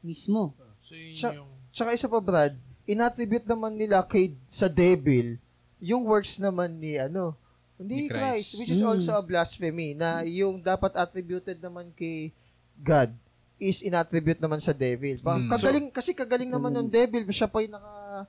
mismo. 0.00 0.52
So, 0.84 0.92
yun 0.94 1.42
yung... 1.42 1.50
Tsaka 1.74 1.96
isa 1.96 2.06
pa, 2.06 2.20
Brad, 2.20 2.54
inattribute 2.84 3.48
naman 3.48 3.74
nila 3.74 4.04
kay 4.04 4.36
sa 4.52 4.68
devil 4.68 5.40
yung 5.80 6.04
works 6.04 6.36
naman 6.40 6.76
ni 6.76 6.96
ano 6.96 7.36
Hindi 7.74 8.06
Ni 8.06 8.08
Christ. 8.08 8.22
Christ. 8.22 8.50
Which 8.62 8.70
is 8.70 8.80
Mm. 8.80 8.90
also 8.94 9.10
a 9.18 9.24
blasphemy 9.24 9.98
na 9.98 10.22
yung 10.22 10.62
dapat 10.62 10.94
attributed 10.94 11.58
naman 11.58 11.90
kay 11.90 12.30
God 12.78 13.10
is 13.56 13.80
inattribute 13.80 14.38
naman 14.38 14.58
sa 14.58 14.70
devil. 14.70 15.16
Pa- 15.18 15.36
Mm. 15.36 15.48
Kagaling, 15.48 15.86
kasi 15.88 16.10
kagaling 16.10 16.48
naman 16.48 16.72
ng 16.72 16.88
devil. 16.88 17.22
Siya 17.28 17.46
pa 17.46 17.58
yung 17.58 17.72
naka, 17.72 18.26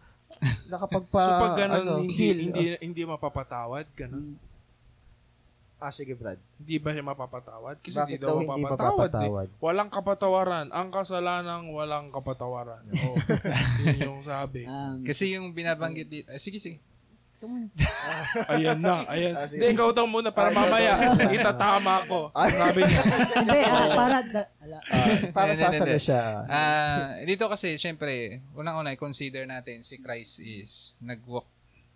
nakapagpa, 0.68 1.20
so 1.20 1.32
pag 1.40 1.56
ganun, 1.56 1.76
ano, 1.80 1.94
hindi, 2.00 2.14
heal. 2.16 2.38
hindi, 2.40 2.64
hindi 2.80 3.02
mapapatawad, 3.04 3.86
ganun. 3.92 4.38
Ah, 5.76 5.92
sige, 5.92 6.14
Brad. 6.14 6.40
Hindi 6.56 6.76
ba 6.78 6.90
siya 6.90 7.04
mapapatawad? 7.04 7.76
Kasi 7.78 7.94
Bakit 7.94 8.08
hindi 8.08 8.18
daw 8.18 8.40
hindi 8.40 8.48
mapapatawad. 8.48 9.12
eh. 9.12 9.12
mapapatawad? 9.12 9.48
Walang 9.60 9.90
kapatawaran. 9.92 10.68
Ang 10.72 10.88
kasalanang 10.90 11.64
walang 11.70 12.06
kapatawaran. 12.10 12.82
Oo. 12.96 13.16
Yun 13.84 13.98
yung 14.00 14.22
sabi. 14.24 14.64
Um, 14.64 15.04
Kasi 15.04 15.36
yung 15.36 15.52
binabanggit 15.52 16.08
dito, 16.08 16.28
ah, 16.28 16.40
sige, 16.40 16.58
sige. 16.58 16.80
Come 17.46 17.54
on. 17.56 17.66
Ayan 18.52 18.80
na. 18.80 19.06
Ayan. 19.06 19.34
Ah, 19.34 19.46
sige. 19.46 19.62
Hindi, 19.62 19.68
ikaw 19.72 19.90
daw 19.92 20.04
muna 20.04 20.30
para 20.30 20.50
Ah, 20.50 20.52
ikaw 20.52 20.66
mamaya. 20.66 20.94
daw. 21.14 21.30
Itatama 21.30 21.94
ko. 22.04 22.20
Ay. 22.34 22.50
Sabi 22.52 22.80
niya. 22.82 23.02
Hindi, 23.38 23.60
ah, 23.62 23.88
para, 23.94 24.18
da- 24.26 24.50
ala, 24.58 24.78
Ah, 24.82 25.06
para 25.30 25.52
Hindi, 25.54 25.78
hindi, 25.78 25.96
siya. 26.02 26.22
Ah, 26.44 27.02
dito 27.22 27.46
kasi, 27.46 27.78
syempre, 27.78 28.12
unang-una, 28.52 28.90
consider 28.96 29.46
natin 29.46 29.80
si 29.82 29.96
Christ 29.98 30.42
is 30.42 30.72
nag-walk 31.00 31.46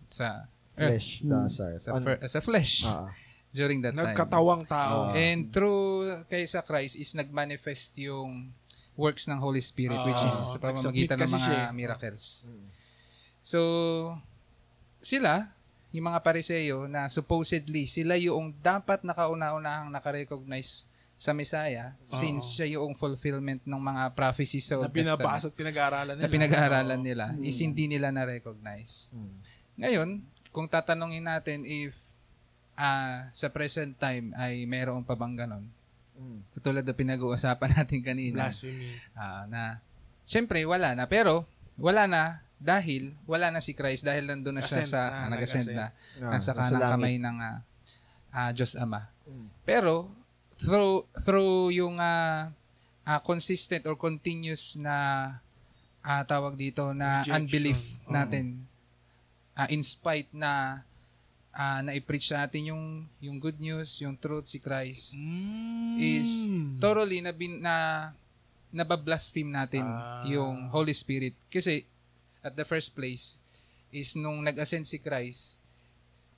sa 0.07 0.45
earth, 0.75 1.01
Flesh. 1.01 1.09
Mm. 1.21 1.49
sir. 1.49 1.71
sa, 1.77 1.89
On- 1.91 2.05
fer- 2.05 2.21
sa 2.23 2.39
flesh 2.39 2.85
ah, 2.85 3.09
during 3.49 3.81
that 3.81 3.91
time. 3.91 4.13
Nagkatawang 4.13 4.63
tao. 4.63 5.09
Ah. 5.09 5.17
And 5.17 5.49
through 5.49 6.05
kay 6.25 6.45
sa 6.45 6.61
Christ 6.61 6.93
is 6.95 7.11
nagmanifest 7.11 7.97
yung 7.99 8.53
works 8.93 9.25
ng 9.25 9.37
Holy 9.37 9.59
Spirit 9.59 9.95
which 10.01 10.23
is 10.23 10.35
Ah, 10.35 10.53
sa 10.53 10.57
pamamagitan 10.61 11.15
ng 11.15 11.21
kasi 11.21 11.33
mga 11.33 11.43
siya 11.43 11.57
eh. 11.61 11.71
miracles. 11.71 12.25
Mm. 12.45 12.67
So, 13.39 13.59
sila, 14.99 15.49
yung 15.89 16.05
mga 16.05 16.21
pariseyo 16.21 16.85
na 16.85 17.07
supposedly 17.07 17.83
sila 17.85 18.13
yung 18.13 18.53
dapat 18.55 19.01
nakauna-unahang 19.01 19.89
nakarecognize 19.89 20.85
sa 21.19 21.33
Messiah 21.33 21.97
since 22.01 22.55
siya 22.55 22.79
yung 22.79 22.95
fulfillment 22.95 23.59
ng 23.61 23.81
mga 23.81 24.13
prophecies 24.13 24.63
sa 24.63 24.77
na 24.77 24.85
Old 24.85 24.93
binabasa 24.93 25.19
Testament 25.19 25.51
at 25.51 25.57
pinag-aaralan 25.57 26.15
nila. 26.15 26.23
na 26.23 26.31
pinag-aaralan 26.31 27.01
nila 27.01 27.25
is 27.41 27.57
hindi 27.57 27.85
nila 27.87 28.07
na-recognize. 28.09 29.11
Mm. 29.11 29.35
Ngayon, 29.75 30.09
kung 30.49 30.65
tatanungin 30.65 31.25
natin 31.25 31.65
if 31.65 31.91
ah, 32.73 33.27
sa 33.31 33.49
present 33.49 33.91
time 33.93 34.31
ay 34.33 34.63
mayroon 34.63 35.03
pa 35.03 35.13
bang 35.13 35.35
ganon, 35.35 35.65
Mm. 36.15 36.43
katulad 36.51 36.83
na 36.83 36.91
pinag-uusapan 36.91 37.71
natin 37.79 37.99
kanina, 37.99 38.51
Blasphemy. 38.51 38.91
ah, 39.15 39.47
na 39.47 39.79
syempre 40.23 40.59
wala 40.63 40.91
na, 40.91 41.03
pero 41.03 41.47
wala 41.75 42.05
na 42.05 42.43
dahil 42.59 43.15
wala 43.23 43.49
na 43.49 43.59
si 43.59 43.71
Christ 43.71 44.03
dahil 44.03 44.27
nandun 44.27 44.53
na 44.53 44.61
siya 44.61 44.83
Ascend 44.83 44.91
sa 44.91 45.01
na, 45.01 45.15
ah, 45.17 45.27
nag-ascend 45.29 45.67
na, 45.69 45.85
Ah, 46.19 46.31
nasa 46.33 46.51
kanang 46.51 46.75
langit. 46.75 46.91
kamay 46.93 47.15
ng 47.17 47.37
ah, 47.39 47.57
ah, 48.29 48.51
Diyos 48.51 48.75
Ama. 48.75 49.07
Mm. 49.23 49.47
Pero 49.63 50.11
through 50.57 50.95
through 51.23 51.71
yung 51.71 51.95
ah, 51.97 52.51
ah, 53.01 53.21
consistent 53.21 53.83
or 53.83 53.95
continuous 53.95 54.75
na 54.75 54.95
ah, 55.99 56.21
tawag 56.21 56.53
dito 56.53 56.91
na 56.91 57.23
Rejection. 57.23 57.35
unbelief 57.37 57.79
natin 58.05 58.45
ah, 59.53 59.67
in 59.67 59.79
spite 59.79 60.27
na 60.29 60.83
ah, 61.49 61.79
na-preach 61.79 62.27
sa 62.27 62.43
atin 62.43 62.69
yung 62.69 62.83
yung 63.17 63.37
good 63.37 63.57
news, 63.57 63.97
yung 63.97 64.13
truth 64.13 64.45
si 64.45 64.57
Christ 64.57 65.15
Mm. 65.15 65.95
is 65.97 66.29
thoroughly 66.77 67.19
na 67.19 67.31
bin, 67.31 67.57
na 67.57 67.75
nabablaspheme 68.69 69.49
natin 69.49 69.81
Ah. 69.81 70.21
yung 70.23 70.69
Holy 70.69 70.93
Spirit 70.93 71.33
kasi 71.47 71.87
at 72.41 72.55
the 72.55 72.63
first 72.63 72.95
place 72.95 73.35
is 73.89 74.13
nung 74.13 74.45
nag-ascend 74.45 74.85
si 74.85 75.01
Christ 75.01 75.57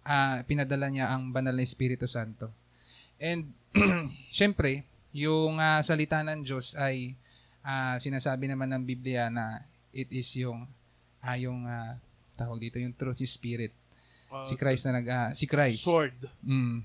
ah 0.02 0.42
pinadala 0.50 0.90
niya 0.90 1.14
ang 1.14 1.30
banal 1.30 1.54
na 1.54 1.62
Espiritu 1.62 2.10
Santo. 2.10 2.50
And 3.22 3.54
syempre, 4.34 4.82
yung 5.14 5.62
ah, 5.62 5.84
salita 5.86 6.26
ng 6.26 6.42
Diyos 6.42 6.74
ay 6.74 7.14
ah, 7.62 8.02
sinasabi 8.02 8.50
naman 8.50 8.74
ng 8.74 8.84
Biblia 8.84 9.30
na 9.30 9.62
it 9.94 10.10
is 10.10 10.26
yung 10.42 10.66
ah, 11.22 11.38
yung 11.38 11.70
ah, 11.70 12.02
tawag 12.34 12.58
dito 12.58 12.82
yung 12.82 12.98
truth, 12.98 13.22
yung 13.22 13.30
spirit. 13.30 13.74
Uh, 14.32 14.48
si 14.48 14.56
Christ 14.56 14.88
na 14.88 14.98
nag 14.98 15.08
ah, 15.12 15.30
si 15.38 15.46
Christ. 15.46 15.84
Sword. 15.86 16.18
Mm. 16.42 16.82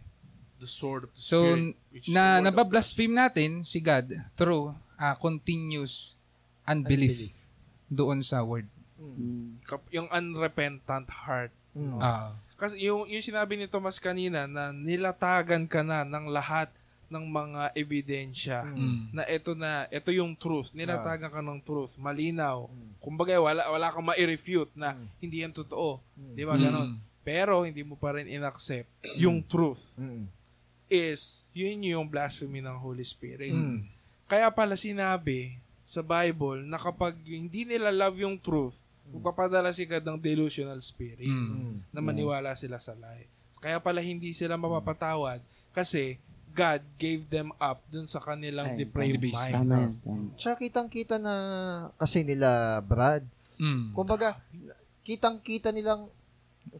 The 0.61 0.69
sword 0.69 1.03
of 1.09 1.11
the 1.15 1.21
So, 1.21 1.39
spirit. 1.47 1.77
the 2.05 2.13
na 2.13 2.25
nabablaspheme 2.43 3.15
natin 3.17 3.65
si 3.65 3.81
God 3.81 4.13
through 4.37 4.77
ah, 5.01 5.17
continuous 5.17 6.21
unbelief, 6.69 7.33
doon 7.89 8.21
sa 8.21 8.43
word. 8.45 8.67
Mm. 8.97 9.17
Mm. 9.17 9.47
Yung 9.93 10.09
unrepentant 10.09 11.09
heart. 11.09 11.53
Mm. 11.73 12.01
Ah, 12.01 12.33
Kasi 12.57 12.81
yung, 12.81 13.05
yung 13.05 13.21
sinabi 13.21 13.55
ni 13.55 13.69
Thomas 13.69 14.01
kanina 14.01 14.49
na 14.49 14.73
nilatagan 14.73 15.69
ka 15.69 15.85
na 15.85 16.03
ng 16.03 16.33
lahat 16.33 16.73
ng 17.07 17.23
mga 17.23 17.63
ebidensya 17.77 18.67
mm. 18.67 19.13
na 19.15 19.23
ito 19.29 19.55
na 19.55 19.87
ito 19.89 20.11
yung 20.11 20.35
truth 20.35 20.75
nilatagan 20.75 21.31
ka 21.31 21.39
ng 21.39 21.63
truth 21.63 21.95
malinaw 21.97 22.67
Mm. 22.67 22.99
kumbaga 22.99 23.39
wala 23.39 23.63
wala 23.71 23.95
kang 23.95 24.03
ma-refute 24.03 24.75
na 24.75 24.99
Mm. 24.99 25.07
hindi 25.23 25.37
yan 25.39 25.55
totoo 25.55 26.03
Mm. 26.19 26.35
di 26.35 26.43
ba 26.43 26.59
ganon 26.59 26.99
pero 27.23 27.63
hindi 27.63 27.87
mo 27.87 27.95
pa 27.95 28.11
rin 28.11 28.27
inaccept 28.27 28.91
yung 29.15 29.39
truth 29.39 29.95
Mm. 30.03 30.27
is 30.89 31.47
yun 31.55 31.79
yung 31.85 32.11
blasphemy 32.11 32.59
ng 32.59 32.75
Holy 32.75 33.07
Spirit 33.07 33.55
Mm. 33.55 33.87
kaya 34.27 34.51
pala 34.51 34.75
sinabi 34.75 35.63
sa 35.87 36.03
Bible 36.03 36.67
na 36.67 36.77
kapag 36.77 37.15
hindi 37.23 37.63
nila 37.63 37.95
love 37.95 38.19
yung 38.19 38.37
truth 38.37 38.83
magpapadala 39.07 39.71
si 39.71 39.87
God 39.87 40.03
ng 40.03 40.19
delusional 40.19 40.83
spirit 40.83 41.31
Mm. 41.31 41.79
Na 41.95 42.03
maniwala 42.03 42.59
sila 42.59 42.83
sa 42.83 42.91
lie. 42.99 43.31
Kaya 43.63 43.79
pala 43.79 44.03
hindi 44.03 44.35
sila 44.35 44.59
mapapatawad 44.59 45.39
kasi 45.71 46.19
God 46.57 46.83
gave 46.97 47.29
them 47.29 47.53
up 47.61 47.85
dun 47.93 48.09
sa 48.09 48.17
kanilang 48.19 48.75
Ay, 48.75 48.83
depraved 48.83 49.23
mind. 49.29 49.55
Tama. 49.55 49.79
Tama. 50.01 50.29
Tsaka 50.41 50.57
kitang-kita 50.65 51.21
na 51.21 51.35
kasi 52.01 52.25
nila, 52.25 52.81
Brad. 52.81 53.23
Mm. 53.61 53.93
Kumbaga, 53.93 54.41
kitang-kita 55.05 55.71
nilang 55.71 56.09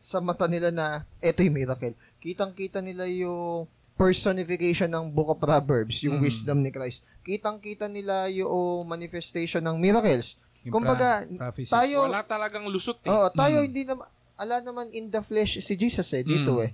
sa 0.01 0.19
mata 0.19 0.49
nila 0.49 0.73
na 0.73 1.05
eto 1.21 1.45
yung 1.45 1.61
miracle. 1.61 1.95
Kitang-kita 2.19 2.81
nila 2.81 3.05
yung 3.07 3.69
personification 3.97 4.87
ng 4.87 5.09
Book 5.09 5.29
of 5.31 5.39
Proverbs, 5.39 5.99
yung 6.01 6.21
Mm. 6.21 6.23
wisdom 6.23 6.59
ni 6.61 6.69
Christ. 6.69 7.01
Kitang-kita 7.23 7.85
nila 7.87 8.29
yung 8.29 8.85
manifestation 8.85 9.61
ng 9.61 9.75
miracles. 9.75 10.37
Yung 10.63 10.75
Kumbaga, 10.75 11.25
pra- 11.25 11.49
prophecies. 11.49 11.73
tayo- 11.73 12.05
Wala 12.05 12.23
talagang 12.23 12.65
lusot 12.67 13.01
eh. 13.01 13.09
Oo, 13.09 13.29
tayo 13.31 13.57
Mm. 13.59 13.65
hindi 13.65 13.83
naman, 13.83 14.07
ala 14.37 14.57
naman 14.61 14.87
in 14.91 15.09
the 15.09 15.21
flesh 15.21 15.59
si 15.59 15.75
Jesus 15.75 16.07
eh, 16.13 16.21
dito 16.21 16.53
Mm. 16.55 16.65
eh. 16.65 16.73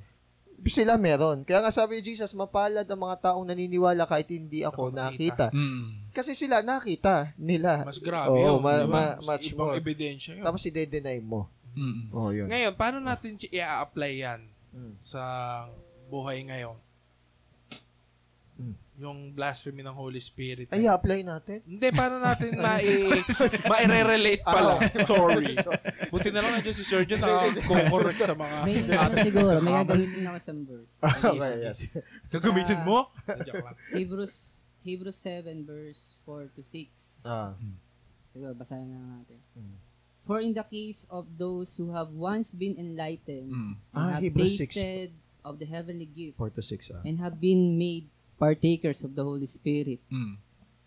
Sila 0.64 0.94
meron. 0.94 1.42
Kaya 1.42 1.58
nga 1.58 1.70
sabi 1.70 1.98
ni 1.98 2.02
Jesus, 2.04 2.30
mapalad 2.32 2.86
ang 2.86 3.00
mga 3.00 3.18
taong 3.20 3.42
naniniwala 3.44 4.06
kahit 4.06 4.30
hindi 4.30 4.62
ako 4.62 4.88
Ako 4.88 4.94
nakita. 4.94 5.50
Mm. 5.50 6.10
Kasi 6.10 6.32
sila 6.32 6.58
nakita 6.60 7.34
nila. 7.34 7.82
Mas 7.82 7.98
grabe 7.98 8.30
Oo, 8.32 8.38
yun. 8.38 8.58
ma- 8.60 8.86
ma- 8.86 9.14
Mas 9.16 9.26
much 9.28 9.46
ibang 9.48 9.68
more. 9.68 9.76
ebidensya 9.76 10.38
yun. 10.38 10.46
Tapos 10.46 10.62
i-deny 10.62 11.18
mo. 11.18 11.50
Mm. 11.74 12.00
Oh, 12.10 12.30
yun. 12.30 12.46
Ngayon, 12.46 12.72
paano 12.72 12.98
natin 12.98 13.34
i-apply 13.42 14.12
yan 14.16 14.40
Mm. 14.70 14.94
sa 15.00 15.22
buhay 16.06 16.42
ngayon? 16.44 16.78
Yung 18.92 19.32
blasphemy 19.32 19.80
ng 19.80 19.96
Holy 19.96 20.20
Spirit. 20.20 20.68
Ay, 20.68 20.84
apply 20.84 21.24
natin. 21.24 21.64
Hindi, 21.64 21.88
paano 21.90 22.20
natin 22.20 22.60
mai- 22.60 23.24
ma-relate 23.88 24.44
pala? 24.44 24.84
Sorry. 25.08 25.56
Buti 26.12 26.28
na 26.28 26.44
lang 26.44 26.60
nandiyan 26.60 26.76
si 26.76 26.84
Surgeon 26.84 27.16
na 27.16 27.48
correct 27.88 28.20
sa 28.20 28.36
mga 28.36 28.56
May, 28.62 28.84
ano 28.84 29.14
siguro, 29.16 29.56
may 29.58 29.72
gagamitin 29.80 30.28
ako 30.28 30.38
sa 30.38 30.52
verse. 30.54 30.92
Okay, 31.00 31.56
yes. 31.64 31.78
Gagamitin 32.28 32.84
mo? 32.84 33.08
Joke 33.42 33.64
lang. 33.64 33.76
Hebrews 33.90 34.60
Hebrews 34.84 35.16
7 35.16 35.64
verse 35.64 36.20
4 36.26 36.52
to 36.52 36.60
6. 36.60 37.24
Ah. 37.24 37.56
Siguro, 38.28 38.52
basahin 38.52 38.92
na 38.92 38.98
natin. 39.18 39.40
Mm. 39.56 39.76
For 40.22 40.38
in 40.38 40.52
the 40.52 40.62
case 40.62 41.08
of 41.08 41.26
those 41.34 41.74
who 41.74 41.90
have 41.90 42.12
once 42.12 42.52
been 42.52 42.76
enlightened 42.76 43.50
Mm. 43.50 43.72
and 43.90 43.96
Ah, 43.96 44.12
have 44.12 44.22
Hebrews 44.22 44.60
6. 44.60 44.68
tasted 44.68 45.10
of 45.42 45.56
the 45.56 45.66
heavenly 45.66 46.06
gift 46.06 46.36
4 46.36 46.52
to 46.52 46.60
6. 46.60 46.92
Ah. 46.92 47.00
and 47.02 47.16
have 47.18 47.40
been 47.40 47.74
made 47.74 48.06
partakers 48.42 49.06
of 49.06 49.14
the 49.14 49.22
Holy 49.22 49.46
Spirit 49.46 50.02
Mm. 50.10 50.34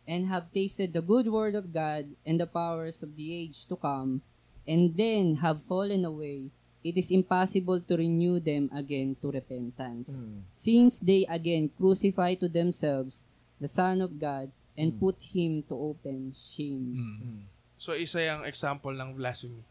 and 0.04 0.28
have 0.28 0.52
tasted 0.52 0.92
the 0.92 1.00
good 1.00 1.32
word 1.32 1.56
of 1.56 1.72
God 1.72 2.04
and 2.28 2.36
the 2.36 2.46
powers 2.46 3.00
of 3.00 3.16
the 3.16 3.32
age 3.32 3.64
to 3.72 3.80
come 3.80 4.20
and 4.68 4.92
then 4.94 5.40
have 5.40 5.64
fallen 5.64 6.04
away, 6.04 6.52
it 6.84 7.00
is 7.00 7.10
impossible 7.10 7.80
to 7.80 7.96
renew 7.96 8.44
them 8.44 8.68
again 8.76 9.16
to 9.24 9.32
repentance. 9.32 10.28
Mm. 10.28 10.44
Since 10.52 11.00
they 11.00 11.24
again 11.32 11.72
crucify 11.72 12.36
to 12.44 12.52
themselves 12.52 13.24
the 13.58 13.72
Son 13.72 14.04
of 14.04 14.20
God 14.20 14.52
and 14.76 14.92
Mm. 14.92 15.00
put 15.00 15.18
Him 15.32 15.64
to 15.72 15.76
open 15.80 16.36
shame. 16.36 16.92
Mm. 16.92 17.16
Mm. 17.24 17.42
So, 17.80 17.96
isa 17.96 18.20
yung 18.20 18.44
example 18.44 18.92
ng 18.92 19.16
blasphemy 19.16 19.64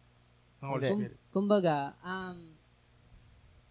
ng 0.59 0.69
Holy. 0.73 0.89
Spirit. 0.89 1.17
Kumbaga, 1.29 1.93
um, 2.01 2.57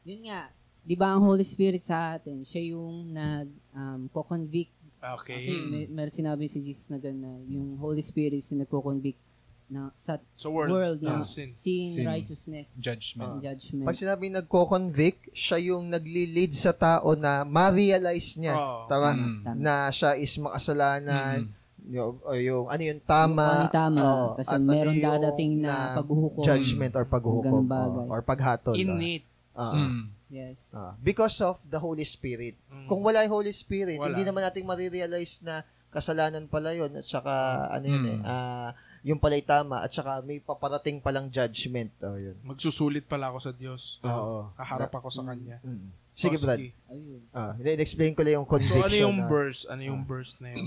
yun 0.05 0.29
nga, 0.29 0.53
di 0.83 0.93
ba 0.93 1.07
ang 1.09 1.23
Holy 1.23 1.43
Spirit 1.43 1.81
sa 1.81 2.13
atin, 2.13 2.43
siya 2.43 2.75
yung 2.75 3.09
nag, 3.09 3.47
um, 3.71 4.01
ko-convict. 4.09 4.71
Okay. 5.01 5.35
Kasi 5.37 5.51
may, 5.61 5.83
meron 5.85 6.11
sinabi 6.13 6.43
si 6.45 6.59
Jesus 6.59 6.87
na 6.87 6.95
gano'n, 6.95 7.43
yung 7.45 7.75
Holy 7.75 7.99
Spirit 7.99 8.35
is 8.35 8.47
nagko-convict 8.49 9.19
na 9.65 9.89
sa 9.91 10.19
Sa 10.37 10.47
world, 10.47 10.69
world, 10.69 10.99
na 10.99 11.23
sin. 11.23 11.43
sin, 11.43 11.87
Sin. 11.89 12.05
righteousness, 12.05 12.77
Judgment. 12.77 13.25
and 13.25 13.41
judgment. 13.41 13.83
Pag 13.83 13.95
sinabi 13.97 14.27
nagko-convict, 14.29 15.31
siya 15.33 15.57
yung 15.65 15.87
nagli-lead 15.87 16.51
sa 16.53 16.71
tao 16.71 17.15
na 17.15 17.43
ma-realize 17.43 18.35
niya. 18.37 18.53
Oo. 18.53 18.85
Tama? 18.85 19.09
Mm. 19.11 19.55
Na 19.55 19.87
siya 19.89 20.13
is 20.13 20.35
makasalanan, 20.37 21.47
Mm. 21.47 21.89
yung, 21.89 22.11
o 22.21 22.31
yung 22.33 22.65
ano 22.69 22.81
yung 22.81 22.91
Yung 22.93 23.03
tama, 23.03 23.43
ano 23.43 23.63
yung 23.65 23.73
tama. 23.73 24.01
oo, 24.03 24.27
Kasi 24.35 24.51
at 24.51 24.55
ano 24.55 24.67
meron 24.67 24.97
dadating 24.99 25.51
na 25.57 25.73
paghuhukom. 25.95 26.43
judgment 26.43 26.93
or 26.93 27.03
paghuhukom 27.03 27.65
oo, 27.65 28.01
or 28.07 28.19
paghatol. 28.21 28.75
Innate. 28.77 29.25
Ah. 29.51 29.73
Mm. 29.73 30.12
Yes. 30.33 30.73
Ah. 30.73 30.97
because 30.97 31.37
of 31.39 31.61
the 31.63 31.77
Holy 31.77 32.01
Spirit. 32.03 32.57
Mm. 32.65 32.89
Kung 32.89 32.99
wala 32.99 33.21
yung 33.21 33.37
Holy 33.37 33.53
Spirit, 33.53 33.95
Wala. 33.95 34.09
hindi 34.09 34.25
naman 34.25 34.41
natin 34.41 34.65
marirealize 34.65 35.39
na 35.39 35.61
kasalanan 35.87 36.49
pala 36.49 36.73
yun 36.73 36.89
at 36.91 37.05
saka 37.05 37.29
ano 37.69 37.85
yun 37.85 38.03
eh, 38.03 38.17
Mm. 38.17 38.25
ah, 38.25 38.73
yung 39.03 39.21
pala'y 39.21 39.43
tama 39.43 39.77
at 39.77 39.93
saka 39.93 40.19
may 40.19 40.41
paparating 40.41 40.97
palang 40.97 41.29
judgment. 41.29 41.93
Oh, 41.99 42.17
yun. 42.17 42.33
Magsusulit 42.41 43.05
pala 43.05 43.29
ako 43.29 43.39
sa 43.39 43.51
Diyos. 43.51 44.01
Oo. 44.01 44.49
Kaharap 44.55 44.89
ako 44.91 45.13
sa 45.13 45.21
Kanya. 45.23 45.61
Mm. 45.61 45.93
Sige, 46.13 46.37
Oh, 46.37 46.41
Brad. 46.41 46.61
Ayun. 46.89 47.21
Ah, 47.29 47.53
hindi, 47.53 47.69
explain 47.77 48.13
ko 48.13 48.21
lang 48.21 48.37
yung 48.37 48.45
So, 48.45 48.53
conviction. 48.53 48.81
ano 48.81 48.95
yung 48.95 49.17
ah. 49.19 49.27
verse? 49.27 49.61
Ano 49.65 49.81
yung 49.83 50.01
verse 50.01 50.33
na 50.39 50.49
yun? 50.51 50.65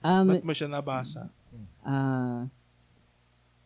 Um, 0.00 0.24
Ba't 0.30 0.42
mo 0.42 0.52
siya 0.52 0.68
nabasa? 0.68 1.28
ah, 1.82 2.48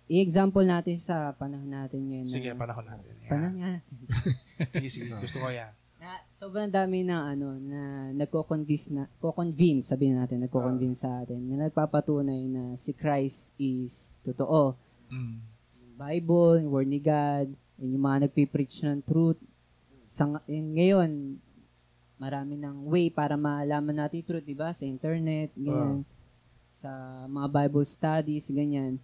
i-example 0.06 0.62
natin 0.62 0.94
sa 0.94 1.34
panahon 1.34 1.66
natin 1.66 2.00
ngayon. 2.02 2.26
na- 2.26 2.34
Sige, 2.34 2.50
panahon 2.54 2.86
natin. 2.86 3.12
Yan. 3.18 3.30
Panahon 3.30 3.58
natin. 3.58 3.96
Sige, 4.74 4.88
sige. 4.88 5.10
Gusto 5.12 5.38
ko 5.38 5.50
yan. 5.50 5.72
na 5.96 6.22
sobrang 6.30 6.70
dami 6.70 7.02
ng 7.02 7.22
ano 7.34 7.48
na 7.58 7.80
nagko-convince 8.14 8.94
na 8.94 9.10
ko-convince 9.18 9.90
sabihin 9.90 10.20
natin 10.20 10.38
nagko-convince 10.38 11.02
sa 11.02 11.24
atin 11.24 11.40
na 11.42 11.66
nagpapatunay 11.66 12.46
na 12.46 12.62
si 12.76 12.92
Christ 12.92 13.56
is 13.56 14.14
totoo. 14.22 14.76
Mm. 15.10 15.40
Yung 15.74 15.94
Bible, 15.96 16.52
yung 16.62 16.70
Word 16.70 16.86
ni 16.86 17.00
God, 17.00 17.48
yun 17.76 17.96
yung 17.96 18.04
mga 18.04 18.28
nagpipreach 18.28 18.84
ng 18.84 19.00
truth. 19.02 19.40
Sa, 20.06 20.30
ngayon, 20.46 21.40
marami 22.16 22.54
ng 22.54 22.86
way 22.86 23.10
para 23.10 23.34
malaman 23.34 24.06
natin 24.06 24.22
yung 24.22 24.28
truth, 24.30 24.46
di 24.46 24.54
ba? 24.54 24.70
Sa 24.70 24.86
internet, 24.86 25.50
ganyan. 25.56 26.06
Sa 26.70 26.88
mga 27.26 27.48
Bible 27.50 27.82
studies, 27.82 28.46
ganyan. 28.48 29.00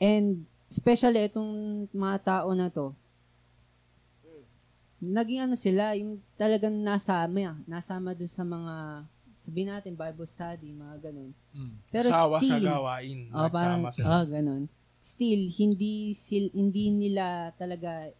And, 0.00 0.48
especially 0.72 1.28
itong 1.28 1.86
mga 1.92 2.16
tao 2.24 2.50
na 2.56 2.72
to, 2.72 2.96
naging 5.00 5.40
ano 5.48 5.56
sila, 5.56 5.96
yung 5.96 6.20
talagang 6.36 6.76
nasama, 6.76 7.56
nasama 7.64 8.12
dun 8.12 8.28
sa 8.28 8.44
mga, 8.44 9.04
sabihin 9.32 9.72
natin, 9.72 9.96
Bible 9.96 10.28
study, 10.28 10.76
mga 10.76 10.96
ganun. 11.08 11.32
Mm. 11.56 11.74
Pero 11.88 12.08
Sawa 12.12 12.36
sa 12.40 12.44
still, 12.44 12.64
gawain. 12.68 13.18
Oh, 13.32 13.48
parang, 13.48 13.80
sila. 13.92 14.06
oh, 14.08 14.24
ganun. 14.28 14.62
Still, 15.00 15.48
hindi, 15.56 16.12
sil, 16.12 16.52
hindi 16.52 16.92
nila 16.92 17.52
talaga, 17.56 18.12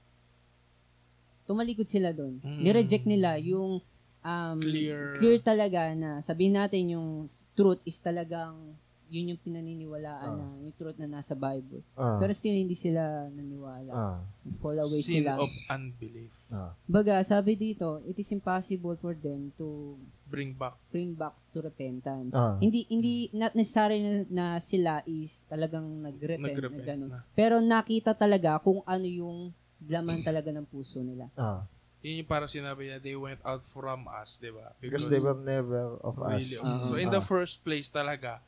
tumalikod 1.45 1.85
sila 1.85 2.16
doon. 2.16 2.41
Mm. 2.41 2.61
Nireject 2.64 3.05
nila 3.05 3.37
yung 3.37 3.85
um, 4.24 4.59
Clear. 4.61 5.12
clear 5.16 5.39
talaga 5.41 5.93
na 5.97 6.20
sabihin 6.20 6.57
natin 6.57 6.97
yung 6.97 7.24
truth 7.57 7.81
is 7.85 8.01
talagang 8.01 8.76
yun 9.11 9.29
yung 9.29 9.41
pinaniniwalaan 9.41 10.31
Ah. 10.31 10.39
na 10.39 10.57
yung 10.57 10.73
truth 10.73 10.95
na 10.97 11.11
nasa 11.11 11.35
Bible. 11.35 11.83
Ah. 11.93 12.17
Pero 12.17 12.31
still 12.31 12.55
hindi 12.55 12.73
sila 12.73 13.27
naniwala. 13.27 13.91
ah. 13.91 14.19
Fall 14.57 14.79
away 14.79 15.03
Sin 15.03 15.21
sila. 15.21 15.35
of 15.37 15.51
unbelief. 15.69 16.31
Ah. 16.47 16.73
Baga, 16.85 17.19
sabi 17.21 17.55
dito, 17.55 17.99
it 18.05 18.15
is 18.15 18.31
impossible 18.31 18.95
for 18.95 19.13
them 19.13 19.51
to 19.53 19.99
Bring 20.25 20.55
back. 20.55 20.79
bring 20.89 21.13
back 21.13 21.35
to 21.51 21.59
repentance. 21.59 22.33
Ah. 22.33 22.55
Hindi 22.57 22.87
hindi 22.87 23.15
not 23.33 23.53
necessary 23.53 23.99
na, 23.99 24.13
na 24.27 24.45
sila 24.57 25.03
is 25.05 25.43
talagang 25.45 25.85
nag-repent, 26.01 26.47
Nag-repent 26.49 26.79
na 26.79 26.87
ganun. 26.87 27.11
na. 27.11 27.21
Pero 27.33 27.59
nakita 27.59 28.15
talaga 28.15 28.57
kung 28.59 28.79
ano 28.85 29.05
yung 29.05 29.51
laman 29.83 30.23
talaga 30.23 30.49
ng 30.49 30.65
puso 30.65 31.01
nila. 31.01 31.27
Ah. 31.35 31.67
Yun 32.01 32.25
yung 32.25 32.31
parang 32.31 32.49
sinabi 32.49 32.87
niya, 32.87 32.97
they 32.99 33.13
went 33.13 33.43
out 33.43 33.61
from 33.67 34.09
us, 34.09 34.37
di 34.37 34.49
ba? 34.49 34.73
Because 34.79 35.05
they 35.07 35.19
were 35.19 35.37
never 35.37 36.01
of 36.01 36.17
us. 36.19 36.41
really, 36.41 36.57
Ah. 36.57 36.81
So 36.83 36.95
in 36.95 37.09
the 37.09 37.19
Ah. 37.19 37.27
first 37.27 37.61
place 37.61 37.89
talaga, 37.89 38.41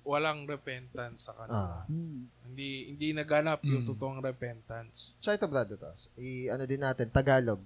walang 0.00 0.44
repentance 0.44 1.24
sa 1.24 1.32
Ah. 1.32 1.38
kanila. 1.38 1.76
Hmm. 1.86 2.20
Hindi 2.44 2.68
hindi 2.88 3.08
naganap 3.10 3.60
yung 3.62 3.82
Mm. 3.82 3.88
totoong 3.88 4.20
repentance. 4.20 5.14
So 5.18 5.28
ito, 5.28 5.44
brother, 5.44 5.76
to. 5.76 5.90
I, 6.16 6.48
ano 6.48 6.64
din 6.64 6.80
natin, 6.80 7.08
Tagalog. 7.08 7.60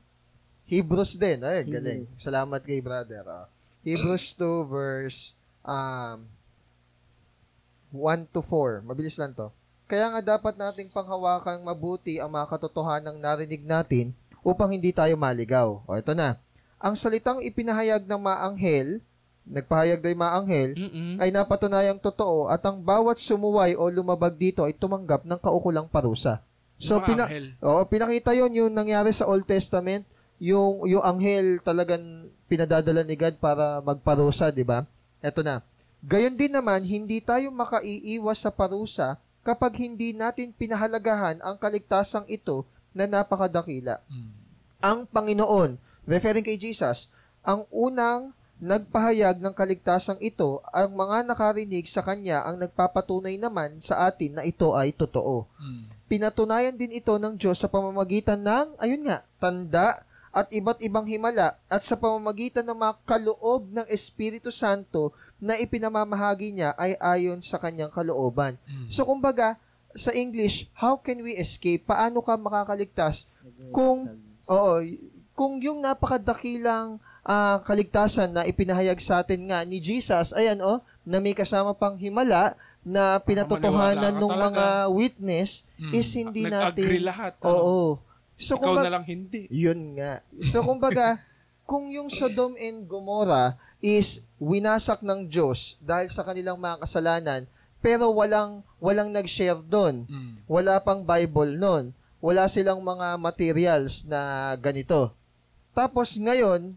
Hebrews 0.64 1.14
din. 1.14 1.41
Ay, 1.41 1.62
Hebrews. 1.62 1.73
galing. 1.73 2.03
Salamat 2.19 2.61
kay 2.61 2.79
brother. 2.79 3.25
ah. 3.25 3.47
Hebrews 3.81 4.35
2 4.35 4.45
verse 4.64 5.33
um, 5.62 6.27
1 7.91 8.29
to 8.29 8.43
4. 8.43 8.83
Mabilis 8.83 9.16
lang 9.16 9.33
to. 9.33 9.49
Kaya 9.87 10.11
nga 10.11 10.37
dapat 10.37 10.55
nating 10.55 10.91
panghawakan 10.91 11.62
mabuti 11.62 12.21
ang 12.21 12.29
mga 12.29 12.51
katotohanang 12.51 13.16
narinig 13.16 13.64
natin 13.64 14.12
upang 14.43 14.69
hindi 14.69 14.93
tayo 14.93 15.16
maligaw. 15.16 15.81
O, 15.81 15.97
ito 15.97 16.12
na. 16.12 16.37
Ang 16.77 16.95
salitang 16.95 17.41
ipinahayag 17.41 18.05
ng 18.05 18.21
maanghel, 18.21 19.01
nagpahayag 19.49 20.05
ng 20.05 20.18
maanghel, 20.20 20.70
Mm-mm. 20.76 21.16
ay 21.18 21.32
napatunayang 21.32 21.99
totoo 21.99 22.53
at 22.53 22.61
ang 22.68 22.78
bawat 22.78 23.16
sumuway 23.16 23.72
o 23.72 23.88
lumabag 23.88 24.36
dito 24.36 24.62
ay 24.62 24.76
tumanggap 24.76 25.24
ng 25.24 25.40
kaukulang 25.40 25.88
parusa. 25.88 26.44
So, 26.78 27.01
Mga 27.01 27.07
pina, 27.09 27.24
anghel. 27.26 27.46
Oo, 27.64 27.82
pinakita 27.88 28.30
yon 28.36 28.55
yung 28.55 28.70
nangyari 28.70 29.11
sa 29.11 29.26
Old 29.26 29.49
Testament, 29.49 30.07
yung 30.38 30.86
yung 30.86 31.03
anghel 31.03 31.59
talagang 31.64 32.30
pinadadala 32.46 33.03
ni 33.03 33.18
God 33.18 33.42
para 33.42 33.82
magparusa, 33.82 34.55
di 34.55 34.62
ba? 34.62 34.86
Eto 35.18 35.42
na. 35.42 35.64
Gayon 35.99 36.38
din 36.38 36.55
naman, 36.55 36.86
hindi 36.86 37.18
tayo 37.18 37.51
makaiiwas 37.51 38.46
sa 38.46 38.55
parusa 38.55 39.18
kapag 39.42 39.74
hindi 39.82 40.14
natin 40.14 40.55
pinahalagahan 40.55 41.42
ang 41.42 41.59
kaligtasang 41.59 42.28
ito 42.30 42.62
na 42.94 43.11
napakadakila. 43.11 43.99
Mm. 44.07 44.30
Ang 44.78 44.99
Panginoon, 45.11 45.74
referring 46.07 46.46
kay 46.46 46.55
Jesus, 46.55 47.11
ang 47.42 47.66
unang 47.74 48.30
nagpahayag 48.59 49.38
ng 49.38 49.54
kaligtasang 49.54 50.18
ito, 50.18 50.59
ang 50.68 50.90
mga 50.90 51.22
nakarinig 51.24 51.86
sa 51.86 52.02
Kanya 52.02 52.42
ang 52.42 52.59
nagpapatunay 52.59 53.38
naman 53.38 53.78
sa 53.78 54.04
atin 54.04 54.34
na 54.34 54.42
ito 54.42 54.74
ay 54.74 54.90
totoo 54.90 55.46
Mm. 55.56 55.82
pinatunayan 56.09 56.74
din 56.74 56.96
ito 56.96 57.14
ng 57.14 57.36
Diyos 57.36 57.56
sa 57.56 57.68
pamamagitan 57.68 58.40
ng, 58.40 58.74
ayun 58.76 59.04
nga, 59.04 59.20
tanda 59.36 60.02
at 60.28 60.48
iba't 60.48 60.80
ibang 60.80 61.04
himala 61.04 61.54
at 61.66 61.82
sa 61.82 61.94
pamamagitan 61.94 62.64
ng 62.64 62.74
mga 62.74 62.94
kaloob 63.04 63.68
ng 63.68 63.86
Espiritu 63.86 64.48
Santo 64.48 65.12
na 65.36 65.54
ipinamamahagi 65.54 66.50
niya 66.50 66.74
ay 66.74 66.96
ayon 66.96 67.38
sa 67.38 67.56
kanyang 67.56 67.92
kalooban. 67.92 68.56
Mm. 68.64 68.88
So, 68.88 69.04
kumbaga, 69.04 69.54
sa 69.94 70.11
English, 70.11 70.66
how 70.74 70.96
can 70.96 71.20
we 71.20 71.34
escape? 71.34 71.84
Paano 71.84 72.20
ka 72.20 72.34
makakaligtas? 72.34 73.30
Kung- 73.70 74.09
Oo, 74.44 74.80
kung 75.32 75.61
yung 75.61 75.78
napakadakilang 75.78 76.96
ah, 77.29 77.61
kaligtasan 77.61 78.33
na 78.33 78.43
ipinahayag 78.43 78.97
sa 78.99 79.20
atin 79.20 79.45
nga 79.45 79.61
ni 79.62 79.79
Jesus, 79.79 80.33
ayan 80.33 80.57
oh, 80.59 80.81
na 81.05 81.20
may 81.20 81.33
kasama 81.33 81.70
pang 81.72 81.95
himala 81.95 82.57
na 82.81 83.20
pinatotohanan 83.20 84.16
maniwala 84.16 84.16
ka 84.16 84.24
ng 84.24 84.35
mga 84.49 84.66
witness 84.91 85.51
Mm. 85.76 85.93
is 85.93 86.09
hindi 86.11 86.43
Nag-agree 86.43 86.99
natin 86.99 87.05
lahat. 87.05 87.33
ano? 87.39 87.47
Oo. 87.47 87.81
So 88.35 88.55
Ikaw 88.55 88.64
kumbaga, 88.64 88.83
na 88.83 88.93
lang 88.93 89.05
hindi. 89.05 89.45
yun 89.47 89.95
nga. 89.95 90.24
So 90.43 90.64
kumbaga, 90.64 91.20
kung 91.62 91.87
yung 91.87 92.09
Sodom 92.09 92.57
and 92.57 92.83
Gomorrah 92.83 93.55
is 93.79 94.18
winasak 94.39 94.99
ng 95.01 95.29
Diyos 95.29 95.76
dahil 95.79 96.09
sa 96.09 96.24
kanilang 96.24 96.57
mga 96.57 96.81
kasalanan, 96.81 97.45
pero 97.79 98.11
walang 98.11 98.64
walang 98.79 99.12
nag-share 99.12 99.61
doon. 99.61 100.03
Mm. 100.07 100.33
Wala 100.47 100.81
pang 100.81 101.05
Bible 101.05 101.55
noon. 101.55 101.93
Wala 102.18 102.49
silang 102.49 102.81
mga 102.81 103.14
materials 103.14 104.03
na 104.03 104.18
ganito. 104.57 105.14
Tapos 105.70 106.16
ngayon, 106.16 106.74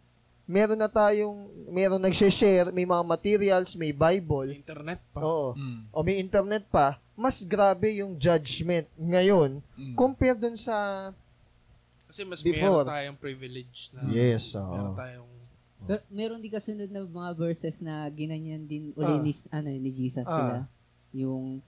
meron 0.51 0.75
na 0.75 0.91
tayong 0.91 1.37
meron 1.65 1.97
nag-share, 1.97 2.67
may 2.69 2.83
mga 2.83 3.03
materials, 3.05 3.71
may 3.73 3.95
Bible. 3.95 4.51
Internet 4.51 4.99
pa. 5.09 5.19
Oo. 5.21 5.55
Mm. 5.55 5.87
O 5.89 6.03
may 6.03 6.19
internet 6.19 6.67
pa, 6.67 6.87
mas 7.15 7.39
grabe 7.41 7.87
yung 7.95 8.19
judgment 8.19 8.83
ngayon 8.93 9.63
Mm. 9.73 9.95
compare 9.95 10.35
dun 10.35 10.59
sa 10.59 11.09
Kasi 12.05 12.27
mas 12.27 12.43
Before. 12.43 12.83
meron 12.83 12.91
tayong 12.91 13.15
privilege 13.17 13.95
na 13.95 14.03
Yes, 14.05 14.51
oo. 14.51 14.67
meron 14.67 14.93
tayong 14.93 15.29
Pero 15.81 16.01
meron 16.11 16.37
din 16.37 16.51
kasunod 16.51 16.85
na 16.85 17.01
mga 17.01 17.31
verses 17.33 17.79
na 17.79 18.05
ginanyan 18.07 18.61
din 18.61 18.91
uli 18.93 19.15
Ah. 19.15 19.17
ni, 19.17 19.31
ano, 19.49 19.67
ni 19.71 19.89
Jesus 19.89 20.27
Ah. 20.27 20.35
sila. 20.35 20.57
Yung 21.15 21.63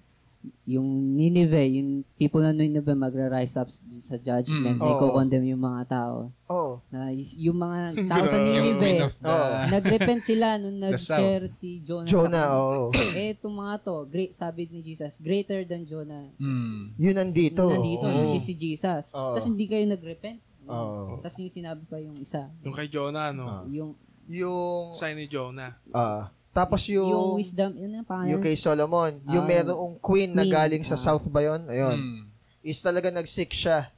yung 0.68 0.84
Nineveh, 1.16 1.80
yung 1.80 2.04
people 2.14 2.44
na 2.44 2.52
Nineveh 2.52 2.94
magra-rise 2.94 3.56
up 3.56 3.72
sa 3.72 4.20
judgment, 4.20 4.76
Mm. 4.76 4.84
na 4.84 4.86
Oo. 4.86 5.08
i-condemn 5.10 5.48
yung 5.48 5.64
mga 5.64 5.84
tao. 5.88 6.28
Oh, 6.74 6.82
Na 6.90 7.14
yung 7.14 7.58
mga 7.58 7.80
tao 8.12 8.26
sa 8.26 8.40
the... 8.40 8.94
Oo. 9.10 9.48
nag-repent 9.70 10.22
sila 10.24 10.58
nung 10.58 10.80
nag-share 10.80 11.46
si 11.46 11.80
Jonah, 11.80 12.10
Jonah, 12.10 12.48
sa 12.48 12.58
oo. 12.58 12.84
Eh, 13.20 13.34
itong 13.34 13.54
mga 13.54 13.76
to, 13.84 13.96
great, 14.10 14.32
sabi 14.34 14.66
ni 14.68 14.82
Jesus, 14.82 15.22
greater 15.22 15.62
than 15.64 15.86
Jonah. 15.86 16.34
Mm. 16.38 16.98
Yun 16.98 17.16
nandito. 17.16 17.62
Yung 17.68 17.76
nandito, 17.78 18.06
Oo. 18.06 18.18
which 18.24 18.38
is 18.38 18.46
si 18.46 18.56
Jesus. 18.56 19.14
Oo. 19.14 19.36
Tapos 19.36 19.48
hindi 19.48 19.66
kayo 19.66 19.86
nag-repent. 19.86 20.40
Oo. 20.68 21.20
Tapos 21.20 21.38
yung 21.40 21.52
sinabi 21.52 21.84
pa 21.86 22.00
yung 22.00 22.18
isa, 22.18 22.48
yung 22.64 22.74
kay 22.74 22.88
Jonah, 22.88 23.30
no? 23.36 23.46
Ah. 23.46 23.64
yung 23.68 23.94
Yung, 24.24 24.96
Sign 24.96 25.20
ni 25.20 25.28
Jonah. 25.28 25.76
ah, 25.92 26.32
Tapos 26.56 26.88
yung, 26.88 27.04
yung 27.04 27.28
wisdom, 27.36 27.76
yun 27.76 27.92
yung 27.92 28.08
pangalan. 28.08 28.32
yung 28.32 28.40
kay 28.40 28.56
Solomon, 28.56 29.20
yung 29.28 29.44
Ah, 29.44 29.52
merong 29.52 30.00
queen, 30.00 30.32
na 30.32 30.48
queen, 30.48 30.54
galing 30.54 30.84
sa 30.88 30.96
ah. 30.96 31.04
south 31.12 31.28
ba 31.28 31.44
yun? 31.44 31.68
Ayun. 31.68 31.98
Mm. 32.00 32.22
Is 32.64 32.80
talaga 32.80 33.12
nag-seek 33.12 33.52
siya 33.52 33.92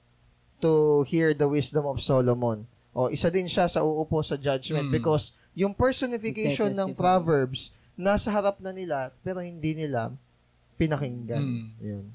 to 0.60 1.04
hear 1.06 1.36
the 1.36 1.48
wisdom 1.48 1.86
of 1.86 2.00
Solomon. 2.00 2.64
O, 2.96 3.12
isa 3.12 3.28
din 3.28 3.46
siya 3.46 3.68
sa 3.68 3.84
uupo 3.84 4.24
sa 4.24 4.40
judgment 4.40 4.88
Mm. 4.88 4.94
because 4.96 5.36
yung 5.52 5.76
personification 5.76 6.72
ng. 6.72 6.96
Proverbs, 6.96 7.76
nasa 7.96 8.32
harap 8.32 8.60
na 8.64 8.72
nila, 8.72 9.12
pero 9.24 9.44
hindi 9.44 9.76
nila 9.76 10.12
pinakinggan. 10.76 11.44
Mm. 11.44 11.68
Yun. 11.80 12.06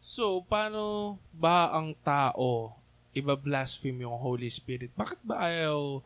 So, 0.00 0.42
paano 0.46 1.16
ba 1.30 1.70
ang 1.70 1.92
tao 2.00 2.74
iba-blaspheme 3.10 4.06
yung 4.06 4.16
Holy 4.16 4.48
Spirit? 4.48 4.94
Bakit 4.94 5.20
ba 5.26 5.50
ayaw 5.50 6.00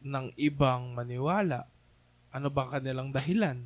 ng 0.00 0.32
ibang 0.40 0.96
maniwala? 0.96 1.68
Ano 2.32 2.48
ba 2.48 2.72
kanilang 2.72 3.12
dahilan? 3.12 3.60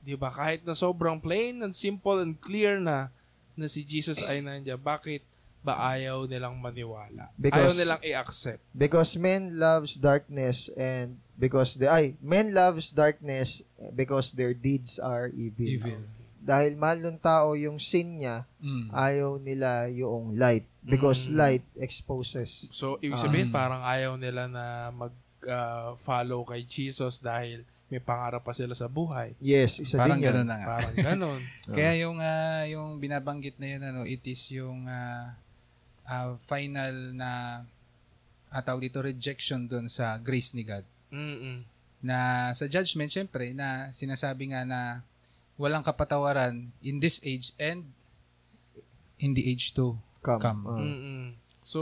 Di 0.00 0.16
ba? 0.16 0.32
Kahit 0.32 0.64
na 0.64 0.72
sobrang 0.72 1.20
plain 1.20 1.60
and 1.60 1.72
simple 1.76 2.20
and 2.20 2.36
clear 2.40 2.80
na 2.80 3.12
na 3.54 3.68
si 3.70 3.86
Jesus 3.86 4.18
ay 4.24 4.42
nandiyan, 4.42 4.80
bakit 4.80 5.22
ba 5.64 5.80
ayaw 5.90 6.28
nilang 6.28 6.54
maniwala? 6.54 7.32
ayaw 7.32 7.40
Because- 7.40 7.74
nilang 7.74 8.02
i-accept. 8.04 8.60
Because 8.70 9.16
men 9.16 9.56
loves 9.56 9.96
darkness 9.96 10.68
and 10.70 11.16
because 11.34 11.74
the 11.74 11.88
ay 11.88 12.14
men 12.20 12.52
loves 12.52 12.92
darkness 12.92 13.64
because 13.90 14.30
their 14.30 14.52
deeds 14.52 15.00
are 15.00 15.32
evil. 15.32 15.64
Evil. 15.66 16.04
Dahil 16.38 16.76
mahal 16.76 17.00
ng 17.02 17.16
tao 17.16 17.56
yung 17.56 17.80
sin 17.80 18.20
niya, 18.20 18.44
Mm. 18.60 18.92
ayaw 18.92 19.40
nila 19.40 19.88
yung 19.88 20.36
light 20.36 20.68
because 20.84 21.24
Mm. 21.26 21.34
light 21.34 21.64
exposes. 21.74 22.68
So, 22.68 23.00
ibig 23.00 23.16
sabihin, 23.16 23.48
Mm. 23.48 23.56
parang 23.56 23.80
ayaw 23.80 24.20
nila 24.20 24.44
na 24.44 24.92
mag-follow 24.92 26.44
kay 26.44 26.60
Jesus 26.62 27.16
dahil 27.16 27.64
may 27.86 27.96
pangarap 27.96 28.40
pa 28.40 28.52
sila 28.52 28.72
sa 28.72 28.88
buhay. 28.88 29.36
Yes, 29.38 29.78
isa 29.78 29.96
Parang 29.96 30.16
din 30.16 30.24
yan. 30.24 30.32
gano'n 30.34 30.46
na 30.46 30.56
nga. 30.58 30.66
Parang 30.74 30.96
ganon. 30.98 31.40
Kaya 31.76 31.92
yung 31.98 32.16
ah, 32.18 32.64
yung 32.66 32.96
binabanggit 32.98 33.56
na 33.56 33.66
yun 33.66 33.82
ano, 33.82 34.00
it 34.02 34.24
is 34.24 34.40
yung 34.50 34.84
ah, 34.84 35.36
ah, 36.04 36.36
final 36.48 36.94
na 37.16 37.30
uh, 38.52 38.62
tawag 38.62 38.88
dito 38.88 39.02
rejection 39.02 39.66
doon 39.66 39.90
sa 39.90 40.16
grace 40.20 40.52
ni 40.54 40.62
God. 40.62 40.84
Mm-mm. 41.10 41.64
Na 42.04 42.50
sa 42.52 42.68
judgment 42.68 43.08
syempre 43.08 43.56
na 43.56 43.90
sinasabi 43.96 44.52
nga 44.52 44.62
na 44.64 45.00
walang 45.56 45.86
kapatawaran 45.86 46.68
in 46.82 46.98
this 47.00 47.22
age 47.22 47.54
and 47.56 47.86
in 49.22 49.32
the 49.32 49.46
age 49.46 49.72
to 49.72 49.96
Come. 50.24 50.40
Come. 50.40 50.62
Ah. 50.64 50.80
Mm-mm. 50.80 51.36
So, 51.60 51.80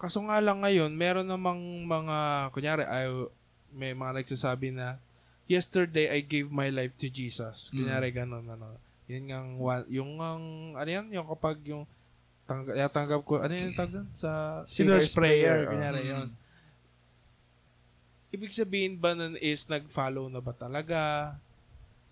kaso 0.00 0.24
nga 0.24 0.40
lang 0.40 0.64
ngayon, 0.64 0.96
meron 0.96 1.28
namang 1.28 1.60
mga, 1.84 2.48
kunyari, 2.56 2.88
ay, 2.88 3.06
may 3.68 3.92
mga 3.92 4.24
nagsasabi 4.24 4.72
na, 4.72 4.96
yesterday 5.44 6.08
I 6.08 6.24
gave 6.24 6.48
my 6.48 6.72
life 6.72 6.96
to 6.96 7.12
Jesus. 7.12 7.68
Kunyari, 7.68 8.08
ganun, 8.16 8.48
ano. 8.48 8.80
Yun 9.04 9.24
nga, 9.28 9.38
wa- 9.60 9.88
yung, 9.92 10.16
ang, 10.24 10.44
ano 10.72 10.88
yan, 10.88 11.12
yung 11.12 11.28
kapag 11.28 11.60
yung, 11.68 11.84
tang, 12.44 12.62
tanggap 12.66 13.20
ko, 13.22 13.40
ano 13.40 13.50
yung 13.50 13.72
tawag 13.72 13.92
doon? 13.94 14.08
Sa 14.10 14.62
sinner's, 14.64 15.08
prayer. 15.08 15.64
prayer, 15.64 15.70
Kunyari, 15.70 16.00
Mm. 16.02 16.10
yun. 16.10 16.28
Ibig 18.30 18.50
sabihin 18.50 18.94
ba 18.94 19.14
nun 19.14 19.38
is 19.38 19.64
nag-follow 19.64 20.26
na 20.26 20.42
ba 20.42 20.50
talaga? 20.50 21.34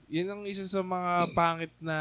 Yun 0.07 0.29
ang 0.29 0.43
isa 0.45 0.63
sa 0.65 0.81
mga 0.81 1.33
pangit 1.33 1.75
na 1.79 1.99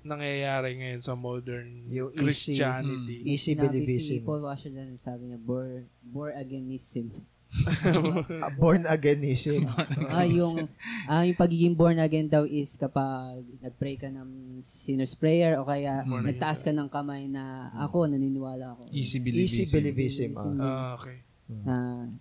nangyayari 0.00 0.74
ngayon 0.74 1.00
sa 1.00 1.14
modern 1.14 1.86
Yung 1.88 2.10
easy- 2.10 2.18
Christianity. 2.54 3.16
Easy 3.24 3.54
Sinabi 3.54 3.82
si 3.82 3.86
believism. 3.86 4.24
Paul 4.24 4.42
Washington, 4.42 4.88
sabi 4.96 5.22
niya, 5.28 5.38
born, 5.38 5.86
born 6.02 6.32
againism. 6.32 7.10
Ah, 7.12 7.22
born 8.60 8.84
againism. 8.84 9.64
ah, 10.12 10.26
yung, 10.26 10.68
ah, 11.08 11.24
yung 11.24 11.38
pagiging 11.38 11.74
born 11.74 11.98
again 11.98 12.28
daw 12.28 12.44
is 12.44 12.76
kapag 12.76 13.42
nag-pray 13.62 13.96
ka 13.96 14.10
ng 14.10 14.60
sinner's 14.60 15.14
prayer 15.16 15.56
o 15.56 15.64
kaya 15.64 16.04
Born 16.04 16.26
nagtaas 16.26 16.60
ka 16.60 16.70
ng 16.74 16.88
kamay 16.90 17.30
na 17.30 17.72
ako, 17.74 18.10
naniniwala 18.10 18.76
ako. 18.76 18.82
easy 18.92 19.18
Easy 19.18 19.64
believism. 19.68 19.72
ah. 19.72 19.80
Believism. 19.80 20.52
Ah, 20.60 20.90
okay. 20.98 21.16
na 21.46 21.74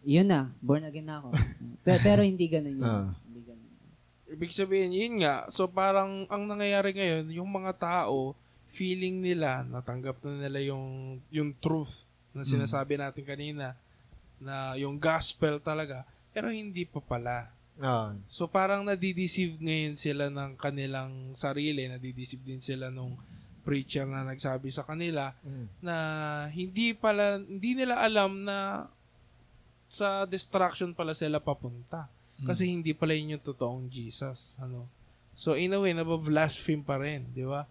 yun 0.05 0.27
na, 0.29 0.53
born 0.61 0.85
again 0.85 1.07
na 1.09 1.17
ako. 1.19 1.33
pero, 1.85 1.99
pero 2.01 2.21
hindi 2.21 2.45
ganun 2.45 2.75
yun. 2.77 2.85
Ah. 2.85 3.09
Hindi 3.25 3.41
ganun. 3.43 3.69
Ibig 4.25 4.51
sabihin, 4.53 4.91
yun 4.93 5.25
nga. 5.25 5.49
So, 5.49 5.65
parang 5.65 6.29
ang 6.29 6.43
nangyayari 6.45 6.93
ngayon, 6.93 7.25
yung 7.33 7.49
mga 7.49 7.73
tao, 7.77 8.37
feeling 8.69 9.21
nila, 9.23 9.63
natanggap 9.65 10.19
na 10.25 10.45
nila 10.45 10.59
yung, 10.61 11.17
yung 11.31 11.55
truth 11.57 12.09
na 12.35 12.43
sinasabi 12.43 12.99
natin 12.99 13.23
kanina, 13.23 13.79
na 14.39 14.75
yung 14.75 14.99
gospel 14.99 15.59
talaga, 15.59 16.03
pero 16.35 16.51
hindi 16.51 16.83
pa 16.83 16.99
pala. 16.99 17.51
Ah. 17.75 18.15
So, 18.31 18.47
parang 18.47 18.87
nadideceive 18.87 19.59
ngayon 19.59 19.95
sila 19.99 20.31
ng 20.31 20.55
kanilang 20.55 21.35
sarili, 21.35 21.91
nadideceive 21.91 22.43
din 22.43 22.63
sila 22.63 22.87
nung 22.87 23.19
preacher 23.65 24.05
na 24.05 24.21
nagsabi 24.23 24.69
sa 24.69 24.85
kanila 24.85 25.33
Mm. 25.41 25.65
na 25.81 25.95
hindi 26.53 26.93
pala, 26.93 27.41
hindi 27.41 27.73
nila 27.73 27.97
alam 27.99 28.45
na 28.45 28.87
sa 29.89 30.23
destruction 30.23 30.93
pala 30.93 31.17
sila 31.17 31.41
papunta. 31.41 32.07
Kasi 32.35 32.67
hindi 32.67 32.91
pala 32.91 33.15
yun 33.15 33.39
yung 33.39 33.45
totoong 33.47 33.87
Jesus. 33.87 34.59
Ano? 34.59 34.91
So, 35.31 35.55
in 35.55 35.71
a 35.71 35.79
way, 35.79 35.95
nabablaspheme 35.95 36.83
pa 36.83 36.99
rin, 36.99 37.31
di 37.31 37.47
ba? 37.47 37.63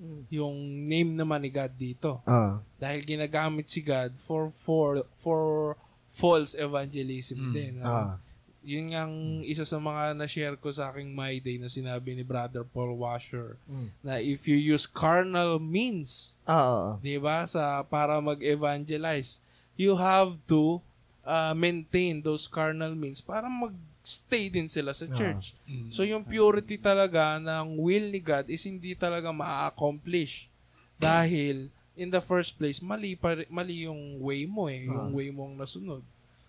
Mm. 0.00 0.22
Yung 0.32 0.56
name 0.88 1.12
naman 1.16 1.40
ni 1.40 1.48
God 1.52 1.72
dito. 1.76 2.20
Ah. 2.24 2.60
Dahil 2.76 3.04
ginagamit 3.04 3.68
si 3.68 3.84
God 3.84 4.16
for 4.16 4.48
for 4.48 5.04
for 5.20 5.76
false 6.10 6.52
evangelism 6.54 7.48
Mm. 7.48 7.52
din. 7.52 7.72
ano? 7.80 7.86
Ah. 7.88 8.14
Yun 8.60 8.92
nga 8.92 9.08
ang 9.08 9.16
isa 9.40 9.64
sa 9.64 9.80
mga 9.80 10.12
na-share 10.12 10.52
ko 10.54 10.68
sa 10.68 10.90
aking 10.90 11.08
My 11.10 11.38
Day 11.38 11.56
na 11.56 11.64
sinabi 11.66 12.12
ni 12.12 12.20
Brother 12.20 12.60
Paul 12.60 12.92
Washer 12.94 13.56
Mm. 13.64 13.88
na 14.02 14.12
if 14.18 14.44
you 14.44 14.54
use 14.54 14.84
carnal 14.84 15.56
means 15.56 16.36
Ah, 16.44 16.52
ah, 16.52 16.60
ah. 16.60 16.92
'di 16.98 17.16
ba 17.16 17.46
sa 17.46 17.80
para 17.82 18.20
mag-evangelize 18.20 19.40
you 19.74 19.96
have 19.96 20.36
to 20.44 20.84
uh, 21.22 21.54
maintain 21.54 22.20
those 22.20 22.44
carnal 22.44 22.92
means 22.92 23.20
para 23.20 23.48
mag-stay 23.48 24.52
din 24.52 24.68
sila 24.68 24.92
sa 24.92 25.08
Ah. 25.08 25.16
church 25.16 25.56
Mm. 25.64 25.88
so 25.88 26.02
yung 26.02 26.20
purity 26.22 26.76
talaga 26.76 27.38
ng 27.38 27.78
will 27.78 28.08
ni 28.08 28.20
God 28.20 28.44
is 28.46 28.60
hindi 28.60 28.92
talaga 28.92 29.32
ma-accomplish 29.32 30.52
dahil 30.96 31.72
in 31.94 32.08
the 32.08 32.20
first 32.20 32.54
place 32.54 32.78
mali 32.78 33.14
pa, 33.14 33.34
mali 33.48 33.84
yung 33.84 34.18
way 34.18 34.44
mo 34.44 34.66
eh 34.66 34.86
yung 34.86 35.08
Ah. 35.08 35.12
way 35.12 35.28
mong 35.28 35.54
nasunod 35.54 36.02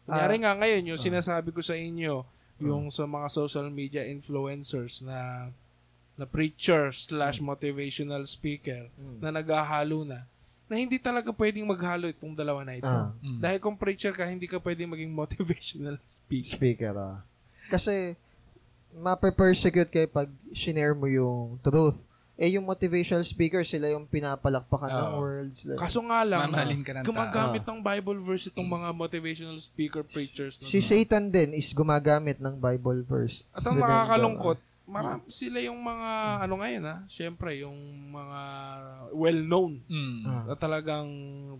kunyari 0.03 0.35
nga 0.37 0.53
ngayon 0.53 0.89
yung 0.89 1.01
sinasabi 1.01 1.49
ko 1.49 1.59
sa 1.59 1.73
inyo 1.73 2.23
yung 2.57 2.87
sa 2.87 3.03
mga 3.03 3.27
social 3.27 3.67
media 3.67 4.05
influencers 4.05 5.01
na 5.01 5.49
na 6.13 6.25
preacher 6.25 6.91
slash 6.91 7.39
motivational 7.39 8.21
speaker 8.23 8.85
Mm. 8.93 9.17
na 9.17 9.29
naghahalo 9.31 10.03
na 10.03 10.27
na 10.65 10.77
hindi 10.77 10.95
talaga 10.95 11.33
pwedeng 11.33 11.67
maghalo 11.67 12.07
itong 12.07 12.31
dalawa 12.31 12.63
na 12.63 12.79
ito. 12.79 12.87
Ah. 12.87 13.11
Mm. 13.19 13.43
Dahil 13.43 13.59
kung 13.59 13.75
preacher 13.75 14.15
ka, 14.15 14.23
hindi 14.23 14.47
ka 14.47 14.55
pwedeng 14.55 14.87
maging 14.87 15.11
motivational 15.19 15.99
speaker. 16.07 16.55
Speaker, 16.55 16.93
ah. 16.95 17.19
Kasi, 17.67 18.15
mape-persecute 18.95 19.89
kayo 19.89 20.07
pag 20.07 20.27
shinare 20.51 20.93
mo 20.93 21.07
yung 21.07 21.59
truth. 21.59 21.99
Eh, 22.41 22.57
yung 22.57 22.65
motivational 22.65 23.21
speaker, 23.21 23.61
sila 23.61 23.85
yung 23.87 24.09
pinapalakpakan 24.09 24.89
ng 24.89 25.09
Oo. 25.13 25.19
world. 25.21 25.51
Sila. 25.53 25.77
Kaso 25.77 26.01
nga 26.01 26.25
lang, 26.25 26.49
Mamahalin 26.49 26.81
ka 26.81 26.91
ng 26.91 27.03
tao. 27.05 27.09
gumagamit 27.13 27.61
ng 27.61 27.79
Bible 27.79 28.17
verse 28.19 28.49
itong 28.49 28.65
mga 28.65 28.89
motivational 28.91 29.61
speaker 29.61 30.01
preachers. 30.01 30.57
Na 30.57 30.65
si 30.65 30.81
Satan 30.81 31.29
din 31.29 31.53
is 31.53 31.69
gumagamit 31.69 32.41
ng 32.41 32.57
Bible 32.57 33.05
verse. 33.05 33.45
At 33.53 33.61
ang 33.61 33.77
nakakalungkot, 33.77 34.57
marami 34.89 35.21
sila 35.29 35.61
yung 35.61 35.77
mga, 35.77 36.11
ano 36.41 36.53
ngayon 36.57 36.83
ha, 36.83 36.97
syempre, 37.05 37.61
yung 37.61 37.77
mga 38.09 38.39
well-known 39.13 39.85
Mm. 39.85 40.19
Ah. 40.25 40.43
na 40.49 40.55
talagang 40.57 41.07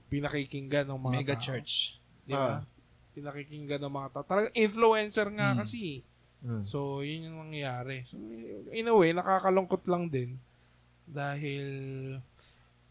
pinakikinggan 0.10 0.90
ng 0.90 0.98
mga 0.98 1.14
Mega 1.14 1.36
tao. 1.38 1.46
church. 1.46 2.02
Di 2.26 2.34
ba? 2.34 2.58
Ah. 2.58 2.62
Pinakikinggan 3.14 3.78
ng 3.80 3.94
mga 3.94 4.08
tao. 4.12 4.24
Talagang 4.26 4.56
influencer 4.58 5.30
nga 5.30 5.54
Mm. 5.54 5.58
kasi. 5.62 6.02
Mm. 6.42 6.66
So, 6.66 7.06
yun 7.06 7.30
yung 7.30 7.38
nangyayari. 7.38 8.02
So, 8.02 8.18
in 8.68 8.90
a 8.90 8.96
way, 8.98 9.14
nakakalungkot 9.14 9.86
lang 9.86 10.10
din 10.10 10.42
dahil 11.12 11.68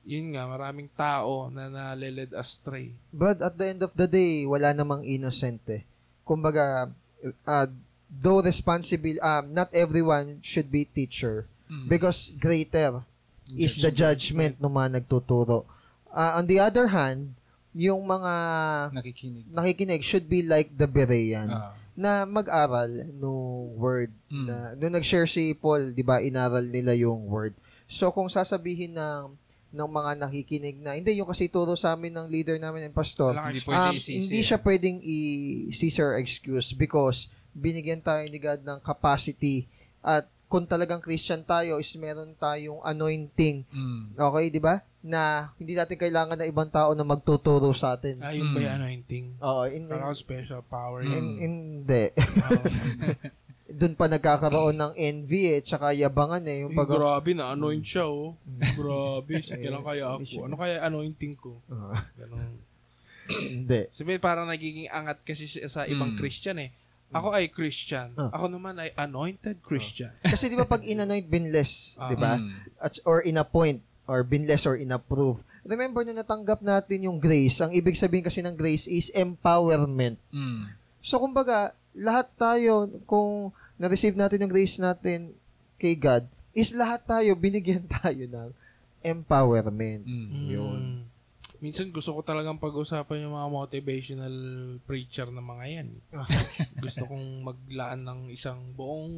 yun 0.03 0.27
nga, 0.33 0.45
maraming 0.45 0.89
tao 0.91 1.49
na 1.49 1.69
naliled 1.69 2.33
astray. 2.33 2.93
But 3.11 3.41
at 3.41 3.55
the 3.55 3.67
end 3.69 3.81
of 3.81 3.93
the 3.93 4.07
day, 4.07 4.45
wala 4.45 4.73
namang 4.73 5.05
innocent 5.05 5.61
eh. 5.69 5.85
Kumbaga, 6.23 6.89
uh, 7.45 7.67
though 8.09 8.41
responsible, 8.41 9.17
um, 9.21 9.51
not 9.51 9.69
everyone 9.73 10.41
should 10.43 10.69
be 10.69 10.85
teacher 10.85 11.45
Mm. 11.71 11.87
because 11.87 12.35
greater 12.35 13.07
is 13.55 13.79
the 13.79 13.95
judgment 13.95 14.59
ng 14.59 14.67
mga 14.69 14.99
nagtuturo. 14.99 15.63
Uh, 16.11 16.35
on 16.35 16.51
the 16.51 16.59
other 16.59 16.91
hand, 16.91 17.31
yung 17.71 18.03
mga 18.03 18.35
nakikinig. 18.91 19.47
nakikinig 19.47 20.03
should 20.03 20.27
be 20.27 20.43
like 20.43 20.75
the 20.75 20.91
Berean 20.91 21.47
Ah. 21.47 21.71
na 21.95 22.27
mag-aral 22.27 22.91
no 23.15 23.31
word 23.79 24.11
Mm. 24.27 24.47
na 24.51 24.55
nung 24.75 24.99
nag-share 24.99 25.31
si 25.31 25.55
Paul, 25.55 25.95
'di 25.95 26.03
ba, 26.03 26.19
inaral 26.19 26.67
nila 26.67 26.91
yung 26.93 27.31
word. 27.31 27.55
So 27.91 28.15
kung 28.15 28.31
sasabihin 28.31 28.95
ng 28.95 29.35
ng 29.71 29.87
mga 29.87 30.13
nakikinig 30.19 30.83
na 30.83 30.95
hindi 30.95 31.15
yung 31.15 31.31
kasi 31.31 31.47
turo 31.47 31.75
sa 31.75 31.95
amin 31.95 32.11
ng 32.11 32.27
leader 32.27 32.59
namin 32.59 32.91
ng 32.91 32.95
pastor, 32.95 33.35
Hindi 33.35 33.63
um, 33.67 33.95
hindi 33.95 34.41
siya 34.43 34.59
pwedeng 34.59 34.99
i-Caesar 34.99 36.19
excuse 36.19 36.75
because 36.75 37.27
binigyan 37.51 38.03
tayo 38.03 38.23
ni 38.27 38.39
God 38.39 38.63
ng 38.63 38.79
capacity 38.79 39.71
at 40.03 40.27
kung 40.51 40.67
talagang 40.67 40.99
Christian 40.99 41.47
tayo 41.47 41.79
is 41.79 41.87
meron 41.95 42.35
tayong 42.35 42.83
anointing. 42.83 43.63
Mm. 43.71 44.19
Okay, 44.19 44.51
di 44.51 44.59
ba? 44.59 44.83
Na 44.99 45.55
hindi 45.55 45.79
natin 45.79 45.95
kailangan 45.95 46.35
na 46.35 46.51
ibang 46.51 46.67
tao 46.67 46.91
na 46.91 47.07
magtuturo 47.07 47.71
sa 47.71 47.95
atin. 47.95 48.19
Ah, 48.19 48.35
yun 48.35 48.51
ba 48.51 48.59
Mm. 48.59 48.65
yung 48.67 48.75
anointing? 48.75 49.27
Oo, 49.39 49.63
in, 49.71 49.87
in, 49.87 49.95
Parang 49.95 50.11
special 50.11 50.67
power 50.67 51.07
in. 51.07 51.15
Mm. 51.15 51.37
hindi. 51.39 52.05
Oh. 52.19 52.67
Doon 53.71 53.95
pa 53.95 54.07
nagkakaroon 54.07 54.75
ng 54.75 54.93
envy 54.95 55.55
eh, 55.55 55.61
tsaka 55.61 55.91
yabangan 55.93 56.43
eh. 56.45 56.63
Yung 56.63 56.75
pag... 56.75 56.87
grabe 56.87 57.31
na, 57.33 57.55
anoint 57.55 57.81
siya 57.81 58.05
oh. 58.05 58.35
Grabe, 58.75 59.39
sige 59.47 59.67
lang 59.67 59.81
kaya 59.81 60.19
siya. 60.19 60.37
ako. 60.37 60.37
Ano 60.45 60.55
kaya 60.55 60.77
anointing 60.83 61.35
ko? 61.35 61.59
Ah, 61.67 62.05
Ganun. 62.15 62.59
hindi. 63.31 63.87
Sabi 63.89 64.19
parang 64.19 64.45
nagiging 64.45 64.91
angat 64.91 65.23
kasi 65.23 65.47
siya 65.47 65.71
sa 65.71 65.87
ibang 65.87 66.15
Mm. 66.15 66.19
Christian 66.19 66.59
eh. 66.59 66.71
Ako 67.11 67.31
ay 67.31 67.47
Christian. 67.47 68.15
Ah. 68.15 68.31
Ako 68.31 68.47
naman 68.49 68.75
ay 68.77 68.95
anointed 68.95 69.59
Christian. 69.61 70.15
Kasi 70.21 70.47
di 70.47 70.55
ba 70.55 70.63
pag 70.65 70.83
inanoint, 70.83 71.27
binless, 71.27 71.95
Ah. 71.95 72.07
di 72.07 72.17
ba? 72.17 72.39
Mm. 72.39 72.51
At, 72.77 72.99
or 73.03 73.19
inappoint, 73.21 73.83
or 74.07 74.23
binless 74.23 74.63
or 74.63 74.75
inapprove. 74.75 75.39
Remember 75.63 76.03
na 76.03 76.23
natanggap 76.23 76.59
natin 76.59 77.05
yung 77.05 77.19
grace. 77.19 77.59
Ang 77.61 77.71
ibig 77.73 77.95
sabihin 77.95 78.23
kasi 78.23 78.41
ng 78.41 78.55
grace 78.55 78.87
is 78.87 79.11
empowerment. 79.13 80.19
Mm. 80.31 80.71
So, 80.99 81.19
kumbaga, 81.19 81.71
lahat 81.93 82.31
tayo, 82.35 82.87
kung 83.05 83.51
na-receive 83.81 84.13
natin 84.13 84.45
yung 84.45 84.53
grace 84.53 84.77
natin 84.77 85.33
kay 85.81 85.97
God, 85.97 86.29
is 86.53 86.77
lahat 86.77 87.01
tayo, 87.09 87.33
binigyan 87.33 87.89
tayo 88.05 88.21
ng 88.29 88.51
empowerment. 89.01 90.05
Mm. 90.05 90.45
Yun. 90.53 90.83
Minsan 91.61 91.93
gusto 91.93 92.13
ko 92.13 92.21
talagang 92.21 92.57
pag-usapan 92.57 93.25
yung 93.25 93.37
mga 93.37 93.49
motivational 93.49 94.35
preacher 94.85 95.29
na 95.29 95.41
mga 95.41 95.65
yan. 95.69 95.89
gusto 96.85 97.09
kong 97.09 97.45
maglaan 97.45 98.01
ng 98.05 98.21
isang 98.29 98.61
buong 98.73 99.13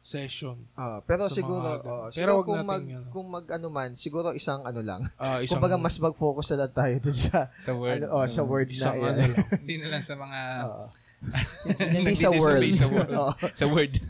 session. 0.00 0.56
Ah, 0.72 1.04
pero 1.04 1.28
Sa 1.28 1.36
siguro, 1.36 1.68
oh, 1.84 2.08
Pero 2.08 2.12
siguro 2.12 2.32
wag 2.40 2.46
kung 2.48 2.62
mag, 2.64 2.84
ano. 2.84 3.08
kung 3.12 3.26
mag 3.28 3.46
ano 3.52 3.68
man, 3.68 3.90
siguro 3.92 4.32
isang 4.32 4.64
ano 4.64 4.80
lang. 4.80 5.04
Ah, 5.20 5.44
isang, 5.44 5.60
Kumbaga, 5.60 5.76
mas 5.76 6.00
mag-focus 6.00 6.56
na 6.56 6.64
lang 6.64 6.72
tayo 6.72 6.94
dun 6.96 7.18
sa, 7.18 7.52
Sa 7.60 7.72
word. 7.76 8.08
ano, 8.08 8.16
oh, 8.16 8.24
sa 8.24 8.40
word 8.40 8.68
na 8.68 8.76
isang 8.76 8.96
yan. 8.96 9.12
ano 9.12 9.20
lang. 9.36 9.46
Hindi 9.64 9.76
na 9.84 9.88
lang 9.92 10.02
sa 10.04 10.14
mga 10.16 10.38
Oo. 10.64 10.86
Hindi 11.74 12.14
sa 12.14 12.30
world. 12.30 12.62
sa 12.72 12.86
word. 12.86 13.10
Sa 13.54 13.66
word. 13.66 13.92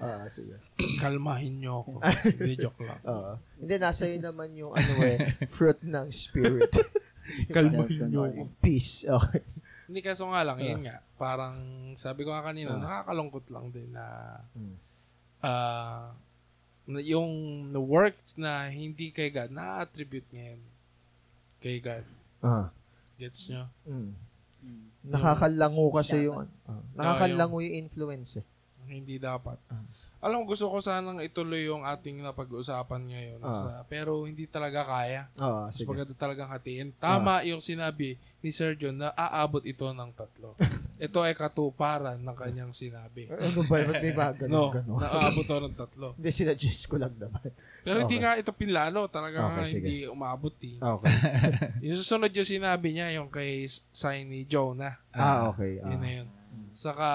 Ah, 0.00 0.28
sige. 0.28 0.56
kalmahin 1.00 1.60
nyo 1.60 1.80
ako. 1.80 1.90
Hindi, 2.24 2.52
joke 2.56 2.80
lang. 2.84 3.00
Oo. 3.04 3.32
Hindi, 3.56 3.74
nasa 3.80 4.04
iyo 4.04 4.20
naman 4.20 4.52
yung 4.52 4.72
ano 4.76 4.92
eh, 5.00 5.18
fruit 5.48 5.80
ng 5.80 6.08
spirit. 6.12 6.68
Kalmahin 7.54 8.10
nyo 8.10 8.28
ako. 8.28 8.42
Peace. 8.60 9.04
Okay. 9.04 9.40
Hindi 9.88 10.00
kaso 10.00 10.28
nga 10.28 10.44
lang, 10.44 10.60
yun 10.60 10.84
nga. 10.84 11.00
Parang 11.16 11.56
sabi 11.96 12.22
ko 12.22 12.30
nga 12.30 12.44
kanina, 12.44 12.76
Ah. 12.76 12.80
nakakalungkot 12.80 13.48
lang 13.50 13.72
din 13.72 13.90
na 13.90 14.06
Hmm. 14.52 14.76
ah 15.40 16.12
na 16.84 16.98
yung 16.98 17.30
work 17.78 18.18
na 18.34 18.66
hindi 18.66 19.14
kay 19.14 19.30
God, 19.30 19.54
na-attribute 19.54 20.26
ngayon 20.34 20.60
kay 21.58 21.78
God. 21.78 22.02
Ah. 22.40 22.74
Gets 23.14 23.46
nyo? 23.46 23.70
Mm. 23.86 24.10
Mm. 24.64 24.89
Nakakalango 25.00 25.86
kasi 25.96 26.12
Dapat. 26.12 26.26
yung 26.28 26.36
ah, 26.68 26.82
nakakalango 26.92 27.56
yung 27.64 27.76
influence 27.88 28.44
eh. 28.44 28.46
Hindi 28.90 29.16
dapat. 29.16 29.56
Ah. 29.70 29.80
Alam 30.20 30.44
mo, 30.44 30.52
gusto 30.52 30.68
ko 30.68 30.82
sanang 30.82 31.16
ituloy 31.18 31.64
yung 31.64 31.80
ating 31.80 32.20
napag-usapan 32.20 33.00
ngayon. 33.08 33.40
Ah. 33.40 33.54
Sa, 33.54 33.64
pero 33.88 34.26
hindi 34.26 34.44
talaga 34.44 34.84
kaya. 34.84 35.30
Oo, 35.38 35.70
Mas 35.70 35.78
sige. 35.78 35.88
maganda 35.88 36.12
talagang 36.12 36.50
hatiin. 36.50 36.92
Tama 36.92 37.40
yung 37.46 37.62
sinabi 37.62 38.18
ni 38.40 38.50
Sir 38.50 38.74
John 38.74 38.98
na 38.98 39.14
aabot 39.14 39.62
ito 39.62 39.86
ng 39.86 40.10
tatlo. 40.12 40.58
ito 41.00 41.18
ay 41.22 41.32
katuparan 41.32 42.20
ng 42.20 42.36
kanyang 42.36 42.72
sinabi. 42.74 43.32
Ano 43.32 43.64
ba? 43.64 43.80
Ba't 43.80 43.96
may 43.96 44.12
ganun, 44.12 44.50
No, 44.50 44.62
ganun? 44.68 44.98
naaabot 45.00 45.44
ito 45.46 45.56
ng 45.56 45.74
tatlo. 45.78 46.06
Hindi, 46.20 46.30
sinadjust 46.30 46.84
ko 46.84 47.00
lang 47.00 47.16
naman. 47.16 47.48
Pero 47.80 48.04
hindi 48.04 48.16
Okay. 48.18 48.24
nga 48.26 48.36
ito 48.36 48.52
pinlano. 48.52 49.08
Talaga 49.08 49.38
Okay, 49.40 49.54
nga 49.56 49.62
sige. 49.64 49.78
hindi 49.80 49.96
umabot 50.04 50.52
eh. 50.60 50.76
Okay. 50.76 51.14
Yung 51.88 51.96
susunod 51.96 52.28
yung 52.28 52.44
sinabi 52.44 52.92
niya, 52.92 53.08
yung 53.14 53.32
kay 53.32 53.64
sign 53.88 54.28
ni 54.28 54.44
Jonah. 54.44 55.00
Ah, 55.10 55.48
okay. 55.48 55.80
Yun 55.80 55.88
Ah. 55.88 55.96
na 55.96 56.08
yun. 56.12 56.28
Saka, 56.76 57.08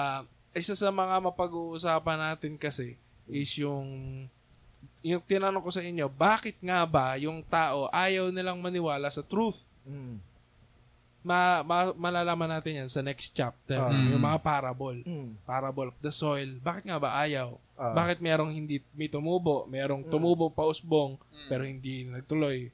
isa 0.56 0.72
sa 0.72 0.88
mga 0.88 1.20
mapag-uusapan 1.22 2.18
natin 2.18 2.56
kasi 2.56 2.96
is 3.28 3.52
yung 3.54 3.86
yung 5.04 5.22
tinanong 5.22 5.62
ko 5.62 5.70
sa 5.70 5.84
inyo, 5.84 6.10
bakit 6.10 6.58
nga 6.58 6.82
ba 6.82 7.14
yung 7.14 7.38
tao 7.44 7.86
ayaw 7.94 8.32
nilang 8.32 8.58
maniwala 8.58 9.06
sa 9.06 9.22
truth? 9.22 9.70
Mm. 9.86 10.18
Ma, 11.22 11.62
ma- 11.62 11.94
malalaman 11.94 12.46
natin 12.48 12.82
yan 12.82 12.90
sa 12.90 13.02
next 13.02 13.30
chapter. 13.30 13.78
Ah. 13.78 13.90
Yung 13.90 14.18
mga 14.18 14.38
parable. 14.40 15.02
Mm. 15.02 15.38
Parable 15.42 15.90
of 15.90 15.98
the 15.98 16.10
soil. 16.10 16.46
Bakit 16.58 16.86
nga 16.86 16.98
ba 16.98 17.18
ayaw? 17.18 17.54
Ah. 17.74 17.94
Bakit 17.94 18.18
merong 18.18 18.50
hindi 18.50 18.78
may 18.94 19.06
tumubo? 19.06 19.66
Merong 19.66 20.06
Mm. 20.06 20.10
tumubo 20.10 20.50
pa 20.50 20.62
usbong, 20.64 21.18
pero 21.46 21.62
hindi 21.62 22.02
nagtuloy. 22.02 22.70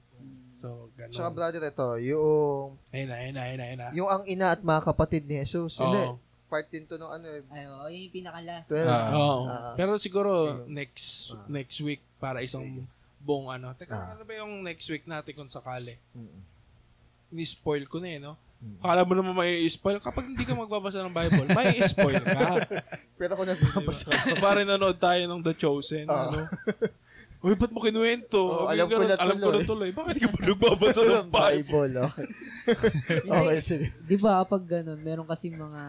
So, 0.53 0.93
ganun. 0.95 1.17
Tsaka 1.17 1.33
brother, 1.33 1.65
ito, 1.65 1.89
yung, 1.99 2.77
ayun 2.93 3.09
na, 3.09 3.17
ayun 3.19 3.35
na, 3.35 3.43
ayun 3.43 3.59
na, 3.59 3.65
ayun 3.67 3.79
na. 3.81 3.89
yung 3.93 4.09
ang 4.09 4.25
ina 4.25 4.53
at 4.53 4.61
mga 4.61 4.85
kapatid 4.85 5.25
ni 5.25 5.41
Jesus. 5.41 5.81
Oo. 5.81 5.89
Hindi, 5.89 6.05
part 6.53 6.69
din 6.69 6.85
to 6.85 7.01
ng 7.01 7.09
ano 7.09 7.27
eh. 7.33 7.41
Ay, 7.49 7.65
oh, 7.65 7.89
yun 7.89 8.13
yung 8.13 8.17
pinaka-last. 8.21 8.69
Ah. 8.77 9.09
Oo. 9.17 9.41
Ah. 9.49 9.73
Pero 9.73 9.97
siguro 9.97 10.53
Ayun. 10.53 10.69
next 10.69 11.33
Ah. 11.33 11.49
next 11.49 11.81
week 11.81 12.05
para 12.21 12.45
isang 12.45 12.85
buong 13.25 13.49
ano. 13.49 13.73
Teka, 13.73 13.97
Ah. 13.97 14.13
ano 14.13 14.29
ba 14.29 14.37
yung 14.37 14.61
next 14.61 14.85
week 14.93 15.09
natin 15.09 15.33
kung 15.33 15.49
sakali? 15.49 15.97
Mm. 16.13 16.41
Ni-spoil 17.33 17.89
ko 17.89 17.97
na 18.05 18.09
eh, 18.13 18.21
no? 18.21 18.37
Akala 18.79 19.03
mo 19.03 19.19
naman 19.19 19.35
may 19.35 19.67
spoil 19.67 19.99
Kapag 19.99 20.23
hindi 20.23 20.47
ka 20.47 20.55
magbabasa 20.55 21.03
ng 21.03 21.11
Bible, 21.11 21.51
may 21.51 21.83
spoil 21.83 22.21
ka. 22.23 22.63
Pero 23.19 23.35
kung 23.35 23.49
nagbabasa 23.49 24.07
so, 24.07 24.39
parang 24.39 24.69
nanood 24.69 25.01
tayo 25.03 25.19
ng 25.27 25.41
The 25.43 25.55
Chosen, 25.57 26.07
Ah. 26.07 26.29
ano? 26.31 26.47
Uy, 27.43 27.59
ba't 27.59 27.75
mo 27.75 27.83
kinuwento? 27.83 28.39
Sabi 28.39 28.79
alam 28.79 28.87
ko 28.87 28.95
na 29.03 29.19
alam 29.19 29.37
ko 29.43 29.51
na 29.51 29.61
tuloy. 29.67 29.91
Bakit 29.91 30.15
ka 30.15 30.29
pa 30.31 30.39
nagbabasa 30.47 31.03
ng 31.03 31.27
Bible? 31.43 31.91
Bible, 31.91 31.95
okay. 32.07 32.27
okay, 33.27 33.59
sige. 33.59 33.87
Di 34.07 34.15
ba, 34.15 34.47
kapag 34.47 34.63
ganun, 34.63 35.01
meron 35.03 35.27
kasi 35.27 35.51
mga. 35.51 35.83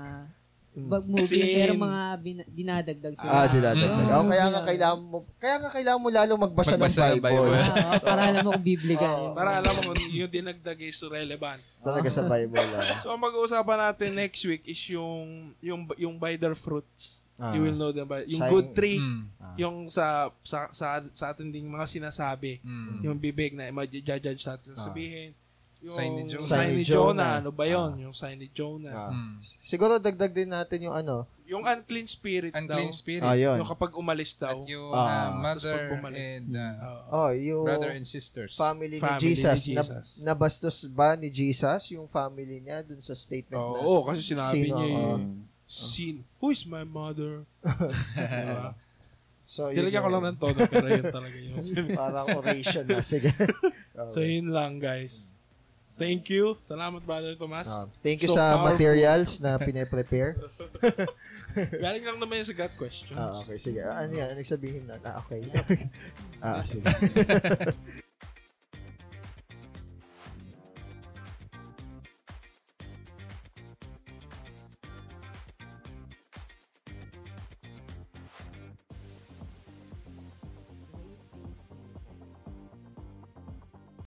Pag 0.74 1.06
movie, 1.06 1.38
Sin. 1.38 1.54
meron 1.54 1.78
mga 1.80 2.02
bin- 2.18 2.50
dinadagdag 2.50 3.14
sila. 3.14 3.30
Ah, 3.32 3.46
dinadagdag. 3.46 3.94
Mm. 4.04 4.10
Oh, 4.12 4.26
kaya 4.26 4.46
nga 4.48 4.62
kailangan 4.64 5.00
mo, 5.00 5.18
kaya 5.38 5.56
nga 5.58 5.70
kailangan 5.70 6.02
mo 6.02 6.10
lalo 6.10 6.32
magbasa, 6.36 6.74
Magbasa 6.74 6.98
ng 6.98 7.06
ng 7.06 7.14
Bible. 7.20 7.46
Bible. 7.46 7.62
Ah, 7.78 8.00
para 8.00 8.22
alam 8.24 8.42
mo 8.42 8.50
kung 8.52 8.66
Biblia 8.66 8.98
ka. 8.98 9.12
Oo. 9.14 9.34
Para 9.34 9.52
alam 9.56 9.72
mo 9.72 9.82
kung 9.86 10.02
yung 10.10 10.28
dinagdag 10.28 10.80
is 10.80 10.98
relevant. 11.00 11.62
Talaga 11.80 12.10
sa 12.10 12.24
Bible. 12.24 12.70
ah. 12.74 12.98
So, 13.00 13.10
ang 13.10 13.22
mag-uusapan 13.22 13.78
natin 13.84 14.10
next 14.14 14.42
week 14.44 14.66
is 14.66 14.82
yung 14.88 15.54
yung 15.60 15.86
yung 15.96 16.16
by 16.16 16.34
their 16.36 16.56
fruits. 16.56 17.22
Ah. 17.36 17.54
You 17.54 17.64
will 17.64 17.76
know 17.76 17.90
them 17.90 18.06
by 18.06 18.26
yung 18.26 18.42
Shine- 18.42 18.50
good 18.52 18.68
tree, 18.72 18.98
Mm. 18.98 19.22
Ah. 19.38 19.54
yung 19.56 19.76
sa 19.88 20.06
sa 20.42 20.70
sa, 20.70 20.86
sa 21.08 21.26
atin 21.30 21.50
ding 21.50 21.66
mga 21.66 21.86
sinasabi, 21.88 22.62
Mm. 22.62 23.02
yung 23.04 23.18
bibig 23.20 23.54
na 23.54 23.70
ma-judge 23.70 24.10
natin 24.42 24.74
Ah. 24.74 24.82
Yung 25.84 25.92
Sign 25.92 26.12
ni 26.16 26.24
Jonah. 26.26 26.48
sign 26.48 26.72
ni 26.72 26.84
Jonah, 26.88 27.32
ano 27.44 27.52
ba 27.52 27.68
yun? 27.68 27.92
Ah. 27.92 28.04
Yung 28.08 28.16
sign 28.16 28.40
ni 28.40 28.48
Jonah. 28.48 28.96
Ah. 28.96 29.12
Mm. 29.12 29.36
Siguro 29.60 30.00
dagdag 30.00 30.32
din 30.32 30.48
natin 30.48 30.80
yung 30.80 30.96
ano. 30.96 31.28
Yung 31.44 31.68
unclean 31.68 32.08
spirit 32.08 32.56
Unclean 32.56 32.88
daw. 32.88 32.96
spirit. 32.96 33.20
Ah, 33.22 33.36
yun. 33.36 33.60
Yung 33.60 33.68
kapag 33.68 33.92
umalis 33.94 34.32
daw. 34.34 34.56
At 34.56 34.64
yung 34.64 34.90
Ah. 34.90 35.04
uh, 35.04 35.30
mother 35.36 35.92
and 36.16 36.56
uh. 36.56 37.12
Oh, 37.12 37.30
yung 37.30 37.68
brother 37.68 37.92
and 37.92 38.08
sisters. 38.08 38.56
family, 38.56 38.96
Family 38.96 39.36
ni 39.36 39.36
Jesus. 39.36 39.60
ni 39.60 39.76
Jesus. 39.76 40.08
Na, 40.24 40.32
nabastos 40.32 40.88
ba 40.88 41.20
ni 41.20 41.28
Jesus 41.28 41.92
yung 41.92 42.08
family 42.08 42.64
niya 42.64 42.80
dun 42.80 43.04
sa 43.04 43.12
statement 43.12 43.60
Oo, 43.60 43.76
na 43.76 43.80
oo, 43.84 44.00
kasi 44.08 44.24
sinabi 44.24 44.64
sino, 44.64 44.80
niya 44.80 44.88
eh, 44.88 45.04
oo. 45.04 45.16
sin, 45.68 46.16
who 46.40 46.48
is 46.50 46.64
my 46.64 46.88
mother? 46.88 47.44
diba? 48.16 48.72
So, 49.44 49.68
yun 49.68 49.84
Dilagyan 49.84 50.00
ko 50.00 50.08
yung- 50.08 50.16
lang 50.16 50.26
ng 50.32 50.38
tono, 50.40 50.60
pero 50.64 50.88
yun 50.88 51.06
talaga 51.12 51.36
yung 51.36 51.60
Parang 52.00 52.28
oration 52.34 52.88
na. 52.88 53.04
Sige. 53.04 53.36
So, 54.10 54.24
yun 54.26 54.50
lang, 54.50 54.82
guys. 54.82 55.33
Thank 55.94 56.30
you. 56.34 56.58
Salamat, 56.66 57.06
Brother 57.06 57.38
Tomas. 57.38 57.70
Ah, 57.70 57.86
thank 58.02 58.26
you 58.26 58.34
So 58.34 58.36
sa 58.36 58.58
powerful. 58.58 58.74
materials 58.74 59.38
na 59.38 59.62
pine-prepare. 59.62 60.42
Galing 61.86 62.02
lang 62.02 62.18
naman 62.18 62.42
yun 62.42 62.48
sa 62.50 62.56
God 62.58 62.74
questions. 62.82 63.14
Ah, 63.14 63.38
okay, 63.46 63.62
sige. 63.62 63.78
Ano 63.86 64.10
yan? 64.10 64.34
Ano 64.34 64.42
sabihin 64.42 64.84
na? 64.90 64.98
Ah, 65.06 65.22
okay. 65.22 65.42
ah, 66.42 66.66
sige. 66.66 66.86